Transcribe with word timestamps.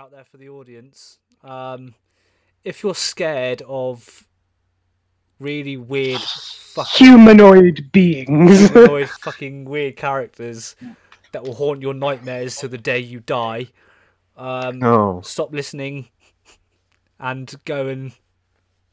out 0.00 0.10
there 0.10 0.24
for 0.24 0.38
the 0.38 0.48
audience. 0.48 1.18
Um, 1.44 1.94
if 2.64 2.82
you're 2.82 2.94
scared 2.94 3.62
of 3.68 4.26
really 5.38 5.76
weird, 5.76 6.22
fucking 6.22 7.06
Humanoid 7.06 7.92
beings. 7.92 8.70
annoyed 8.70 9.10
fucking 9.10 9.66
weird 9.66 9.96
characters 9.96 10.74
that 11.32 11.42
will 11.44 11.54
haunt 11.54 11.82
your 11.82 11.92
nightmares 11.92 12.56
to 12.56 12.68
the 12.68 12.78
day 12.78 12.98
you 12.98 13.20
die, 13.20 13.68
um, 14.38 14.82
Oh. 14.82 15.20
stop 15.20 15.52
listening 15.52 16.08
and 17.18 17.54
go 17.66 17.88
and 17.88 18.12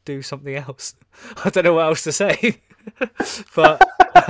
do 0.04 0.20
something 0.20 0.56
else. 0.56 0.94
I 1.42 1.48
don't 1.48 1.64
know 1.64 1.72
what 1.74 1.86
else 1.86 2.02
to 2.04 2.12
say, 2.12 2.60
but 3.56 3.80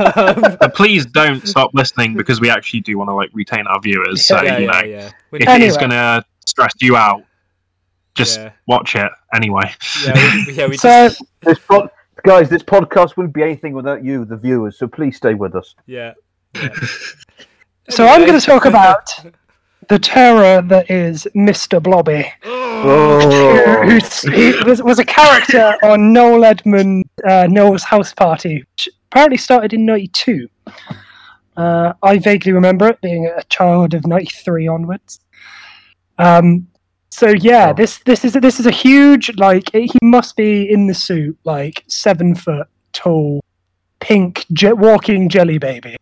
um, 0.07 0.57
please 0.77 1.07
don't 1.07 1.45
stop 1.47 1.73
listening 1.75 2.17
because 2.17 2.41
we 2.41 2.51
actually 2.51 2.81
do 2.81 2.97
want 2.99 3.11
to 3.11 3.15
like 3.15 3.31
retain 3.33 3.67
our 3.67 3.81
viewers. 3.81 4.25
So 4.25 4.41
yeah, 4.43 4.59
you 4.59 4.67
know, 4.69 4.73
yeah, 4.75 4.85
yeah. 4.85 5.11
If 5.33 5.41
it 5.43 5.49
Anyway. 5.49 5.67
is 5.67 5.77
gonna 5.77 6.25
stress 6.49 6.73
you 6.81 6.97
out, 6.97 7.23
just 8.15 8.39
Yeah. 8.39 8.51
watch 8.67 8.95
it 8.97 9.11
anyway. 9.35 9.71
yeah, 10.05 10.15
we, 10.47 10.53
yeah, 10.55 10.67
we 10.67 10.77
so 10.77 11.09
just, 11.09 11.23
This 11.43 11.59
pod- 11.61 11.91
guys, 12.25 12.49
this 12.49 12.63
podcast 12.63 13.17
wouldn't 13.17 13.35
be 13.35 13.43
anything 13.43 13.73
without 13.73 14.03
you, 14.05 14.25
the 14.25 14.37
viewers. 14.37 14.79
So 14.79 14.89
please 14.89 15.17
stay 15.17 15.35
with 15.35 15.55
us. 15.55 15.75
yeah. 15.87 16.15
yeah. 16.55 16.69
So 17.91 18.07
I'm 18.07 18.27
going 18.27 18.39
to 18.39 18.45
talk 18.45 18.67
about 18.67 19.09
the 19.89 19.99
terror 19.99 20.61
that 20.61 20.91
is 20.91 21.27
Mr. 21.35 21.83
Blobby, 21.83 22.31
Oh. 22.45 23.83
who's, 23.89 24.21
he 24.23 24.53
was, 24.67 24.83
was 24.83 24.99
a 24.99 25.05
character 25.07 25.75
on 25.83 26.13
Noel 26.13 26.45
Edmund 26.45 27.07
uh, 27.27 27.47
Noel's 27.49 27.85
House 27.85 28.13
Party, 28.13 28.59
which 28.75 28.91
apparently 29.11 29.39
started 29.39 29.73
in 29.73 29.87
'92. 29.87 30.49
Uh, 31.57 31.95
I 32.03 32.19
vaguely 32.19 32.53
remember 32.53 32.89
it 32.89 33.01
being 33.01 33.25
a 33.27 33.43
child 33.45 33.95
of 33.95 34.07
'93 34.07 34.69
onwards. 34.69 35.21
Um, 36.19 36.67
so 37.11 37.29
yeah, 37.29 37.71
Oh. 37.71 37.75
this 37.75 37.99
this 37.99 38.25
is 38.25 38.33
this 38.35 38.61
is 38.61 38.67
a 38.67 38.71
huge 38.71 39.37
like 39.39 39.71
he 39.73 39.91
must 40.03 40.37
be 40.37 40.71
in 40.71 40.87
the 40.87 40.95
suit 40.95 41.39
like 41.45 41.85
seven 41.89 42.35
foot 42.35 42.67
tall, 42.93 43.43
pink 44.01 44.45
je- 44.53 44.73
walking 44.73 45.29
jelly 45.29 45.59
baby 45.59 45.97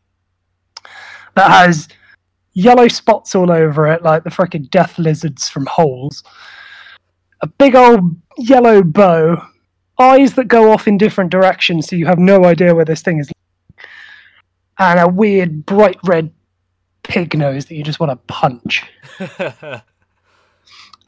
that 1.34 1.50
has 1.50 1.89
yellow 2.55 2.89
spots 2.89 3.34
all 3.34 3.50
over 3.53 3.86
it, 3.86 4.03
like 4.03 4.25
the 4.25 4.31
freaking 4.31 4.69
death 4.70 4.98
lizards 4.98 5.48
from 5.48 5.67
holes. 5.67 6.25
A 7.42 7.47
big 7.47 7.75
old 7.77 8.17
yellow 8.39 8.83
bow, 8.83 9.47
eyes 9.98 10.33
that 10.34 10.48
go 10.48 10.73
off 10.73 10.89
in 10.89 10.97
different 10.97 11.30
directions, 11.30 11.86
so 11.89 11.95
you 11.97 12.06
have 12.06 12.19
no 12.19 12.47
idea 12.47 12.75
where 12.75 12.86
this 12.86 13.03
thing 13.03 13.19
is. 13.20 13.30
And 14.78 14.98
a 14.98 15.06
weird 15.06 15.67
bright 15.67 15.98
red 16.05 16.33
pig 17.03 17.36
nose 17.36 17.67
that 17.67 17.75
you 17.75 17.83
just 17.84 18.01
want 18.01 18.11
to 18.12 18.17
punch. 18.33 18.83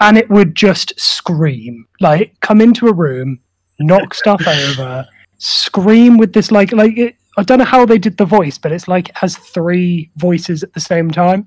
And 0.01 0.17
it 0.17 0.29
would 0.31 0.55
just 0.55 0.99
scream, 0.99 1.87
like 2.01 2.39
come 2.41 2.61
into 2.61 2.87
a 2.87 2.93
room, 2.93 3.41
knock 3.81 4.15
stuff 4.15 4.43
over, 4.47 5.07
scream 5.39 6.19
with 6.19 6.33
this 6.33 6.51
like 6.53 6.73
like 6.73 6.97
it, 6.97 7.17
I 7.37 7.43
don't 7.43 7.59
know 7.59 7.65
how 7.65 7.85
they 7.85 7.99
did 7.99 8.17
the 8.17 8.25
voice, 8.25 8.59
but 8.59 8.73
it's 8.73 8.87
like 8.89 9.09
it 9.09 9.17
has 9.17 9.37
three 9.37 10.11
voices 10.17 10.63
at 10.63 10.73
the 10.73 10.81
same 10.81 11.11
time. 11.11 11.47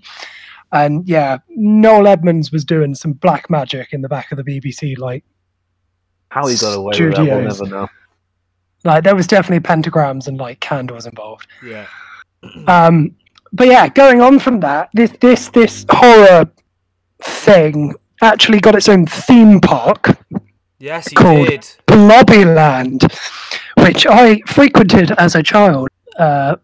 And 0.74 1.08
yeah, 1.08 1.38
Noel 1.50 2.08
Edmonds 2.08 2.52
was 2.52 2.64
doing 2.64 2.96
some 2.96 3.14
black 3.14 3.50
magic 3.50 3.92
in 3.94 4.02
the 4.02 4.08
back 4.10 4.32
of 4.32 4.38
the 4.38 4.44
BBC. 4.44 4.98
Like, 4.98 5.24
How 6.30 6.48
he 6.48 6.56
got 6.58 6.74
away 6.78 6.92
with 6.98 7.16
that, 7.16 7.26
we'll 7.26 7.42
never 7.42 7.66
know. 7.68 7.88
like 8.86 9.04
there 9.04 9.16
was 9.16 9.28
definitely 9.28 9.60
pentagrams 9.68 10.28
and 10.28 10.38
like 10.38 10.60
candles 10.62 11.06
involved. 11.06 11.48
yeah. 11.66 11.88
Um, 12.68 13.16
but 13.54 13.68
yeah, 13.68 13.88
going 13.90 14.22
on 14.22 14.40
from 14.40 14.62
that, 14.62 14.90
this 14.94 15.12
this 15.20 15.50
this 15.50 15.86
horror 15.90 16.50
thing 17.22 17.94
actually 18.22 18.60
got 18.60 18.76
its 18.76 18.90
own 18.90 19.06
theme 19.06 19.60
park, 19.60 20.18
Yes, 20.80 21.08
he 21.10 21.16
Called- 21.16 21.48
did. 21.48 21.68
Blobbyland, 21.86 23.04
which 23.84 24.08
I 24.08 24.42
frequented 24.48 25.12
as 25.20 25.36
a 25.36 25.44
child 25.44 25.90
uh, 26.18 26.56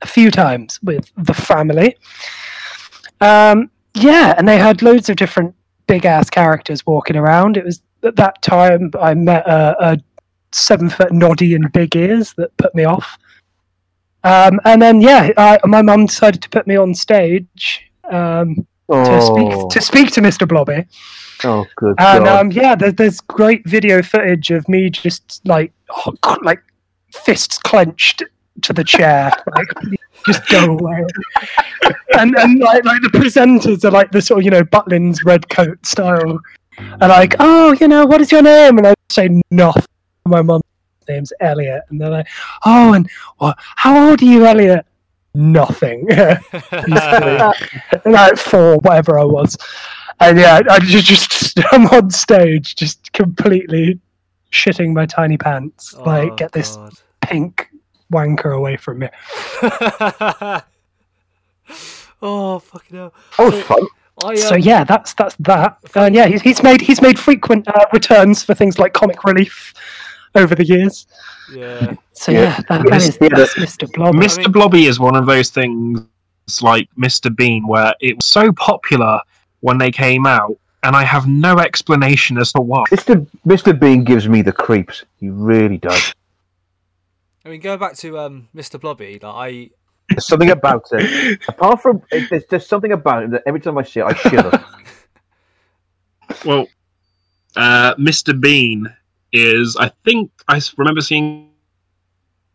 a 0.00 0.06
few 0.06 0.30
times 0.30 0.80
with 0.82 1.10
the 1.18 1.34
family. 1.34 1.96
Um, 3.20 3.70
yeah, 3.94 4.34
and 4.38 4.48
they 4.48 4.56
had 4.58 4.80
loads 4.80 5.10
of 5.10 5.16
different 5.16 5.54
big 5.86 6.06
ass 6.06 6.30
characters 6.30 6.86
walking 6.86 7.16
around. 7.16 7.56
It 7.58 7.64
was 7.66 7.82
at 8.02 8.16
that 8.16 8.40
time 8.40 8.90
I 8.98 9.12
met 9.14 9.46
a, 9.46 9.76
a 9.92 9.98
seven 10.52 10.88
foot 10.88 11.12
noddy 11.12 11.54
and 11.54 11.70
big 11.72 11.94
ears 11.96 12.32
that 12.38 12.56
put 12.56 12.74
me 12.74 12.84
off. 12.84 13.18
Um, 14.24 14.58
and 14.64 14.80
then 14.80 15.00
yeah, 15.02 15.30
I, 15.36 15.58
my 15.66 15.82
mum 15.82 16.06
decided 16.06 16.40
to 16.42 16.48
put 16.48 16.66
me 16.66 16.76
on 16.76 16.94
stage 16.94 17.90
um, 18.10 18.66
to 18.90 18.94
Oh, 18.94 19.34
speak 19.34 19.68
to 19.70 19.80
speak 19.80 20.10
to 20.12 20.20
Mr. 20.20 20.46
Blobby. 20.46 20.86
oh 21.44 21.64
good 21.76 21.94
And 21.98 22.24
God. 22.24 22.40
um, 22.40 22.50
yeah, 22.52 22.74
there's, 22.74 22.94
there's 22.94 23.20
great 23.20 23.66
video 23.68 24.02
footage 24.02 24.50
of 24.50 24.68
me 24.68 24.90
just 24.90 25.40
like 25.44 25.72
like 26.42 26.62
fists 27.12 27.58
clenched 27.58 28.22
to 28.62 28.72
the 28.72 28.84
chair, 28.84 29.30
like 29.56 29.68
just 30.26 30.46
go 30.48 30.76
away. 30.78 31.04
and 32.18 32.34
and 32.36 32.60
like 32.60 32.84
like 32.84 33.02
the 33.02 33.08
presenters 33.12 33.84
are 33.84 33.90
like 33.90 34.10
the 34.12 34.22
sort 34.22 34.38
of 34.40 34.44
you 34.44 34.50
know 34.50 34.62
Butlins 34.62 35.24
red 35.24 35.48
coat 35.50 35.84
style, 35.84 36.40
and 36.78 37.00
like 37.00 37.34
oh 37.40 37.72
you 37.80 37.88
know 37.88 38.06
what 38.06 38.20
is 38.20 38.30
your 38.32 38.42
name? 38.42 38.78
And 38.78 38.86
I 38.86 38.94
say 39.10 39.40
nothing. 39.50 39.82
My 40.26 40.42
mum's 40.42 40.62
name's 41.08 41.32
Elliot, 41.40 41.82
and 41.90 42.00
they're 42.00 42.10
like 42.10 42.26
oh 42.64 42.92
and 42.94 43.08
what? 43.38 43.56
How 43.58 44.08
old 44.10 44.22
are 44.22 44.24
you, 44.24 44.44
Elliot? 44.46 44.86
Nothing. 45.36 46.06
like 48.06 48.38
four, 48.38 48.78
whatever 48.78 49.18
I 49.18 49.24
was. 49.24 49.58
And 50.18 50.38
yeah, 50.38 50.62
I 50.70 50.78
just, 50.78 51.06
just 51.30 51.60
I'm 51.72 51.86
on 51.88 52.10
stage, 52.10 52.74
just 52.74 53.12
completely 53.12 54.00
shitting 54.50 54.94
my 54.94 55.04
tiny 55.04 55.36
pants. 55.36 55.94
Oh, 55.98 56.04
like, 56.04 56.38
get 56.38 56.52
this 56.52 56.76
God. 56.76 56.94
pink 57.20 57.68
wanker 58.10 58.56
away 58.56 58.78
from 58.78 59.00
me. 59.00 59.08
oh 62.22 62.58
fucking 62.58 62.96
hell! 62.96 63.12
that 63.36 63.44
was 63.52 63.62
fun. 63.62 63.86
I, 64.24 64.28
um, 64.28 64.36
so 64.38 64.54
yeah, 64.54 64.84
that's 64.84 65.12
that's 65.12 65.36
that. 65.40 65.76
And 65.94 66.14
yeah, 66.14 66.28
he's, 66.28 66.40
he's 66.40 66.62
made 66.62 66.80
he's 66.80 67.02
made 67.02 67.18
frequent 67.18 67.68
uh, 67.68 67.84
returns 67.92 68.42
for 68.42 68.54
things 68.54 68.78
like 68.78 68.94
comic 68.94 69.22
relief 69.24 69.74
over 70.36 70.54
the 70.54 70.64
years. 70.64 71.06
yeah. 71.52 71.94
So 72.12 72.32
Yeah. 72.32 72.40
yeah, 72.40 72.56
that, 72.68 72.82
that 72.84 72.86
Yes, 72.90 73.08
is 73.08 73.18
yeah, 73.20 73.28
that's 73.34 73.54
Mr. 73.54 73.90
Blob. 73.92 74.14
Mr. 74.14 74.38
mean- 74.38 74.52
Blobby 74.52 74.86
is 74.86 74.98
one 75.00 75.16
of 75.16 75.26
those 75.26 75.50
things 75.50 76.00
like 76.62 76.88
Mr. 76.98 77.34
Bean 77.34 77.66
where 77.66 77.94
it 78.00 78.16
was 78.16 78.26
so 78.26 78.52
popular 78.52 79.20
when 79.60 79.78
they 79.78 79.90
came 79.90 80.26
out, 80.26 80.56
and 80.82 80.94
I 80.94 81.02
have 81.04 81.26
no 81.26 81.58
explanation 81.58 82.38
as 82.38 82.52
to 82.52 82.60
why. 82.60 82.84
Mr. 82.90 83.26
Mr. 83.46 83.78
Bean 83.78 84.04
gives 84.04 84.28
me 84.28 84.42
the 84.42 84.52
creeps. 84.52 85.04
He 85.18 85.28
really 85.28 85.78
does. 85.78 86.14
I 87.44 87.48
mean, 87.48 87.60
going 87.60 87.78
back 87.78 87.94
to 87.96 88.18
um, 88.18 88.48
Mr. 88.54 88.80
Blobby, 88.80 89.18
like 89.22 89.24
I, 89.24 89.70
There's 90.10 90.26
something 90.26 90.50
about 90.50 90.84
it. 90.92 91.40
Apart 91.48 91.80
from, 91.82 92.02
it, 92.10 92.28
there's 92.30 92.44
just 92.50 92.68
something 92.68 92.92
about 92.92 93.24
it 93.24 93.30
that 93.32 93.42
every 93.46 93.60
time 93.60 93.78
I 93.78 93.82
see 93.82 94.00
it, 94.00 94.04
I 94.06 94.14
shiver. 94.14 94.64
Well, 96.44 96.66
uh, 97.54 97.94
Mr. 97.94 98.38
Bean 98.38 98.92
is, 99.36 99.76
I 99.78 99.90
think, 100.04 100.30
I 100.48 100.60
remember 100.78 101.00
seeing 101.02 101.50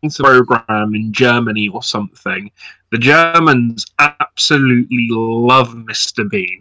a 0.04 0.10
program 0.10 0.94
in 0.94 1.12
Germany 1.12 1.68
or 1.68 1.82
something. 1.82 2.50
The 2.90 2.98
Germans 2.98 3.86
absolutely 3.98 5.08
love 5.10 5.74
Mr. 5.74 6.28
Bean. 6.28 6.60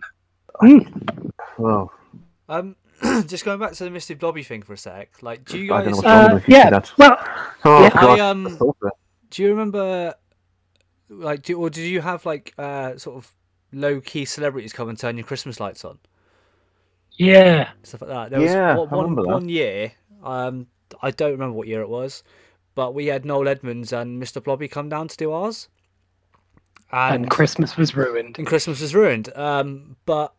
oh, 1.59 1.91
um, 2.49 2.75
just 3.27 3.45
going 3.45 3.59
back 3.59 3.73
to 3.73 3.83
the 3.83 3.89
Mr. 3.89 4.17
Blobby 4.17 4.43
thing 4.43 4.61
for 4.61 4.73
a 4.73 4.77
sec. 4.77 5.22
Like, 5.22 5.46
do 5.46 5.57
you 5.59 5.72
I 5.72 5.81
don't 5.81 5.91
know 5.91 6.01
guys, 6.01 6.03
Uh, 6.05 6.40
you. 6.47 6.47
yeah, 6.47 6.69
That's, 6.69 6.97
well, 6.97 7.17
oh 7.66 7.84
yeah. 7.84 7.91
I, 7.96 8.19
um, 8.19 8.63
I 8.84 8.90
do 9.29 9.43
you 9.43 9.49
remember, 9.49 10.16
like, 11.09 11.43
do, 11.43 11.59
or 11.59 11.69
do 11.69 11.81
you 11.81 12.01
have 12.01 12.25
like 12.25 12.53
uh, 12.57 12.97
sort 12.97 13.17
of 13.17 13.34
low 13.72 14.01
key 14.01 14.25
celebrities 14.25 14.73
come 14.73 14.90
and 14.90 14.97
turn 14.97 15.17
your 15.17 15.25
Christmas 15.25 15.59
lights 15.59 15.85
on? 15.85 15.99
yeah, 17.17 17.69
stuff 17.84 18.01
like 18.01 18.09
that. 18.09 18.31
There 18.31 18.41
Yeah, 18.41 18.41
was 18.41 18.57
one, 18.69 18.90
remember 18.91 19.22
one, 19.22 19.22
that. 19.23 19.43
one 19.43 19.49
year, 19.49 19.93
um, 20.23 20.68
I 21.02 21.12
don't 21.12 21.32
remember 21.32 21.53
what 21.53 21.68
year 21.68 21.82
it 21.82 21.90
was, 21.90 22.23
but 22.76 22.94
we 22.94 23.08
had 23.08 23.26
Noel 23.26 23.47
Edmonds 23.47 23.91
and 23.94 24.22
Mr. 24.22 24.44
Blobby 24.44 24.68
come 24.68 24.90
down 24.90 25.08
to 25.08 25.18
do 25.18 25.32
ours. 25.32 25.70
And, 26.91 27.16
and 27.23 27.29
Christmas 27.29 27.78
was 27.78 27.96
ruined. 27.96 28.38
and 28.38 28.46
Christmas 28.46 28.82
was 28.82 28.94
ruined. 28.94 29.35
Um, 29.35 29.96
but 30.06 30.34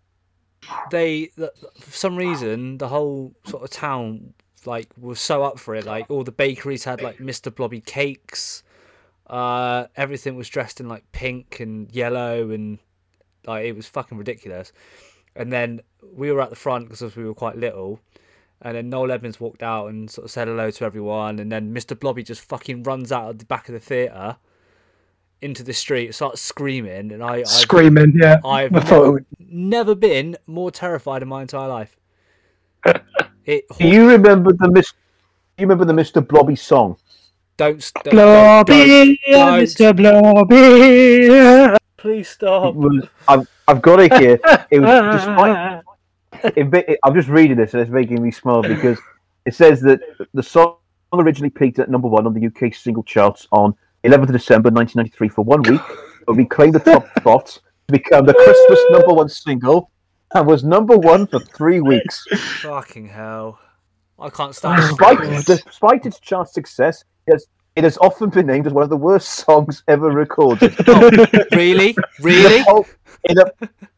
they, 0.90 1.26
th- 1.36 1.50
for 1.78 1.90
some 1.90 2.16
reason, 2.16 2.78
the 2.78 2.88
whole 2.88 3.34
sort 3.46 3.62
of 3.62 3.70
town 3.70 4.34
like 4.66 4.88
was 4.98 5.18
so 5.18 5.42
up 5.42 5.58
for 5.58 5.74
it. 5.74 5.86
Like 5.86 6.10
all 6.10 6.24
the 6.24 6.32
bakeries 6.32 6.84
had 6.84 7.02
like 7.02 7.18
Mr. 7.18 7.54
Blobby 7.54 7.80
cakes. 7.80 8.62
Uh, 9.26 9.86
everything 9.96 10.36
was 10.36 10.48
dressed 10.48 10.80
in 10.80 10.88
like 10.88 11.10
pink 11.12 11.60
and 11.60 11.90
yellow, 11.90 12.50
and 12.50 12.78
like 13.46 13.64
it 13.64 13.74
was 13.74 13.86
fucking 13.86 14.18
ridiculous. 14.18 14.72
And 15.34 15.50
then 15.52 15.80
we 16.12 16.30
were 16.30 16.42
at 16.42 16.50
the 16.50 16.56
front 16.56 16.88
because 16.90 17.16
we 17.16 17.24
were 17.24 17.34
quite 17.34 17.56
little. 17.56 18.00
And 18.64 18.76
then 18.76 18.88
Noel 18.90 19.10
Edmonds 19.12 19.40
walked 19.40 19.62
out 19.62 19.88
and 19.88 20.08
sort 20.10 20.24
of 20.26 20.30
said 20.30 20.46
hello 20.48 20.70
to 20.70 20.84
everyone. 20.84 21.38
And 21.40 21.50
then 21.50 21.74
Mr. 21.74 21.98
Blobby 21.98 22.22
just 22.22 22.42
fucking 22.42 22.84
runs 22.84 23.10
out 23.12 23.28
of 23.30 23.38
the 23.38 23.44
back 23.44 23.68
of 23.68 23.72
the 23.74 23.80
theatre 23.80 24.36
into 25.40 25.64
the 25.64 25.72
street, 25.72 26.14
starts 26.14 26.40
screaming, 26.40 27.10
and 27.10 27.20
I 27.20 27.38
I've, 27.40 27.48
Screaming, 27.48 28.12
yeah. 28.16 28.38
I've 28.44 28.70
never, 28.70 28.86
thought 28.86 29.04
it 29.06 29.10
would- 29.10 29.26
never 29.40 29.96
been 29.96 30.36
more 30.46 30.70
terrified 30.70 31.20
in 31.22 31.28
my 31.28 31.42
entire 31.42 31.68
life. 31.68 31.96
It 33.44 33.64
Do 33.76 33.88
you 33.88 34.08
remember 34.08 34.52
the 34.52 34.70
Miss? 34.70 34.92
You 35.58 35.66
remember 35.66 35.84
the 35.84 35.92
Mr. 35.92 36.24
Blobby 36.26 36.54
song? 36.54 36.96
don't, 37.56 37.92
don't, 38.04 38.14
Blobby, 38.14 39.18
don't- 39.28 39.62
Mr. 39.64 39.96
Blobby. 39.96 41.76
please 41.96 42.28
stop. 42.28 42.76
was, 42.76 43.08
I've, 43.26 43.48
I've 43.66 43.82
got 43.82 43.98
it 43.98 44.12
here. 44.14 44.38
It 44.70 44.78
was 44.78 45.16
despite. 45.16 45.81
It, 46.44 46.72
it, 46.74 46.98
I'm 47.04 47.14
just 47.14 47.28
reading 47.28 47.56
this 47.56 47.74
and 47.74 47.82
it's 47.82 47.90
making 47.90 48.22
me 48.22 48.30
smile 48.30 48.62
because 48.62 48.98
it 49.46 49.54
says 49.54 49.80
that 49.82 50.00
the 50.34 50.42
song 50.42 50.76
originally 51.12 51.50
peaked 51.50 51.78
at 51.78 51.90
number 51.90 52.08
one 52.08 52.26
on 52.26 52.34
the 52.34 52.46
UK 52.46 52.74
single 52.74 53.02
charts 53.02 53.46
on 53.52 53.74
11th 54.04 54.22
of 54.24 54.32
December 54.32 54.70
1993 54.70 55.28
for 55.28 55.44
one 55.44 55.62
week, 55.62 55.80
but 56.26 56.34
reclaimed 56.34 56.74
the 56.74 56.80
top 56.80 57.06
spot 57.18 57.46
to 57.46 57.92
become 57.92 58.26
the 58.26 58.34
Christmas 58.34 58.80
number 58.90 59.14
one 59.14 59.28
single 59.28 59.90
and 60.34 60.46
was 60.46 60.64
number 60.64 60.96
one 60.96 61.26
for 61.26 61.38
three 61.40 61.80
weeks. 61.80 62.24
Fucking 62.62 63.08
hell! 63.08 63.58
I 64.18 64.30
can't 64.30 64.54
stand. 64.54 64.80
Oh, 64.82 64.88
Despite, 64.88 65.18
God. 65.18 65.44
despite 65.46 66.06
its 66.06 66.20
chart 66.20 66.48
success, 66.48 67.04
it 67.26 67.32
has, 67.32 67.46
it 67.76 67.84
has 67.84 67.98
often 67.98 68.30
been 68.30 68.46
named 68.46 68.66
as 68.66 68.72
one 68.72 68.82
of 68.84 68.90
the 68.90 68.96
worst 68.96 69.30
songs 69.30 69.82
ever 69.88 70.10
recorded. 70.10 70.74
really, 71.52 71.90
In 71.90 71.96
really. 72.20 72.60
a 72.60 72.64
poll, 72.64 72.86
in 73.24 73.38
a, 73.38 73.44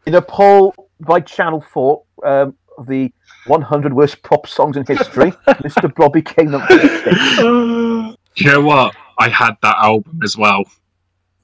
in 0.07 0.15
a 0.17 0.23
poll 0.23 0.75
by 1.06 1.21
Channel 1.21 1.61
4 1.73 2.03
um, 2.25 2.55
of 2.79 2.87
the 2.87 3.12
100 3.47 3.93
worst 3.95 4.23
pop 4.23 4.47
songs 4.47 4.77
in 4.77 4.85
history, 4.87 5.31
Mr. 5.49 5.95
Blobby 5.95 6.23
came 6.23 6.55
up 6.55 6.69
with 6.69 6.81
six. 7.05 8.17
You 8.37 8.51
know 8.51 8.61
what? 8.61 8.95
I 9.19 9.29
had 9.29 9.55
that 9.62 9.77
album 9.79 10.21
as 10.25 10.37
well, 10.37 10.65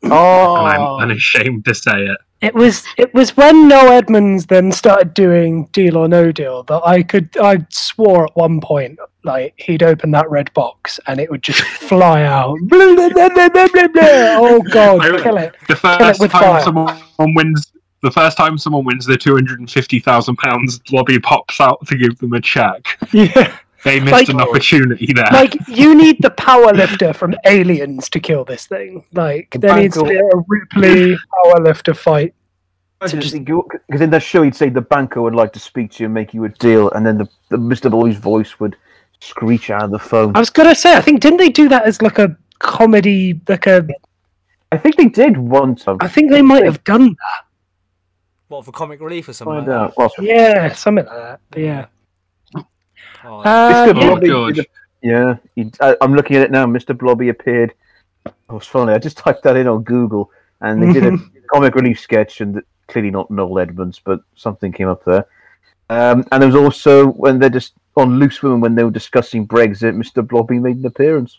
and 0.03 0.13
Oh, 0.13 0.57
I'm 0.57 1.03
unashamed 1.03 1.65
to 1.67 1.75
say 1.75 2.05
it. 2.07 2.19
It 2.41 2.55
was 2.55 2.85
it 2.97 3.13
was 3.13 3.37
when 3.37 3.69
Noel 3.69 3.93
Edmonds 3.93 4.47
then 4.47 4.73
started 4.73 5.13
doing 5.13 5.67
Deal 5.73 5.99
or 5.99 6.09
No 6.09 6.33
Deal 6.33 6.63
that 6.65 6.81
I 6.87 7.03
could 7.03 7.29
I 7.37 7.59
swore 7.69 8.25
at 8.25 8.35
one 8.35 8.63
point 8.63 8.99
like 9.25 9.53
he'd 9.59 9.83
open 9.83 10.11
that 10.13 10.29
red 10.31 10.51
box 10.55 10.99
and 11.07 11.21
it 11.21 11.31
would 11.31 11.43
just 11.43 11.61
fly 11.89 12.23
out. 12.23 12.57
Blah, 12.63 12.95
blah, 12.95 13.09
blah, 13.11 13.29
blah, 13.29 13.49
blah, 13.51 13.69
blah, 13.69 13.89
blah. 13.89 14.03
Oh 14.41 14.63
god, 14.73 15.05
I- 15.15 15.23
kill 15.23 15.37
it! 15.37 15.55
The 15.69 15.75
it 15.75 15.79
first 15.79 16.19
with 16.21 16.31
time 16.33 16.43
fire. 16.43 16.63
someone 16.65 17.35
wins, 17.35 17.70
the 18.03 18.11
first 18.11 18.37
time 18.37 18.57
someone 18.59 18.85
wins 18.85 19.05
the 19.07 19.17
two 19.17 19.35
hundred 19.35 19.61
and 19.61 19.71
fifty 19.71 20.01
thousand 20.01 20.37
pounds, 20.37 20.81
lobby 20.91 21.19
pops 21.19 21.61
out 21.61 21.85
to 21.87 21.97
give 21.97 22.17
them 22.19 22.33
a 22.33 22.41
check. 22.41 22.85
Yeah, 23.13 23.57
They 23.85 23.99
missed 24.01 24.13
Like- 24.13 24.29
an 24.29 24.41
opportunity 24.41 25.13
there. 25.15 25.29
like 25.33 25.57
you 25.69 25.95
need 25.95 26.17
the 26.21 26.31
power 26.31 26.73
lifter 26.73 27.13
from 27.15 27.35
Aliens 27.47 28.09
to 28.11 28.21
kill 28.21 28.45
this 28.45 28.67
thing. 28.67 29.05
Like 29.13 29.49
there 29.59 29.75
needs 29.77 29.97
to 29.97 30.05
be 30.05 30.17
a 30.17 30.31
Ripley 30.49 31.17
power 31.45 31.61
lifter 31.63 31.95
fight. 31.95 32.35
because 33.01 33.33
in 34.03 34.11
that 34.11 34.23
show 34.23 34.43
he'd 34.43 34.55
say 34.55 34.69
the 34.69 34.81
banker 34.83 35.23
would 35.23 35.35
like 35.35 35.53
to 35.55 35.59
speak 35.59 35.91
to 35.93 36.03
you 36.03 36.07
and 36.07 36.15
make 36.15 36.35
you 36.35 36.45
a 36.45 36.49
deal, 36.51 36.91
and 36.91 37.07
then 37.07 37.17
the, 37.19 37.29
the 37.49 37.57
Mr. 37.57 37.91
Blobby's 37.91 38.19
voice 38.19 38.61
would 38.61 38.77
screech 39.21 39.71
out 39.71 39.85
of 39.85 39.91
the 39.91 39.99
phone. 39.99 40.37
I 40.37 40.39
was 40.41 40.51
gonna 40.51 40.75
say, 40.75 40.95
I 40.95 41.01
think 41.01 41.21
didn't 41.21 41.39
they 41.39 41.49
do 41.51 41.69
that 41.71 41.85
as 41.85 42.03
like 42.03 42.19
a 42.19 42.37
comedy, 42.59 43.41
like 43.49 43.67
a? 43.67 43.87
I 44.73 44.77
think 44.77 44.97
they 44.97 45.09
did 45.09 45.37
one 45.39 45.75
time. 45.75 45.97
I 46.01 46.09
think 46.09 46.31
they 46.31 46.43
might 46.43 46.65
have 46.65 46.83
done 46.85 47.17
What 48.51 48.65
for 48.65 48.73
comic 48.73 49.01
relief 49.01 49.29
or 49.29 49.33
something? 49.33 49.55
Find 49.65 49.69
like 49.69 49.77
out. 49.77 49.95
Well, 49.97 50.11
that. 50.19 50.25
Yeah, 50.25 50.73
something 50.73 51.05
like 51.07 51.15
that. 51.15 51.41
But 51.51 51.61
yeah. 51.61 51.87
that? 52.53 52.65
Oh, 53.25 53.39
Uh, 53.41 53.71
Mr. 53.73 53.87
yeah. 53.87 53.93
Blobby, 53.93 54.31
Oh, 54.33 54.51
God. 54.53 54.67
yeah, 55.03 55.37
he, 55.55 55.71
I, 55.81 55.97
I'm 56.01 56.15
looking 56.15 56.37
at 56.37 56.43
it 56.43 56.51
now. 56.51 56.67
Mr. 56.67 56.97
Blobby 56.99 57.29
appeared. 57.29 57.75
Oh, 58.27 58.57
was 58.57 58.67
funny. 58.67 58.93
I 58.93 58.99
just 58.99 59.17
typed 59.19 59.45
that 59.45 59.57
in 59.57 59.69
on 59.69 59.85
Google, 59.85 60.31
and 60.63 60.83
they 60.83 60.93
did 60.93 61.05
a 61.15 61.17
comic 61.53 61.77
relief 61.77 62.01
sketch, 62.01 62.41
and 62.41 62.61
clearly 62.89 63.13
not 63.13 63.31
Noel 63.31 63.61
Edmonds, 63.61 64.01
but 64.05 64.21
something 64.35 64.73
came 64.73 64.89
up 64.89 65.05
there. 65.05 65.27
Um, 65.89 66.25
and 66.33 66.43
there 66.43 66.49
was 66.51 66.57
also 66.57 67.07
when 67.13 67.39
they're 67.39 67.51
just 67.51 67.75
on 67.97 68.19
Loose 68.19 68.43
Women 68.43 68.61
when 68.61 68.75
they 68.75 68.83
were 68.85 68.91
discussing 68.91 69.47
Brexit, 69.47 69.95
Mr. 69.97 70.27
Blobby 70.27 70.59
made 70.59 70.77
an 70.79 70.87
appearance. 70.87 71.39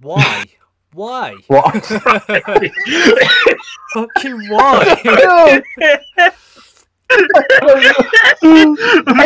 why? 0.00 0.44
Why? 0.94 1.34
What? 1.48 1.84
Fucking 3.94 4.48
why? 4.48 5.00
Is, 7.10 7.20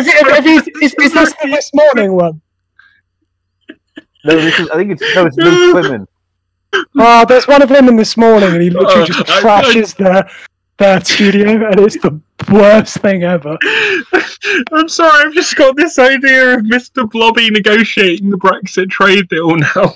it, 0.06 0.46
is, 0.46 0.68
is, 0.82 0.94
is 1.00 1.12
this 1.12 1.32
the 1.42 1.48
this 1.48 1.70
morning 1.74 2.12
one? 2.14 2.40
no, 4.24 4.36
this 4.40 4.58
is, 4.58 4.68
I 4.70 4.76
think 4.76 4.92
it's 4.92 5.02
no, 5.14 5.26
it's 5.26 5.36
Loose 5.36 5.74
Women. 5.74 6.06
Oh, 6.98 7.24
there's 7.26 7.46
one 7.48 7.62
of 7.62 7.68
them 7.70 7.88
in 7.88 7.96
this 7.96 8.16
morning, 8.18 8.50
and 8.52 8.60
he 8.62 8.68
literally 8.70 9.02
Uh, 9.02 9.06
just 9.06 9.30
I- 9.30 9.40
trashes 9.40 9.96
their 9.96 10.28
their 10.78 11.00
studio, 11.04 11.66
and 11.70 11.80
it's 11.80 11.96
the 11.98 12.20
worst 12.52 12.98
thing 12.98 13.24
ever. 13.24 13.56
I'm 14.72 14.88
sorry, 14.88 15.26
I've 15.26 15.32
just 15.34 15.54
got 15.56 15.76
this 15.76 15.98
idea 15.98 16.54
of 16.58 16.62
Mr. 16.64 17.10
Blobby 17.10 17.50
negotiating 17.50 18.30
the 18.30 18.36
Brexit 18.38 18.88
trade 18.90 19.28
deal 19.28 19.56
now. 19.56 19.94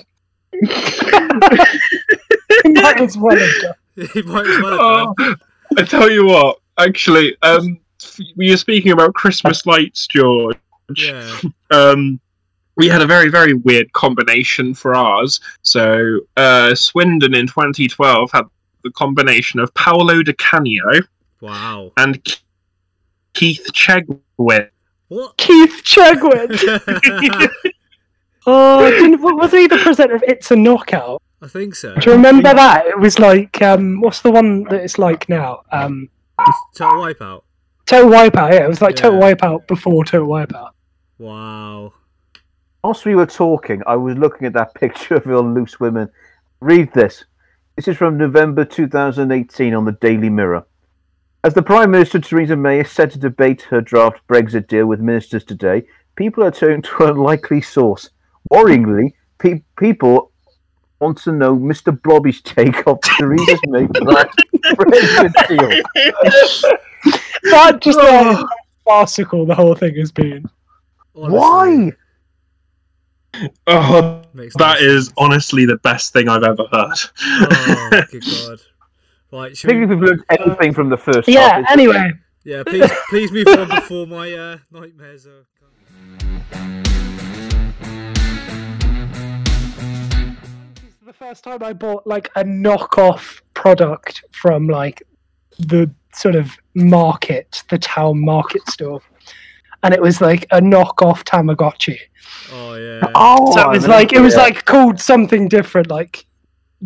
Might 2.65 3.01
as 3.01 3.17
well 3.17 3.37
have 3.37 3.61
done. 3.61 4.07
he 4.13 4.21
might 4.23 4.47
as 4.47 4.61
well 4.61 5.07
have 5.07 5.15
done. 5.15 5.15
Oh, 5.19 5.35
I 5.77 5.83
tell 5.83 6.09
you 6.09 6.25
what, 6.25 6.59
actually, 6.77 7.35
um, 7.41 7.79
we 8.35 8.49
were 8.51 8.57
speaking 8.57 8.91
about 8.91 9.13
Christmas 9.13 9.65
lights, 9.65 10.07
George. 10.07 10.57
Yeah. 10.95 11.39
Um, 11.71 12.19
we 12.75 12.87
had 12.87 13.01
a 13.01 13.05
very, 13.05 13.29
very 13.29 13.53
weird 13.53 13.91
combination 13.93 14.73
for 14.73 14.95
ours. 14.95 15.39
So, 15.61 16.19
uh, 16.37 16.75
Swindon 16.75 17.33
in 17.33 17.47
2012 17.47 18.31
had 18.31 18.45
the 18.83 18.91
combination 18.91 19.59
of 19.59 19.73
Paolo 19.75 20.21
Di 20.23 20.33
Canio 20.33 20.99
Wow. 21.41 21.91
and 21.97 22.21
Keith 23.33 23.67
Chegwin. 23.73 24.69
What? 25.07 25.37
Keith 25.37 25.81
Chegwin. 25.83 27.49
Oh, 28.45 28.89
didn't, 28.89 29.21
wasn't 29.21 29.61
he 29.61 29.67
the 29.67 29.77
presenter 29.77 30.15
of 30.15 30.23
It's 30.23 30.51
a 30.51 30.55
Knockout? 30.55 31.21
I 31.41 31.47
think 31.47 31.75
so. 31.75 31.95
Do 31.95 32.09
you 32.09 32.15
remember 32.15 32.53
that? 32.53 32.85
It 32.87 32.99
was 32.99 33.19
like, 33.19 33.61
um, 33.61 33.99
what's 34.01 34.21
the 34.21 34.31
one 34.31 34.63
that 34.65 34.81
it's 34.81 34.97
like 34.97 35.27
now? 35.29 35.63
Um, 35.71 36.09
Total 36.73 36.99
wipeout. 36.99 37.43
Total 37.85 38.09
Wipeout. 38.09 38.53
Yeah, 38.53 38.63
it 38.63 38.69
was 38.69 38.81
like 38.81 38.95
Total 38.95 39.19
Wipeout 39.19 39.67
before 39.67 40.05
Total 40.05 40.27
Wipeout. 40.27 40.71
Wow. 41.17 41.93
Whilst 42.83 43.05
we 43.05 43.15
were 43.15 43.25
talking, 43.25 43.81
I 43.85 43.95
was 43.95 44.17
looking 44.17 44.47
at 44.47 44.53
that 44.53 44.73
picture 44.75 45.15
of 45.15 45.25
your 45.25 45.41
loose 45.41 45.79
women. 45.79 46.09
Read 46.59 46.93
this. 46.93 47.25
This 47.75 47.87
is 47.87 47.97
from 47.97 48.17
November 48.17 48.65
2018 48.65 49.73
on 49.73 49.85
the 49.85 49.93
Daily 49.93 50.29
Mirror. 50.29 50.65
As 51.43 51.53
the 51.53 51.61
Prime 51.63 51.91
Minister 51.91 52.19
Theresa 52.19 52.55
May 52.55 52.81
is 52.81 52.91
set 52.91 53.11
to 53.11 53.19
debate 53.19 53.63
her 53.63 53.81
draft 53.81 54.21
Brexit 54.27 54.67
deal 54.67 54.85
with 54.85 55.01
ministers 55.01 55.43
today, 55.43 55.83
people 56.15 56.43
are 56.43 56.51
turning 56.51 56.81
to 56.83 57.03
an 57.03 57.09
unlikely 57.17 57.61
source. 57.61 58.09
Worryingly, 58.53 59.13
pe- 59.39 59.63
people 59.77 60.31
want 60.99 61.17
to 61.23 61.31
know 61.31 61.55
Mr. 61.57 61.99
Blobby's 62.01 62.41
take 62.43 62.85
on 62.87 62.99
Theresa 63.03 63.57
May's 63.67 63.89
draft 63.93 64.39
Brexit 64.65 65.47
deal. 65.47 65.69
That 67.51 67.79
just 67.81 67.99
how 67.99 68.47
farcical 68.85 69.45
the 69.45 69.55
whole 69.55 69.75
thing 69.75 69.95
has 69.95 70.11
been. 70.11 70.45
Honestly, 71.15 71.37
Why? 71.39 71.91
Oh, 73.67 74.21
Makes 74.33 74.55
that 74.57 74.79
no 74.79 74.85
is 74.87 75.05
sense. 75.07 75.13
honestly 75.17 75.65
the 75.65 75.77
best 75.77 76.13
thing 76.13 76.29
I've 76.29 76.43
ever 76.43 76.63
heard. 76.71 76.97
Oh, 77.21 78.01
good 78.11 78.23
god. 78.23 78.59
Right, 79.31 79.51
I 79.51 79.53
should 79.55 79.69
think 79.71 79.83
if 79.83 79.89
we, 79.89 79.95
we've 79.95 80.05
learned 80.09 80.23
anything 80.29 80.73
from 80.73 80.89
the 80.89 80.97
first 80.97 81.27
half, 81.27 81.27
Yeah. 81.27 81.59
it's- 81.59 81.71
Anyway, 81.71 82.11
yeah, 82.43 82.61
please, 82.63 82.91
please 83.09 83.31
move 83.31 83.47
on 83.47 83.67
before 83.69 84.05
my 84.05 84.31
uh, 84.31 84.57
nightmares 84.71 85.25
are. 85.27 85.47
The 91.19 91.25
first 91.25 91.43
time 91.43 91.61
I 91.61 91.73
bought 91.73 92.07
like 92.07 92.31
a 92.35 92.43
knockoff 92.43 93.41
product 93.53 94.23
from 94.31 94.67
like 94.67 95.03
the 95.59 95.93
sort 96.13 96.33
of 96.35 96.51
market, 96.73 97.63
the 97.69 97.77
town 97.77 98.19
market 98.23 98.67
store. 98.67 99.01
And 99.83 99.93
it 99.93 100.01
was 100.01 100.21
like 100.21 100.43
a 100.51 100.59
knockoff 100.59 101.23
Tamagotchi. 101.23 101.97
Oh 102.51 102.75
yeah. 102.75 103.11
Oh, 103.13 103.51
So 103.53 103.59
it 103.59 103.65
I 103.65 103.67
was 103.67 103.87
like 103.87 104.13
it 104.13 104.21
was 104.21 104.33
that. 104.33 104.41
like 104.41 104.65
called 104.65 104.99
something 104.99 105.47
different, 105.47 105.91
like 105.91 106.25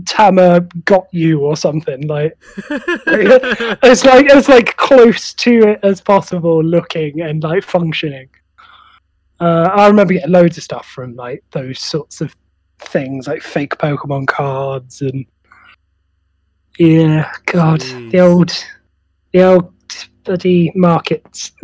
Tama 0.06 0.62
got 0.84 1.08
you 1.14 1.42
or 1.42 1.56
something. 1.56 2.06
Like 2.08 2.38
it's 2.70 4.04
like 4.04 4.26
it's 4.30 4.50
like 4.50 4.76
close 4.76 5.34
to 5.36 5.70
it 5.70 5.80
as 5.84 6.02
possible 6.02 6.62
looking 6.62 7.22
and 7.22 7.42
like 7.44 7.64
functioning. 7.64 8.30
Uh, 9.40 9.70
I 9.72 9.88
remember 9.88 10.16
getting 10.16 10.32
loads 10.32 10.58
of 10.58 10.64
stuff 10.64 10.88
from 10.88 11.16
like 11.16 11.44
those 11.52 11.80
sorts 11.80 12.20
of 12.20 12.36
things, 12.80 13.28
like 13.28 13.42
fake 13.42 13.78
Pokemon 13.78 14.28
cards 14.28 15.02
and 15.02 15.26
yeah, 16.80 17.32
God, 17.46 17.82
Jeez. 17.82 18.12
the 18.12 18.20
old, 18.20 18.66
the 19.34 19.44
old 19.44 19.74
bloody 20.24 20.72
markets. 20.76 21.52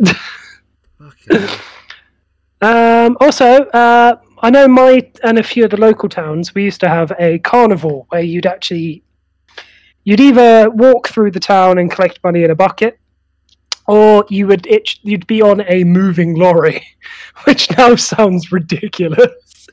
Um, 2.64 3.18
also, 3.20 3.64
uh, 3.74 4.16
I 4.38 4.48
know 4.48 4.66
my 4.66 5.10
and 5.22 5.38
a 5.38 5.42
few 5.42 5.64
of 5.64 5.70
the 5.70 5.76
local 5.76 6.08
towns. 6.08 6.54
We 6.54 6.64
used 6.64 6.80
to 6.80 6.88
have 6.88 7.12
a 7.18 7.38
carnival 7.40 8.06
where 8.08 8.22
you'd 8.22 8.46
actually 8.46 9.02
you'd 10.04 10.20
either 10.20 10.70
walk 10.70 11.08
through 11.08 11.32
the 11.32 11.40
town 11.40 11.76
and 11.76 11.90
collect 11.90 12.20
money 12.24 12.42
in 12.42 12.50
a 12.50 12.54
bucket, 12.54 12.98
or 13.86 14.24
you 14.30 14.46
would 14.46 14.66
it, 14.66 14.98
you'd 15.02 15.26
be 15.26 15.42
on 15.42 15.62
a 15.68 15.84
moving 15.84 16.36
lorry, 16.36 16.82
which 17.44 17.70
now 17.76 17.96
sounds 17.96 18.50
ridiculous. 18.50 19.68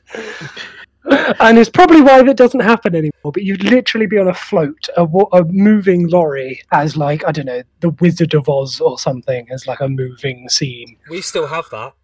And 1.04 1.58
it's 1.58 1.70
probably 1.70 2.00
why 2.00 2.22
that 2.22 2.36
doesn't 2.36 2.60
happen 2.60 2.94
anymore. 2.94 3.32
But 3.32 3.42
you'd 3.42 3.64
literally 3.64 4.06
be 4.06 4.18
on 4.18 4.28
a 4.28 4.34
float, 4.34 4.88
a, 4.96 5.04
a 5.04 5.44
moving 5.44 6.08
lorry, 6.08 6.62
as 6.72 6.96
like 6.96 7.24
I 7.26 7.32
don't 7.32 7.46
know, 7.46 7.62
the 7.80 7.90
Wizard 7.90 8.34
of 8.34 8.48
Oz 8.48 8.80
or 8.80 8.98
something, 8.98 9.46
as 9.50 9.66
like 9.66 9.80
a 9.80 9.88
moving 9.88 10.48
scene. 10.48 10.96
We 11.08 11.20
still 11.20 11.46
have 11.46 11.68
that. 11.70 11.94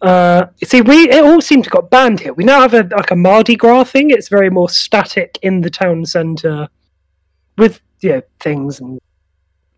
Uh, 0.00 0.46
you 0.58 0.66
see, 0.66 0.82
we 0.82 1.08
it 1.10 1.24
all 1.24 1.40
seemed 1.40 1.64
to 1.64 1.70
got 1.70 1.90
banned 1.90 2.20
here. 2.20 2.34
We 2.34 2.44
now 2.44 2.60
have 2.60 2.74
a 2.74 2.82
like 2.96 3.10
a 3.10 3.16
Mardi 3.16 3.56
Gras 3.56 3.84
thing. 3.84 4.10
It's 4.10 4.28
very 4.28 4.50
more 4.50 4.68
static 4.68 5.38
in 5.42 5.60
the 5.60 5.70
town 5.70 6.04
centre, 6.06 6.68
with 7.56 7.80
yeah 8.00 8.20
things 8.40 8.80
and 8.80 9.00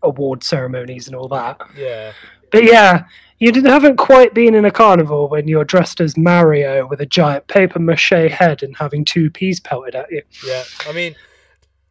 award 0.03 0.43
ceremonies 0.43 1.07
and 1.07 1.15
all 1.15 1.27
that. 1.29 1.61
Yeah. 1.75 2.13
But 2.51 2.63
yeah, 2.63 3.05
you 3.39 3.51
didn't, 3.51 3.69
haven't 3.69 3.97
quite 3.97 4.33
been 4.33 4.55
in 4.55 4.65
a 4.65 4.71
carnival 4.71 5.27
when 5.27 5.47
you're 5.47 5.63
dressed 5.63 6.01
as 6.01 6.17
Mario 6.17 6.87
with 6.87 7.01
a 7.01 7.05
giant 7.05 7.47
paper 7.47 7.79
mache 7.79 8.31
head 8.31 8.63
and 8.63 8.75
having 8.75 9.05
two 9.05 9.29
peas 9.29 9.59
pelted 9.59 9.95
at 9.95 10.11
you. 10.11 10.23
Yeah. 10.45 10.63
I 10.87 10.91
mean, 10.91 11.15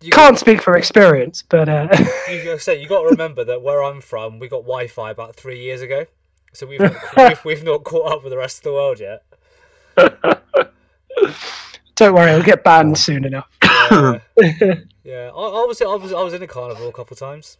you 0.03 0.11
Can't 0.11 0.39
speak 0.39 0.61
for 0.61 0.77
experience, 0.77 1.43
but 1.43 1.69
uh, 1.69 1.89
you 2.31 2.59
say 2.61 2.81
you 2.81 2.87
got 2.87 3.03
to 3.03 3.09
remember 3.09 3.45
that 3.45 3.63
where 3.63 3.83
I'm 3.83 4.01
from, 4.03 4.39
we 4.39 4.47
got 4.47 4.63
Wi-Fi 4.63 5.11
about 5.11 5.35
three 5.35 5.61
years 5.61 5.81
ago, 5.81 6.05
so 6.53 6.67
we've 6.67 6.81
we've, 7.17 7.45
we've 7.45 7.65
not 7.65 7.83
caught 7.85 8.13
up 8.13 8.23
with 8.23 8.31
the 8.31 8.37
rest 8.37 8.59
of 8.59 8.65
the 8.65 8.73
world 8.73 9.01
yet. 9.01 9.23
don't 11.95 12.15
worry, 12.15 12.31
it'll 12.31 12.45
get 12.45 12.63
banned 12.63 12.99
soon 12.99 13.25
enough. 13.25 13.49
Yeah, 13.63 14.19
yeah. 15.03 15.31
I, 15.35 15.63
I 15.63 15.65
was 15.65 15.81
I 15.81 15.95
was 15.95 16.13
I 16.13 16.23
was 16.23 16.35
in 16.35 16.43
a 16.43 16.47
carnival 16.47 16.89
a 16.89 16.93
couple 16.93 17.15
of 17.15 17.19
times 17.19 17.57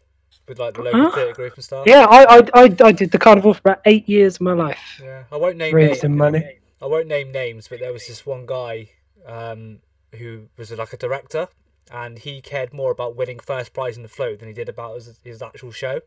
with 0.49 0.59
like 0.59 0.75
the 0.75 0.83
local 0.83 1.01
Huh? 1.03 1.11
theatre 1.15 1.33
group 1.35 1.55
and 1.55 1.65
stuff. 1.65 1.85
yeah, 1.87 2.07
I, 2.09 2.39
I 2.39 2.43
I 2.55 2.77
I 2.85 2.93
did 2.93 3.11
the 3.11 3.19
carnival 3.19 3.55
for 3.55 3.61
about 3.61 3.81
eight 3.85 4.09
years 4.09 4.37
of 4.37 4.43
my 4.43 4.53
life, 4.53 5.01
Yeah. 5.03 5.25
I 5.33 5.37
won't 5.37 5.57
name 5.57 5.75
names. 5.75 5.91
raising 5.91 6.17
money. 6.17 6.59
I 6.81 6.87
won't 6.87 7.07
name 7.09 7.33
names, 7.33 7.69
but 7.69 7.81
there 7.81 7.93
was 7.93 8.07
this 8.07 8.25
one 8.27 8.45
guy 8.47 8.91
um, 9.27 9.79
who 10.19 10.49
was 10.59 10.71
like 10.71 10.93
a 10.93 10.97
director, 10.97 11.49
and 11.91 12.19
he 12.19 12.41
cared 12.41 12.73
more 12.75 12.91
about 12.91 13.17
winning 13.17 13.39
first 13.39 13.73
prize 13.73 13.97
in 13.97 14.03
the 14.03 14.09
float 14.09 14.39
than 14.41 14.49
he 14.49 14.55
did 14.55 14.69
about 14.69 14.95
his, 14.97 15.19
his 15.25 15.41
actual 15.43 15.73
show. 15.73 16.01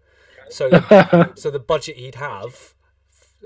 So, 0.49 0.69
so 1.35 1.49
the 1.51 1.59
budget 1.59 1.97
he'd 1.97 2.15
have 2.15 2.73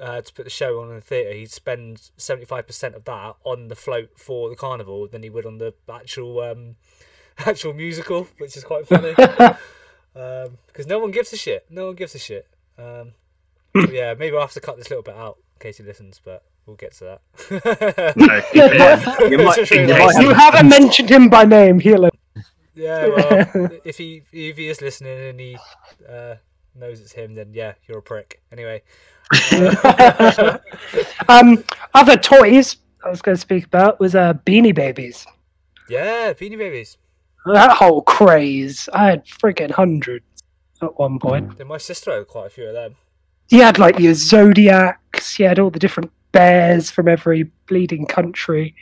uh, 0.02 0.22
to 0.22 0.34
put 0.34 0.44
the 0.44 0.50
show 0.50 0.80
on 0.82 0.90
in 0.90 0.96
the 0.96 1.02
theatre, 1.02 1.34
he'd 1.34 1.52
spend 1.52 2.12
seventy 2.18 2.46
five 2.46 2.68
percent 2.68 2.94
of 2.96 3.06
that 3.06 3.36
on 3.44 3.68
the 3.70 3.76
float 3.76 4.18
for 4.20 4.50
the 4.50 4.56
carnival 4.56 5.08
than 5.08 5.24
he 5.24 5.30
would 5.30 5.46
on 5.46 5.58
the 5.58 5.74
actual 5.92 6.40
um, 6.42 6.76
actual 7.40 7.74
musical, 7.74 8.28
which 8.38 8.56
is 8.58 8.64
quite 8.64 8.86
funny. 8.88 9.16
um, 10.15 10.58
because 10.67 10.88
no 10.88 11.00
one 11.00 11.12
gives 11.12 11.32
a 11.34 11.38
shit. 11.38 11.65
No 11.70 11.88
one 11.88 11.96
gives 11.96 12.15
a 12.15 12.20
shit. 12.20 12.48
Um, 12.77 13.13
so 13.75 13.89
yeah, 13.91 14.13
maybe 14.13 14.36
I'll 14.36 14.41
have 14.41 14.51
to 14.53 14.60
cut 14.62 14.77
this 14.77 14.89
little 14.89 15.03
bit 15.03 15.15
out 15.15 15.38
in 15.55 15.60
case 15.60 15.77
he 15.77 15.84
listens, 15.84 16.22
but 16.24 16.43
we'll 16.65 16.75
get 16.75 16.93
to 16.96 17.20
that. 17.50 18.13
No, 18.15 18.41
keep. 18.51 19.32
You 19.32 19.38
might, 19.39 19.58
It's 19.58 19.70
just 19.70 19.72
you 19.72 19.79
really 19.82 19.93
nice. 19.93 20.15
have 20.15 20.24
you 20.24 20.34
haven't 20.34 20.70
mentioned 20.70 21.10
him 21.10 21.29
by 21.29 21.46
name, 21.46 21.79
Healer. 21.79 22.10
Yeah, 22.75 23.08
well, 23.08 23.70
if 23.86 23.98
he 23.98 24.24
if 24.32 24.58
he 24.58 24.67
is 24.67 24.82
listening 24.82 25.29
and 25.29 25.39
he 25.39 25.58
uh, 26.10 26.36
knows 26.75 27.00
it's 27.01 27.12
him, 27.12 27.36
then 27.36 27.53
yeah, 27.53 27.74
you're 27.88 28.00
a 28.00 28.01
prick. 28.01 28.41
Anyway, 28.51 28.82
Um, 31.29 31.63
other 31.93 32.17
toys 32.17 32.77
I 33.03 33.10
was 33.10 33.22
going 33.22 33.36
to 33.36 33.41
speak 33.41 33.65
about 33.65 34.00
was 34.00 34.15
uh, 34.15 34.34
Beanie 34.46 34.74
Babies. 34.75 35.25
yeah, 35.89 36.34
Beanie 36.34 36.58
Babies. 36.58 36.98
That 37.46 37.72
whole 37.72 38.02
craze. 38.04 38.88
I 38.94 39.06
had 39.08 39.26
freaking 39.26 39.72
hundreds 39.72 40.26
at 40.82 40.98
one 41.00 41.20
point. 41.20 41.58
Then 41.58 41.68
my 41.68 41.78
sister 41.78 42.16
had 42.18 42.28
quite 42.28 42.48
a 42.48 42.50
few 42.50 42.68
of 42.68 42.74
them. 42.74 42.96
You 43.50 43.62
had 43.64 43.78
like 43.80 44.00
your 44.00 44.14
zodiacs. 44.14 45.38
You 45.38 45.48
had 45.48 45.60
all 45.60 45.70
the 45.70 45.80
different 45.80 46.12
bears 46.32 46.90
from 46.90 47.08
every 47.08 47.44
bleeding 47.68 48.06
country. 48.06 48.76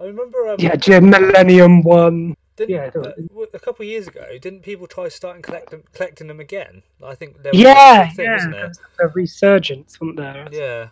I 0.00 0.04
remember. 0.04 0.48
Um, 0.48 0.58
had 0.58 0.86
your 0.86 1.00
Millennium 1.00 1.82
one. 1.82 2.34
didn't, 2.56 2.70
yeah, 2.70 2.90
uh, 2.94 3.42
a 3.52 3.58
couple 3.58 3.82
of 3.82 3.88
years 3.88 4.06
ago, 4.08 4.24
didn't 4.40 4.62
people 4.62 4.86
try 4.86 5.08
starting 5.08 5.42
collecting 5.42 5.82
collecting 5.92 6.26
them 6.26 6.40
again? 6.40 6.82
I 7.02 7.14
think 7.14 7.42
there 7.42 7.52
was 7.52 7.60
Yeah, 7.60 8.10
a 8.10 8.14
thing, 8.14 8.24
yeah. 8.26 8.46
there 8.50 8.68
was 8.68 8.80
A 9.00 9.08
resurgence, 9.08 10.00
wasn't 10.00 10.18
there? 10.18 10.48
Yeah, 10.52 10.88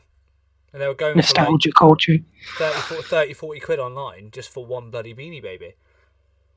and 0.72 0.82
they 0.82 0.88
were 0.88 0.94
going 0.94 1.20
for 1.22 1.34
like 1.34 1.74
culture. 1.76 2.18
30, 2.58 2.78
40, 2.80 3.02
30, 3.02 3.32
40 3.34 3.60
quid 3.60 3.78
online 3.78 4.30
just 4.32 4.50
for 4.50 4.64
one 4.66 4.90
bloody 4.90 5.14
Beanie 5.14 5.42
Baby. 5.42 5.74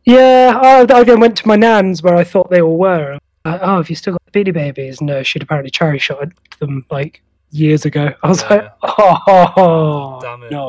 Yeah, 0.08 0.58
I, 0.64 0.86
I 1.00 1.04
then 1.04 1.20
went 1.20 1.36
to 1.40 1.48
my 1.48 1.58
nan's 1.58 2.02
where 2.02 2.16
I 2.16 2.24
thought 2.24 2.50
they 2.50 2.62
all 2.62 2.78
were. 2.78 3.20
Uh, 3.44 3.60
oh, 3.62 3.76
have 3.78 3.90
you 3.90 3.96
still 3.98 4.14
got 4.14 4.22
the 4.32 4.32
Beanie 4.32 4.54
Babies? 4.54 5.02
No, 5.02 5.22
she'd 5.22 5.44
apparently 5.44 5.70
cherry 5.70 6.00
shot 6.00 6.30
them 6.60 6.86
like 6.90 7.22
years 7.52 7.84
ago. 7.84 8.14
I 8.24 8.28
was 8.30 8.42
Yeah. 8.44 8.50
like, 8.50 8.72
oh, 8.84 10.20
Damn 10.22 10.44
it. 10.44 10.52
no. 10.52 10.68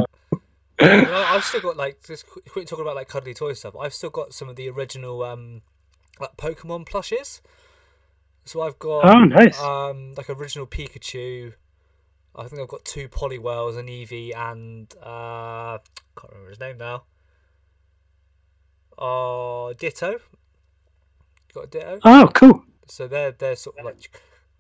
You 0.81 0.87
know, 0.89 1.25
I've 1.29 1.45
still 1.45 1.61
got 1.61 1.77
like 1.77 2.05
just 2.05 2.27
qu- 2.27 2.41
quit 2.49 2.67
talking 2.69 2.85
about 2.85 2.97
like 2.97 3.09
cuddly 3.09 3.33
toy 3.33 3.53
stuff. 3.53 3.75
I've 3.81 3.95
still 3.95 4.11
got 4.11 4.33
some 4.35 4.49
of 4.49 4.57
the 4.57 4.69
original 4.71 5.23
um 5.23 5.63
like 6.21 6.37
Pokemon 6.37 6.87
plushes. 6.87 7.41
So 8.45 8.63
I've 8.63 8.79
got 8.81 9.05
Oh, 9.05 9.25
nice. 9.25 9.61
um 9.61 10.15
like 10.17 10.31
original 10.31 10.67
Pikachu. 10.67 11.53
I 12.37 12.47
think 12.49 12.61
I've 12.61 12.69
got 12.69 12.85
two 12.85 13.09
Poliwhirls, 13.09 13.77
an 13.79 13.87
Eevee, 13.87 14.37
and 14.37 14.93
uh 15.03 15.79
can't 16.17 16.33
remember 16.33 16.51
his 16.51 16.61
name 16.61 16.79
now. 16.79 17.03
Oh, 18.99 19.73
Ditto. 19.79 20.19
Got 21.55 21.65
a 21.65 21.67
Ditto. 21.69 21.99
Oh, 22.05 22.31
cool. 22.35 22.65
So 22.89 23.07
they're 23.07 23.33
they're 23.33 23.57
sort 23.57 23.79
of 23.79 23.85
like 23.85 24.11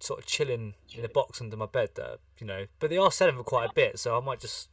sort 0.01 0.21
of 0.21 0.27
chilling 0.27 0.75
in 0.97 1.05
a 1.05 1.09
box 1.09 1.41
under 1.41 1.57
my 1.57 1.67
bed. 1.67 1.91
That 1.97 2.19
you 2.39 2.47
know, 2.47 2.67
but 2.79 2.91
they 2.91 2.99
are 2.99 3.11
selling 3.11 3.37
for 3.37 3.43
quite 3.43 3.71
a 3.71 3.73
bit. 3.75 3.99
So 3.99 4.17
I 4.17 4.21
might 4.21 4.41
just 4.41 4.69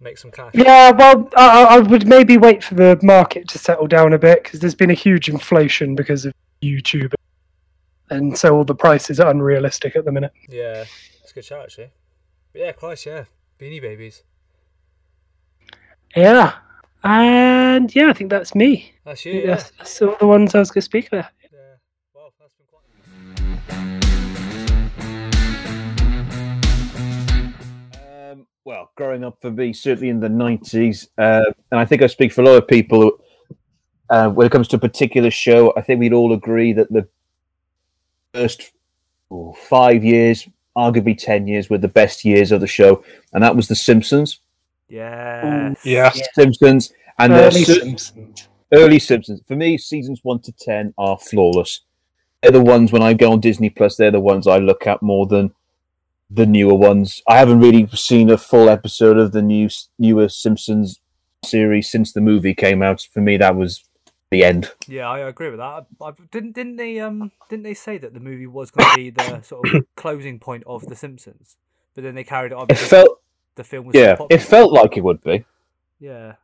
make 0.00 0.16
some 0.16 0.30
cash. 0.30 0.52
Yeah, 0.54 0.90
well, 0.90 1.28
I, 1.36 1.64
I 1.64 1.78
would 1.80 2.06
maybe 2.06 2.38
wait 2.38 2.64
for 2.64 2.74
the 2.74 2.98
market 3.02 3.48
to 3.48 3.58
settle 3.58 3.86
down 3.86 4.12
a 4.12 4.18
bit 4.18 4.42
because 4.42 4.60
there's 4.60 4.74
been 4.74 4.90
a 4.90 4.94
huge 4.94 5.28
inflation 5.28 5.94
because 5.94 6.24
of 6.24 6.32
YouTube, 6.62 7.12
and 8.08 8.36
so 8.36 8.56
all 8.56 8.64
the 8.64 8.74
prices 8.74 9.20
are 9.20 9.30
unrealistic 9.30 9.96
at 9.96 10.04
the 10.04 10.12
minute. 10.12 10.32
Yeah, 10.48 10.84
it's 11.22 11.32
a 11.32 11.34
good 11.34 11.44
shout 11.44 11.64
actually. 11.64 11.90
But 12.52 12.62
yeah, 12.62 12.72
Christ, 12.72 13.06
yeah, 13.06 13.24
Beanie 13.58 13.82
Babies. 13.82 14.22
Yeah, 16.16 16.54
and 17.02 17.94
yeah, 17.94 18.08
I 18.08 18.12
think 18.12 18.30
that's 18.30 18.54
me. 18.54 18.92
That's 19.04 19.24
you. 19.24 19.32
Yeah. 19.32 19.46
That's, 19.46 19.70
that's 19.72 20.02
all 20.02 20.16
the 20.20 20.26
ones 20.26 20.54
I 20.54 20.58
was 20.58 20.70
going 20.70 20.82
to 20.82 20.84
speak 20.84 21.08
about. 21.08 21.26
yeah. 21.42 21.58
Well, 22.14 22.32
that's 22.38 22.54
been. 22.54 22.66
Um, 28.32 28.46
well, 28.64 28.90
growing 28.96 29.24
up 29.24 29.38
for 29.40 29.50
me, 29.50 29.72
certainly 29.72 30.10
in 30.10 30.20
the 30.20 30.28
90s, 30.28 31.08
uh, 31.16 31.50
and 31.70 31.80
I 31.80 31.84
think 31.84 32.02
I 32.02 32.06
speak 32.06 32.32
for 32.32 32.42
a 32.42 32.44
lot 32.44 32.56
of 32.56 32.68
people, 32.68 33.12
uh, 34.10 34.28
when 34.28 34.46
it 34.46 34.52
comes 34.52 34.68
to 34.68 34.76
a 34.76 34.80
particular 34.80 35.30
show, 35.30 35.72
I 35.76 35.80
think 35.82 36.00
we'd 36.00 36.12
all 36.12 36.32
agree 36.32 36.72
that 36.74 36.92
the 36.92 37.08
first 38.34 38.72
oh, 39.30 39.54
five 39.54 40.04
years, 40.04 40.48
arguably 40.76 41.16
10 41.16 41.46
years, 41.46 41.70
were 41.70 41.78
the 41.78 41.88
best 41.88 42.24
years 42.24 42.52
of 42.52 42.60
the 42.60 42.66
show, 42.66 43.04
and 43.32 43.42
that 43.42 43.56
was 43.56 43.68
The 43.68 43.76
Simpsons. 43.76 44.40
Yeah. 44.90 45.74
Yeah. 45.84 46.12
Simpsons, 46.34 46.92
and 47.18 47.32
the 47.32 47.44
Early 47.44 47.64
cer- 47.64 47.74
Simpsons. 47.80 48.48
early 48.72 48.98
Simpsons. 48.98 49.40
For 49.46 49.56
me, 49.56 49.78
seasons 49.78 50.20
1 50.22 50.40
to 50.40 50.52
10 50.52 50.94
are 50.98 51.18
flawless. 51.18 51.80
They're 52.42 52.52
the 52.52 52.62
ones 52.62 52.92
when 52.92 53.02
I 53.02 53.14
go 53.14 53.32
on 53.32 53.40
Disney 53.40 53.70
Plus, 53.70 53.96
they're 53.96 54.10
the 54.10 54.20
ones 54.20 54.46
I 54.46 54.58
look 54.58 54.86
at 54.86 55.02
more 55.02 55.26
than 55.26 55.52
the 56.30 56.46
newer 56.46 56.74
ones. 56.74 57.22
I 57.28 57.38
haven't 57.38 57.60
really 57.60 57.86
seen 57.88 58.30
a 58.30 58.38
full 58.38 58.68
episode 58.68 59.18
of 59.18 59.32
the 59.32 59.42
new 59.42 59.68
newer 59.98 60.28
Simpsons 60.28 61.00
series 61.44 61.90
since 61.90 62.12
the 62.12 62.20
movie 62.20 62.54
came 62.54 62.82
out. 62.82 63.06
For 63.12 63.20
me, 63.20 63.36
that 63.36 63.56
was 63.56 63.84
the 64.30 64.44
end. 64.44 64.70
Yeah, 64.86 65.08
I 65.08 65.20
agree 65.20 65.50
with 65.50 65.58
that. 65.58 65.86
I, 66.00 66.04
I, 66.04 66.12
didn't 66.30 66.52
didn't 66.52 66.76
they 66.76 67.00
um 67.00 67.32
didn't 67.48 67.64
they 67.64 67.74
say 67.74 67.98
that 67.98 68.14
the 68.14 68.20
movie 68.20 68.46
was 68.46 68.70
going 68.70 68.88
to 68.90 68.96
be 68.96 69.10
the 69.10 69.42
sort 69.42 69.68
of 69.74 69.84
closing 69.96 70.38
point 70.38 70.62
of 70.66 70.86
The 70.86 70.96
Simpsons, 70.96 71.56
but 71.94 72.04
then 72.04 72.14
they 72.14 72.24
carried 72.24 72.52
it 72.52 72.58
on 72.58 72.66
It 72.70 72.78
felt, 72.78 73.20
the 73.60 73.64
film 73.64 73.86
was 73.86 73.94
yeah, 73.94 74.16
it 74.30 74.38
felt 74.38 74.72
like 74.72 74.96
it 74.96 75.04
would 75.04 75.22
be. 75.22 75.44
Yeah. 75.98 76.34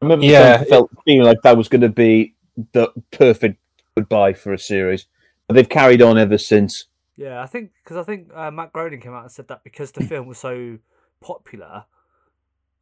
I 0.00 0.04
remember 0.04 0.24
Yeah, 0.24 0.60
yeah, 0.60 0.64
felt 0.64 0.90
feeling 1.04 1.26
like 1.26 1.42
that 1.42 1.56
was 1.56 1.68
going 1.68 1.82
to 1.82 1.90
be 1.90 2.34
the 2.72 2.90
perfect 3.10 3.58
goodbye 3.94 4.32
for 4.32 4.54
a 4.54 4.58
series. 4.58 5.06
But 5.46 5.54
they've 5.54 5.68
carried 5.68 6.00
on 6.00 6.16
ever 6.16 6.38
since. 6.38 6.86
Yeah, 7.16 7.42
I 7.42 7.46
think 7.46 7.72
because 7.84 7.98
I 7.98 8.02
think 8.02 8.30
uh, 8.34 8.50
Matt 8.50 8.72
Groening 8.72 9.00
came 9.00 9.12
out 9.12 9.22
and 9.22 9.30
said 9.30 9.48
that 9.48 9.64
because 9.64 9.92
the 9.92 10.04
film 10.04 10.26
was 10.26 10.38
so 10.38 10.78
popular, 11.20 11.84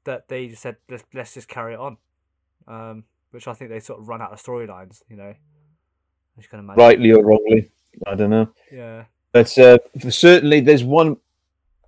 that 0.05 0.29
they 0.29 0.47
just 0.47 0.63
said 0.63 0.77
let's, 0.89 1.05
let's 1.13 1.35
just 1.35 1.49
carry 1.49 1.75
it 1.75 1.81
on, 1.81 1.97
um, 2.69 3.05
which 3.33 3.49
I 3.49 3.55
think 3.55 3.71
they 3.71 3.81
sort 3.81 4.01
of 4.01 4.09
run 4.09 4.23
out 4.23 4.33
of 4.33 4.41
storylines. 4.41 5.03
You 5.09 5.17
know, 5.17 5.35
as 6.39 6.45
you 6.45 6.49
can 6.49 6.61
imagine. 6.61 6.81
rightly 6.81 7.11
or 7.11 7.25
wrongly. 7.25 7.71
I 8.07 8.15
don't 8.15 8.31
know. 8.31 8.49
Yeah. 8.73 9.05
But 9.33 9.59
uh, 9.59 9.79
certainly, 10.11 10.61
there's 10.61 10.85
one. 10.85 11.17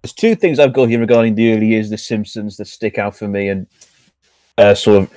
There's 0.03 0.13
two 0.13 0.35
things 0.35 0.59
I've 0.59 0.73
got 0.73 0.89
here 0.89 1.01
regarding 1.01 1.35
the 1.35 1.53
early 1.53 1.69
years 1.69 1.87
of 1.87 1.93
The 1.93 1.99
Simpsons 1.99 2.57
that 2.57 2.67
stick 2.67 2.99
out 2.99 3.17
for 3.17 3.29
me 3.29 3.49
and 3.49 3.67
uh, 4.59 4.75
sort 4.75 5.03
of 5.03 5.11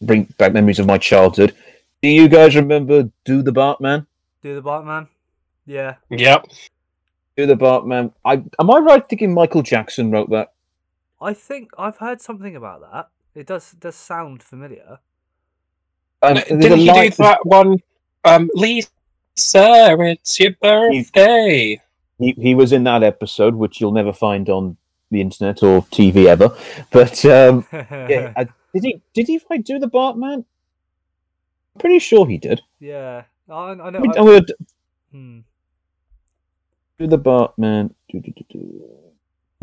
bring 0.00 0.24
back 0.38 0.52
memories 0.52 0.78
of 0.78 0.86
my 0.86 0.98
childhood. 0.98 1.54
Do 2.02 2.08
you 2.08 2.28
guys 2.28 2.54
remember 2.54 3.10
Do 3.24 3.42
the 3.42 3.52
Bartman? 3.52 4.06
Do 4.42 4.54
the 4.54 4.62
Bartman? 4.62 5.08
Yeah. 5.66 5.96
Yep. 6.10 6.46
Do 7.36 7.46
the 7.46 7.56
Bartman. 7.56 8.12
I 8.24 8.42
am 8.58 8.70
I 8.70 8.78
right 8.78 9.06
thinking 9.08 9.34
Michael 9.34 9.62
Jackson 9.62 10.10
wrote 10.10 10.30
that? 10.30 10.52
I 11.20 11.34
think 11.34 11.70
I've 11.76 11.98
heard 11.98 12.20
something 12.20 12.54
about 12.54 12.80
that. 12.92 13.08
It 13.34 13.46
does 13.46 13.72
does 13.72 13.96
sound 13.96 14.42
familiar. 14.42 14.98
Um, 16.22 16.34
Didn't 16.34 16.78
he 16.78 16.86
do 16.86 17.10
that 17.10 17.44
one? 17.44 17.78
Um, 18.24 18.50
Lisa, 18.54 18.88
it's 19.36 20.40
your 20.40 20.52
birthday. 20.60 21.80
He, 22.18 22.32
he 22.32 22.54
was 22.54 22.72
in 22.72 22.84
that 22.84 23.02
episode, 23.02 23.54
which 23.54 23.80
you'll 23.80 23.92
never 23.92 24.12
find 24.12 24.48
on 24.48 24.76
the 25.10 25.20
internet 25.20 25.62
or 25.62 25.82
TV 25.82 26.26
ever. 26.26 26.54
But 26.90 27.24
um, 27.24 27.66
yeah, 27.72 28.32
I, 28.36 28.48
did 28.74 28.84
he 28.84 29.00
did 29.14 29.26
he 29.28 29.38
Do 29.58 29.78
the 29.78 29.88
Bartman? 29.88 30.44
I'm 31.74 31.80
pretty 31.80 31.98
sure 31.98 32.26
he 32.26 32.38
did. 32.38 32.62
yeah. 32.80 33.22
I, 33.48 33.54
I 33.54 33.74
know. 33.74 33.82
I 33.82 34.20
I- 34.20 34.36
I'm 34.36 34.46
hmm. 35.12 35.38
do 36.98 37.06
the 37.06 37.18
Bartman. 37.18 37.94
Do, 38.10 38.20
do, 38.20 38.32
do, 38.32 38.44
do. 38.50 38.84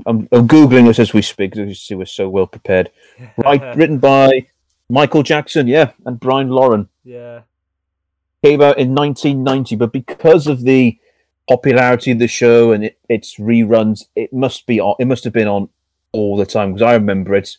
I'm, 0.05 0.27
I'm 0.31 0.47
googling 0.47 0.87
this 0.87 0.99
as 0.99 1.13
we 1.13 1.21
speak. 1.21 1.55
See, 1.55 1.95
we're 1.95 2.05
so 2.05 2.29
well 2.29 2.47
prepared. 2.47 2.91
Right, 3.37 3.75
written 3.77 3.99
by 3.99 4.47
Michael 4.89 5.23
Jackson, 5.23 5.67
yeah, 5.67 5.91
and 6.05 6.19
Bryan 6.19 6.49
Loren. 6.49 6.89
yeah. 7.03 7.41
Came 8.43 8.61
out 8.61 8.77
in 8.77 8.93
1990, 8.93 9.75
but 9.75 9.91
because 9.91 10.45
of 10.45 10.61
the 10.61 10.99
popularity 11.47 12.11
of 12.11 12.19
the 12.19 12.27
show 12.27 12.71
and 12.71 12.85
it, 12.85 12.97
its 13.09 13.35
reruns, 13.37 14.05
it 14.15 14.33
must 14.33 14.65
be 14.65 14.79
on. 14.79 14.95
It 14.99 15.05
must 15.05 15.23
have 15.23 15.33
been 15.33 15.47
on 15.47 15.69
all 16.11 16.37
the 16.37 16.45
time 16.45 16.73
because 16.73 16.87
I 16.87 16.93
remember 16.93 17.35
it 17.35 17.57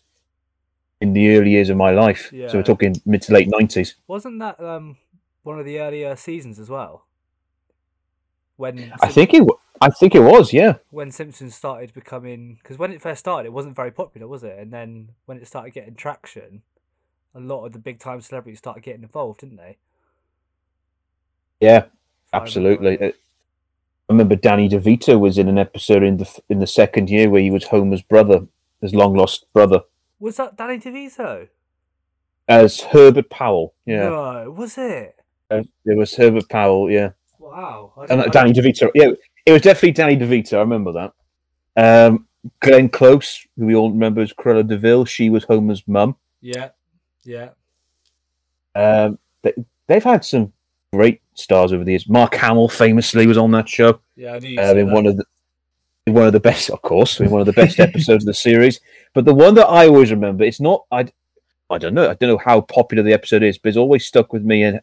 in 1.01 1.13
the 1.13 1.37
early 1.37 1.51
years 1.51 1.69
of 1.69 1.77
my 1.77 1.91
life. 1.91 2.33
Yeah. 2.33 2.49
So 2.49 2.59
we're 2.59 2.65
talking 2.65 3.01
mid 3.05 3.23
to 3.23 3.33
late 3.33 3.49
90s. 3.49 3.95
Wasn't 4.07 4.39
that 4.41 4.61
um 4.61 4.97
one 5.43 5.59
of 5.59 5.65
the 5.65 5.81
earlier 5.81 6.17
seasons 6.17 6.59
as 6.59 6.69
well? 6.69 7.07
When 8.57 8.93
I 9.03 9.09
think 9.09 9.35
it. 9.35 9.47
I 9.81 9.91
think 9.91 10.15
it 10.15 10.21
was. 10.21 10.55
Yeah. 10.55 10.77
when 10.91 11.13
Simpsons 11.13 11.55
started 11.55 11.93
becoming 11.93 12.59
because 12.63 12.79
when 12.79 12.93
it 12.93 13.03
first 13.03 13.21
started, 13.21 13.47
it 13.47 13.53
wasn't 13.53 13.77
very 13.77 13.91
popular, 13.91 14.27
was 14.27 14.43
it? 14.43 14.59
And 14.59 14.73
then 14.73 15.11
when 15.27 15.37
it 15.37 15.47
started 15.47 15.75
getting 15.75 15.95
traction, 15.95 16.63
a 17.35 17.41
lot 17.41 17.67
of 17.67 17.73
the 17.73 17.79
big 17.79 17.99
time 17.99 18.23
celebrities 18.23 18.59
started 18.59 18.83
getting 18.83 19.03
involved, 19.03 19.41
didn't 19.41 19.57
they? 19.59 19.77
Yeah. 21.61 21.85
Absolutely. 22.33 23.13
I 24.09 24.13
remember 24.13 24.37
Danny 24.37 24.69
DeVito 24.69 25.19
was 25.19 25.37
in 25.39 25.49
an 25.49 25.59
episode 25.59 26.03
in 26.03 26.17
the 26.19 26.41
in 26.49 26.61
the 26.61 26.67
second 26.67 27.11
year 27.11 27.29
where 27.29 27.43
he 27.43 27.51
was 27.51 27.65
Homer's 27.65 28.03
brother, 28.03 28.47
his 28.81 28.95
long 28.95 29.15
lost 29.15 29.47
brother, 29.53 29.81
Was 30.21 30.37
that 30.37 30.57
Danny 30.57 30.79
DeVito? 30.79 31.49
as 32.49 32.81
Herbert 32.81 33.29
Powell. 33.31 33.75
Yeah, 33.85 34.09
No, 34.09 34.55
was 34.57 34.79
it? 34.79 35.19
Uh, 35.51 35.63
it 35.85 35.97
was 35.97 36.15
Herbert 36.15 36.49
Powell. 36.49 36.91
Yeah, 36.91 37.11
Wow. 37.41 37.93
And 38.09 38.21
uh, 38.21 38.27
Danny 38.29 38.53
DeVito. 38.53 38.91
Yeah, 38.95 39.11
it 39.45 39.53
was 39.53 39.63
definitely 39.63 39.93
Danny 39.93 40.17
DeVito. 40.17 40.55
I 40.55 40.61
remember 40.61 40.93
that. 40.93 41.13
Um, 41.77 42.27
Glenn 42.61 42.89
Close, 42.89 43.45
who 43.57 43.67
we 43.67 43.75
all 43.75 43.91
remember 43.91 44.21
as 44.21 44.33
Cruella 44.33 44.67
de 44.67 44.79
Vil, 44.79 45.05
she 45.05 45.31
was 45.31 45.43
Homer's 45.45 45.83
mum. 45.89 46.15
Yeah. 46.41 46.71
Yeah. 47.25 47.51
Um, 48.77 49.19
they, 49.43 49.53
they've 49.89 50.05
had 50.05 50.25
some 50.25 50.53
great 50.93 51.21
stars 51.39 51.73
over 51.73 51.85
the 51.85 51.93
years. 51.93 52.09
Mark 52.09 52.35
Hamill 52.35 52.69
famously 52.69 53.27
was 53.27 53.39
on 53.39 53.51
that 53.53 53.69
show. 53.69 54.01
Yeah. 54.17 54.35
I 54.35 54.39
knew 54.39 54.61
um, 54.61 54.79
in 54.79 54.87
that. 54.87 54.95
one 54.95 55.07
of 55.07 55.17
the 55.17 55.25
in 56.07 56.15
one 56.15 56.27
of 56.27 56.33
the 56.33 56.41
best, 56.41 56.71
of 56.71 56.83
course, 56.83 57.19
in 57.21 57.31
one 57.31 57.41
of 57.41 57.47
the 57.47 57.53
best 57.53 57.81
episodes 57.81 58.25
of 58.25 58.27
the 58.27 58.35
series. 58.35 58.81
But 59.13 59.25
the 59.25 59.35
one 59.35 59.55
that 59.55 59.67
I 59.67 59.89
always 59.89 60.11
remember, 60.11 60.45
it's 60.45 60.61
not 60.61 60.85
I, 60.91 61.09
I 61.71 61.79
don't 61.79 61.95
know, 61.95 62.09
I 62.09 62.15
don't 62.15 62.31
know 62.31 62.43
how 62.45 62.61
popular 62.61 63.03
the 63.03 63.13
episode 63.13 63.43
is, 63.43 63.59
but 63.59 63.71
it's 63.71 63.79
always 63.79 64.07
stuck 64.07 64.33
with 64.33 64.45
me 64.45 64.63
and 64.63 64.81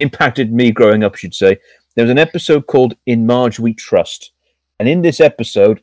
impacted 0.00 0.52
me 0.52 0.72
growing 0.72 1.04
up. 1.04 1.14
I 1.14 1.18
should 1.18 1.34
say 1.34 1.58
there 1.94 2.04
was 2.04 2.10
an 2.10 2.18
episode 2.18 2.66
called 2.66 2.96
"In 3.06 3.26
Marge 3.26 3.58
We 3.58 3.74
Trust," 3.74 4.32
and 4.78 4.88
in 4.88 5.02
this 5.02 5.20
episode, 5.20 5.82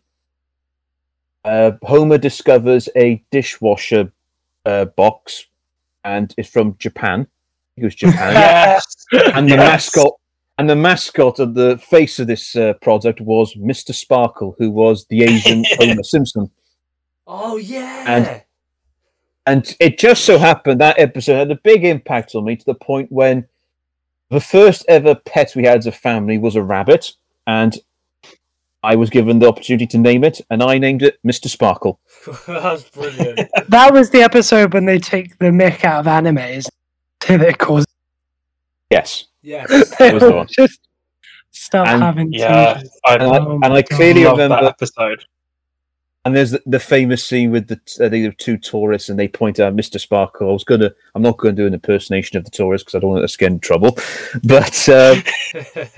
uh, 1.45 1.71
Homer 1.84 2.17
discovers 2.17 2.89
a 2.95 3.24
dishwasher 3.32 4.12
uh, 4.65 4.86
box, 4.86 5.45
and 6.04 6.34
it's 6.38 6.50
from 6.50 6.76
Japan. 6.80 7.28
It 7.82 7.86
was 7.86 7.96
Japan 7.96 8.34
Yes. 8.34 8.86
and 9.34 9.48
the 9.50 9.56
Yes. 9.56 9.58
mascot 9.96 10.13
and 10.58 10.70
the 10.70 10.76
mascot 10.76 11.39
of 11.39 11.54
the 11.56 11.78
face 11.80 12.20
of 12.20 12.28
this 12.28 12.56
uh, 12.56 12.74
product 12.82 13.20
was 13.22 13.56
Mr. 13.56 13.94
Sparkle, 13.96 14.56
who 14.60 14.70
was 14.70 15.06
the 15.08 15.24
Asian 15.24 15.63
Homer 15.80 16.04
Simpson. 16.04 16.52
Oh 17.28 17.58
yeah. 17.58 18.04
And- 18.08 18.44
And 19.48 19.76
it 19.80 19.98
just 19.98 20.24
so 20.26 20.38
happened 20.38 20.80
that 20.82 21.00
episode 21.00 21.36
had 21.38 21.50
a 21.52 21.56
big 21.63 21.84
impact 21.84 22.36
on 22.36 22.46
me 22.46 22.56
to 22.56 22.65
the 22.65 22.76
point 22.76 23.12
when 23.12 23.48
the 24.30 24.39
first 24.39 24.86
ever 24.88 25.15
pet 25.15 25.54
we 25.56 25.63
had 25.63 25.80
as 25.80 25.88
a 25.88 25.91
family 25.91 26.38
was 26.38 26.56
a 26.56 26.62
rabbit, 26.62 27.12
and 27.48 27.76
I 28.84 28.96
was 28.96 29.10
given 29.10 29.39
the 29.39 29.48
opportunity 29.48 29.88
to 29.88 29.98
name 29.98 30.24
it, 30.24 30.41
and 30.52 30.62
I 30.62 30.78
named 30.78 31.02
it 31.02 31.17
Mr. 31.26 31.48
Sparkle. 31.48 32.00
That's 32.48 32.84
brilliant. 32.91 33.50
That 33.67 33.91
was 33.91 34.12
the 34.12 34.22
episode 34.22 34.74
when 34.76 34.86
they 34.86 35.00
take 35.00 35.38
the 35.39 35.48
mick 35.48 35.84
out 35.84 36.02
of 36.02 36.06
animes 36.06 36.67
till 37.21 37.41
it 37.41 37.57
causes 37.57 37.88
Yes, 38.89 39.25
yes. 39.41 39.69
That 39.99 40.13
was 40.15 40.23
the 40.23 40.31
one. 40.34 40.47
just 40.49 40.81
stop 41.51 41.88
And- 41.88 42.03
having 42.03 42.34
Yeah, 42.34 42.73
to. 42.75 42.89
I 43.05 43.13
and 43.15 43.23
I, 43.23 43.39
Oh 43.39 43.51
and 43.51 43.60
my 43.62 43.67
I 43.69 43.81
God. 43.81 43.89
clearly 43.89 44.25
love 44.25 44.38
that 44.38 44.63
episode. 44.65 45.23
And 46.23 46.36
there's 46.36 46.51
the, 46.51 46.62
the 46.67 46.79
famous 46.79 47.23
scene 47.25 47.49
with 47.49 47.67
the 47.67 47.79
I 48.05 48.10
think 48.10 48.23
there 48.23 48.31
two 48.34 48.57
tourists, 48.57 49.10
and 49.10 49.17
they 49.17 49.27
point 49.27 49.60
out 49.60 49.75
Mr. 49.75 49.99
Sparkle. 49.99 50.49
I 50.49 50.53
was 50.53 50.63
gonna, 50.63 50.91
I'm 51.15 51.23
not 51.23 51.38
going 51.38 51.55
to 51.55 51.62
do 51.63 51.65
an 51.67 51.73
impersonation 51.73 52.38
of 52.38 52.43
the 52.43 52.51
tourist 52.51 52.86
because 52.86 52.95
I 52.95 52.99
don't 52.99 53.10
want 53.12 53.27
to 53.27 53.38
get 53.38 53.51
in 53.51 53.60
trouble. 53.60 53.97
But 54.43 54.88
um, 54.89 55.15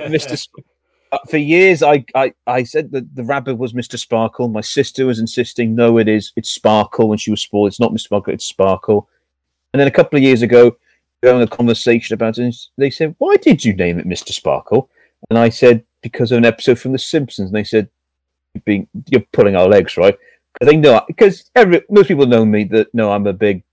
Mr. 0.07 0.37
Sp- 0.39 0.63
uh, 1.11 1.17
for 1.29 1.37
years, 1.37 1.83
I, 1.83 2.05
I 2.15 2.33
I 2.47 2.63
said 2.63 2.91
that 2.91 3.13
the 3.15 3.23
rabbit 3.23 3.55
was 3.57 3.73
Mr. 3.73 3.97
Sparkle. 3.99 4.47
My 4.47 4.61
sister 4.61 5.05
was 5.05 5.19
insisting, 5.19 5.75
no, 5.75 5.97
it 5.97 6.07
is, 6.07 6.31
it's 6.37 6.51
Sparkle. 6.51 7.09
When 7.09 7.17
she 7.17 7.31
was 7.31 7.41
small, 7.41 7.67
it's 7.67 7.79
not 7.79 7.91
Mr. 7.91 7.99
Sparkle, 8.01 8.33
it's 8.33 8.45
Sparkle. 8.45 9.09
And 9.73 9.79
then 9.79 9.87
a 9.87 9.91
couple 9.91 10.15
of 10.17 10.23
years 10.23 10.41
ago, 10.41 10.63
we 10.63 10.71
were 10.71 10.77
having 11.31 11.41
a 11.41 11.47
conversation 11.47 12.13
about 12.13 12.37
it. 12.37 12.43
And 12.43 12.53
they 12.77 12.89
said, 12.89 13.15
"Why 13.17 13.37
did 13.37 13.63
you 13.63 13.73
name 13.73 13.99
it 13.99 14.07
Mr. 14.07 14.31
Sparkle?" 14.31 14.89
And 15.29 15.37
I 15.39 15.49
said, 15.49 15.83
"Because 16.01 16.31
of 16.31 16.37
an 16.37 16.45
episode 16.45 16.79
from 16.79 16.91
The 16.91 16.99
Simpsons." 16.99 17.49
And 17.49 17.55
they 17.55 17.63
said, 17.63 17.89
"You're 18.53 18.63
being, 18.65 18.87
you're 19.09 19.25
pulling 19.31 19.55
our 19.55 19.67
legs, 19.67 19.97
right?" 19.97 20.17
Because 20.53 20.71
they 20.71 20.77
know, 20.77 21.01
because 21.07 21.49
every 21.55 21.81
most 21.89 22.07
people 22.07 22.25
know 22.25 22.45
me 22.45 22.63
that 22.65 22.93
no, 22.93 23.11
I'm 23.11 23.27
a 23.27 23.33
big 23.33 23.63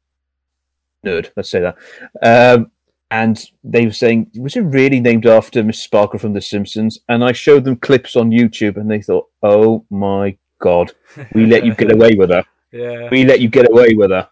nerd. 1.05 1.31
Let's 1.37 1.51
say 1.51 1.61
that. 1.61 1.77
Um, 2.23 2.71
and 3.11 3.45
they 3.65 3.87
were 3.87 3.93
saying, 3.93 4.31
"Was 4.37 4.57
it 4.57 4.63
really 4.63 5.01
named 5.01 5.27
after 5.27 5.63
Mr. 5.63 5.75
Sparkle 5.77 6.19
from 6.19 6.33
The 6.33 6.41
Simpsons?" 6.41 7.01
And 7.09 7.25
I 7.25 7.33
showed 7.33 7.65
them 7.65 7.77
clips 7.77 8.17
on 8.17 8.31
YouTube, 8.31 8.77
and 8.77 8.91
they 8.91 9.03
thought, 9.03 9.29
"Oh 9.43 9.85
my 9.91 10.37
god, 10.59 10.93
we 11.33 11.47
let 11.47 11.65
you 11.65 11.75
get 11.75 11.93
away 11.97 12.15
with 12.15 12.29
that. 12.31 12.47
Yeah. 12.73 13.09
We 13.11 13.25
let 13.25 13.41
you 13.41 13.49
get 13.49 13.71
away 13.71 13.95
with 13.95 14.11
that." 14.11 14.31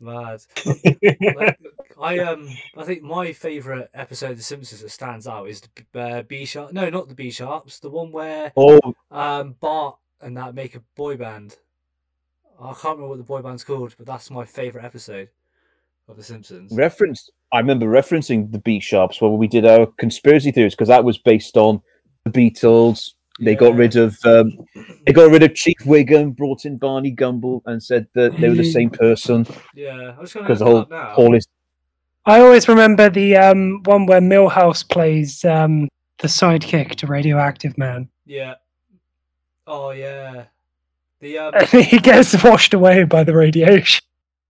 Mad. 0.00 0.40
I 2.00 2.18
um 2.20 2.48
I 2.76 2.84
think 2.84 3.02
my 3.02 3.32
favourite 3.32 3.88
episode 3.94 4.32
of 4.32 4.36
The 4.38 4.42
Simpsons 4.42 4.80
that 4.80 4.90
stands 4.90 5.26
out 5.26 5.48
is 5.48 5.60
the 5.60 6.00
uh, 6.00 6.22
B 6.22 6.44
sharp. 6.44 6.72
No, 6.72 6.88
not 6.88 7.08
the 7.08 7.14
B 7.14 7.30
sharps. 7.30 7.78
The 7.78 7.90
one 7.90 8.10
where 8.10 8.52
Oh, 8.56 8.80
um 9.10 9.56
Bart 9.60 9.98
and 10.20 10.36
that 10.36 10.54
make 10.54 10.74
a 10.74 10.82
boy 10.96 11.16
band. 11.16 11.56
I 12.60 12.72
can't 12.72 12.96
remember 12.96 13.08
what 13.08 13.18
the 13.18 13.24
boy 13.24 13.42
band's 13.42 13.64
called, 13.64 13.94
but 13.96 14.06
that's 14.06 14.30
my 14.30 14.44
favourite 14.44 14.84
episode 14.84 15.28
of 16.08 16.16
The 16.16 16.22
Simpsons. 16.22 16.72
Reference. 16.72 17.30
I 17.52 17.58
remember 17.58 17.86
referencing 17.86 18.52
the 18.52 18.58
B 18.58 18.80
Sharps 18.80 19.20
when 19.20 19.36
we 19.38 19.48
did 19.48 19.66
our 19.66 19.86
conspiracy 19.98 20.52
theories 20.52 20.74
because 20.74 20.88
that 20.88 21.04
was 21.04 21.18
based 21.18 21.56
on 21.56 21.82
the 22.24 22.30
Beatles. 22.30 23.14
They 23.42 23.54
got 23.54 23.74
rid 23.74 23.96
of 23.96 24.18
um, 24.24 24.52
they 25.06 25.12
got 25.14 25.30
rid 25.30 25.42
of 25.42 25.54
Chief 25.54 25.78
Wiggum, 25.86 26.36
brought 26.36 26.66
in 26.66 26.76
Barney 26.76 27.10
Gumble, 27.10 27.62
and 27.64 27.82
said 27.82 28.06
that 28.14 28.38
they 28.38 28.50
were 28.50 28.54
the 28.54 28.64
same 28.70 28.90
person 28.90 29.46
Yeah, 29.74 30.14
I 30.16 30.20
was 30.20 30.32
going 30.34 30.44
because 30.44 30.58
to 30.58 30.64
the 30.64 30.70
whole 30.70 30.80
up 30.80 30.90
now. 30.90 31.14
Paul 31.14 31.34
is 31.34 31.46
I 32.30 32.40
always 32.42 32.68
remember 32.68 33.10
the 33.10 33.36
um, 33.36 33.82
one 33.86 34.06
where 34.06 34.20
Milhouse 34.20 34.88
plays 34.88 35.44
um, 35.44 35.88
the 36.18 36.28
sidekick 36.28 36.94
to 36.96 37.08
Radioactive 37.08 37.76
Man. 37.76 38.08
Yeah. 38.24 38.54
Oh 39.66 39.90
yeah. 39.90 40.44
The 41.20 41.38
um. 41.38 41.54
he 41.72 41.98
gets 41.98 42.40
washed 42.44 42.72
away 42.72 43.02
by 43.02 43.24
the 43.24 43.34
radiation. 43.34 44.04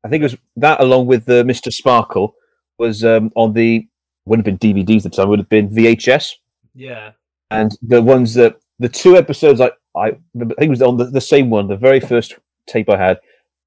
I 0.04 0.08
think 0.10 0.20
it 0.20 0.24
was 0.24 0.36
that 0.56 0.78
along 0.80 1.06
with 1.06 1.26
uh, 1.26 1.42
Mr. 1.44 1.72
Sparkle 1.72 2.34
was 2.76 3.02
um, 3.02 3.32
on 3.34 3.54
the 3.54 3.88
wouldn't 4.26 4.46
have 4.46 4.58
been 4.60 4.74
DVDs 4.86 5.06
at 5.06 5.12
the 5.12 5.16
time 5.16 5.30
would 5.30 5.38
have 5.38 5.48
been 5.48 5.70
VHS 5.70 6.34
Yeah. 6.74 7.12
and 7.50 7.72
the 7.80 8.02
ones 8.02 8.34
that 8.34 8.60
the 8.78 8.90
two 8.90 9.16
episodes 9.16 9.58
I 9.60 9.70
I, 9.96 10.12
remember- 10.34 10.54
I 10.56 10.60
think 10.60 10.68
it 10.68 10.78
was 10.78 10.82
on 10.82 10.98
the, 10.98 11.04
the 11.06 11.20
same 11.20 11.48
one 11.48 11.66
the 11.68 11.76
very 11.76 12.00
first 12.00 12.34
tape 12.66 12.90
I 12.90 12.98
had 12.98 13.20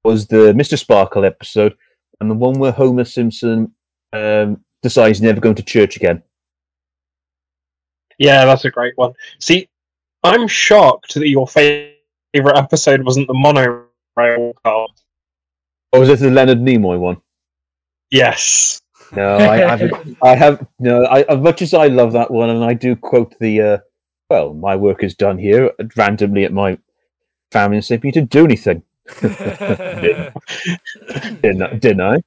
was 0.04 0.28
the 0.28 0.52
Mr. 0.54 0.78
Sparkle 0.78 1.24
episode 1.24 1.74
and 2.20 2.30
the 2.30 2.34
one 2.36 2.58
where 2.60 2.70
Homer 2.72 3.04
Simpson 3.04 3.72
um, 4.14 4.64
decides 4.82 5.18
he's 5.18 5.22
never 5.22 5.40
going 5.40 5.54
to 5.56 5.62
church 5.62 5.96
again. 5.96 6.22
Yeah, 8.18 8.44
that's 8.44 8.64
a 8.64 8.70
great 8.70 8.96
one. 8.96 9.12
See, 9.40 9.68
I'm 10.22 10.46
shocked 10.46 11.14
that 11.14 11.28
your 11.28 11.48
favorite 11.48 12.56
episode 12.56 13.02
wasn't 13.02 13.26
the 13.26 13.34
monorail 13.34 14.54
car. 14.64 14.86
Or 15.92 16.00
was 16.00 16.08
it 16.08 16.20
the 16.20 16.30
Leonard 16.30 16.58
Nimoy 16.58 16.98
one? 16.98 17.20
Yes. 18.10 18.80
No, 19.12 19.36
I 19.36 19.56
haven't. 19.68 20.16
I 20.22 20.34
have 20.36 20.66
no. 20.78 21.04
I, 21.04 21.22
as 21.22 21.38
much 21.38 21.62
as 21.62 21.74
I 21.74 21.88
love 21.88 22.12
that 22.12 22.30
one, 22.30 22.50
and 22.50 22.64
I 22.64 22.74
do 22.74 22.96
quote 22.96 23.34
the. 23.38 23.60
Uh, 23.60 23.78
well, 24.30 24.54
my 24.54 24.74
work 24.74 25.04
is 25.04 25.14
done 25.14 25.38
here 25.38 25.70
randomly 25.96 26.44
at 26.44 26.52
my 26.52 26.78
family 27.52 27.76
and 27.76 27.84
say, 27.84 28.00
"You 28.02 28.12
didn't 28.12 28.30
do 28.30 28.44
anything." 28.44 28.82
didn't, 29.20 30.32
didn't 31.80 32.00
I? 32.00 32.22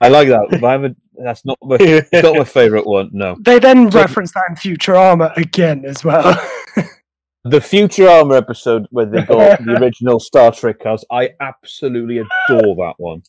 I 0.00 0.08
like 0.08 0.28
that. 0.28 0.46
But 0.50 0.64
I 0.64 0.72
haven't. 0.72 0.96
That's 1.16 1.44
not 1.44 1.58
my. 1.62 1.76
It's 1.80 2.12
not 2.22 2.36
my 2.36 2.44
favorite 2.44 2.86
one. 2.86 3.10
No. 3.12 3.36
They 3.40 3.58
then 3.58 3.88
reference 3.88 4.32
that 4.32 4.44
in 4.48 4.54
Futurama 4.54 5.36
again 5.36 5.84
as 5.84 6.04
well. 6.04 6.34
The 7.44 7.60
Futurama 7.60 8.36
episode 8.36 8.86
where 8.90 9.06
they 9.06 9.22
got 9.22 9.64
the 9.64 9.76
original 9.80 10.20
Star 10.20 10.52
Trek 10.52 10.80
cast, 10.80 11.06
I 11.10 11.30
absolutely 11.40 12.18
adore 12.18 12.76
that 12.76 12.94
one. 12.98 13.22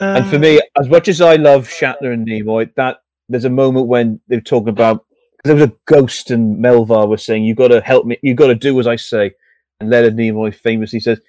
And 0.00 0.28
for 0.28 0.38
me, 0.38 0.60
as 0.78 0.88
much 0.88 1.08
as 1.08 1.20
I 1.20 1.36
love 1.36 1.68
Shatner 1.68 2.12
and 2.12 2.26
Nimoy, 2.26 2.74
that 2.74 2.98
there's 3.28 3.46
a 3.46 3.50
moment 3.50 3.86
when 3.86 4.20
they're 4.28 4.40
talking 4.40 4.68
about 4.68 5.06
because 5.36 5.48
there 5.48 5.54
was 5.54 5.64
a 5.64 5.76
ghost 5.86 6.30
and 6.30 6.62
Melllvar 6.62 7.08
was 7.08 7.24
saying, 7.24 7.44
"You've 7.44 7.56
got 7.56 7.68
to 7.68 7.80
help 7.80 8.04
me. 8.04 8.18
You've 8.22 8.36
got 8.36 8.48
to 8.48 8.54
do 8.54 8.78
as 8.78 8.86
I 8.86 8.96
say." 8.96 9.32
And 9.80 9.88
Leonard 9.88 10.16
Nimoy 10.16 10.54
famously 10.54 11.00
says, 11.00 11.20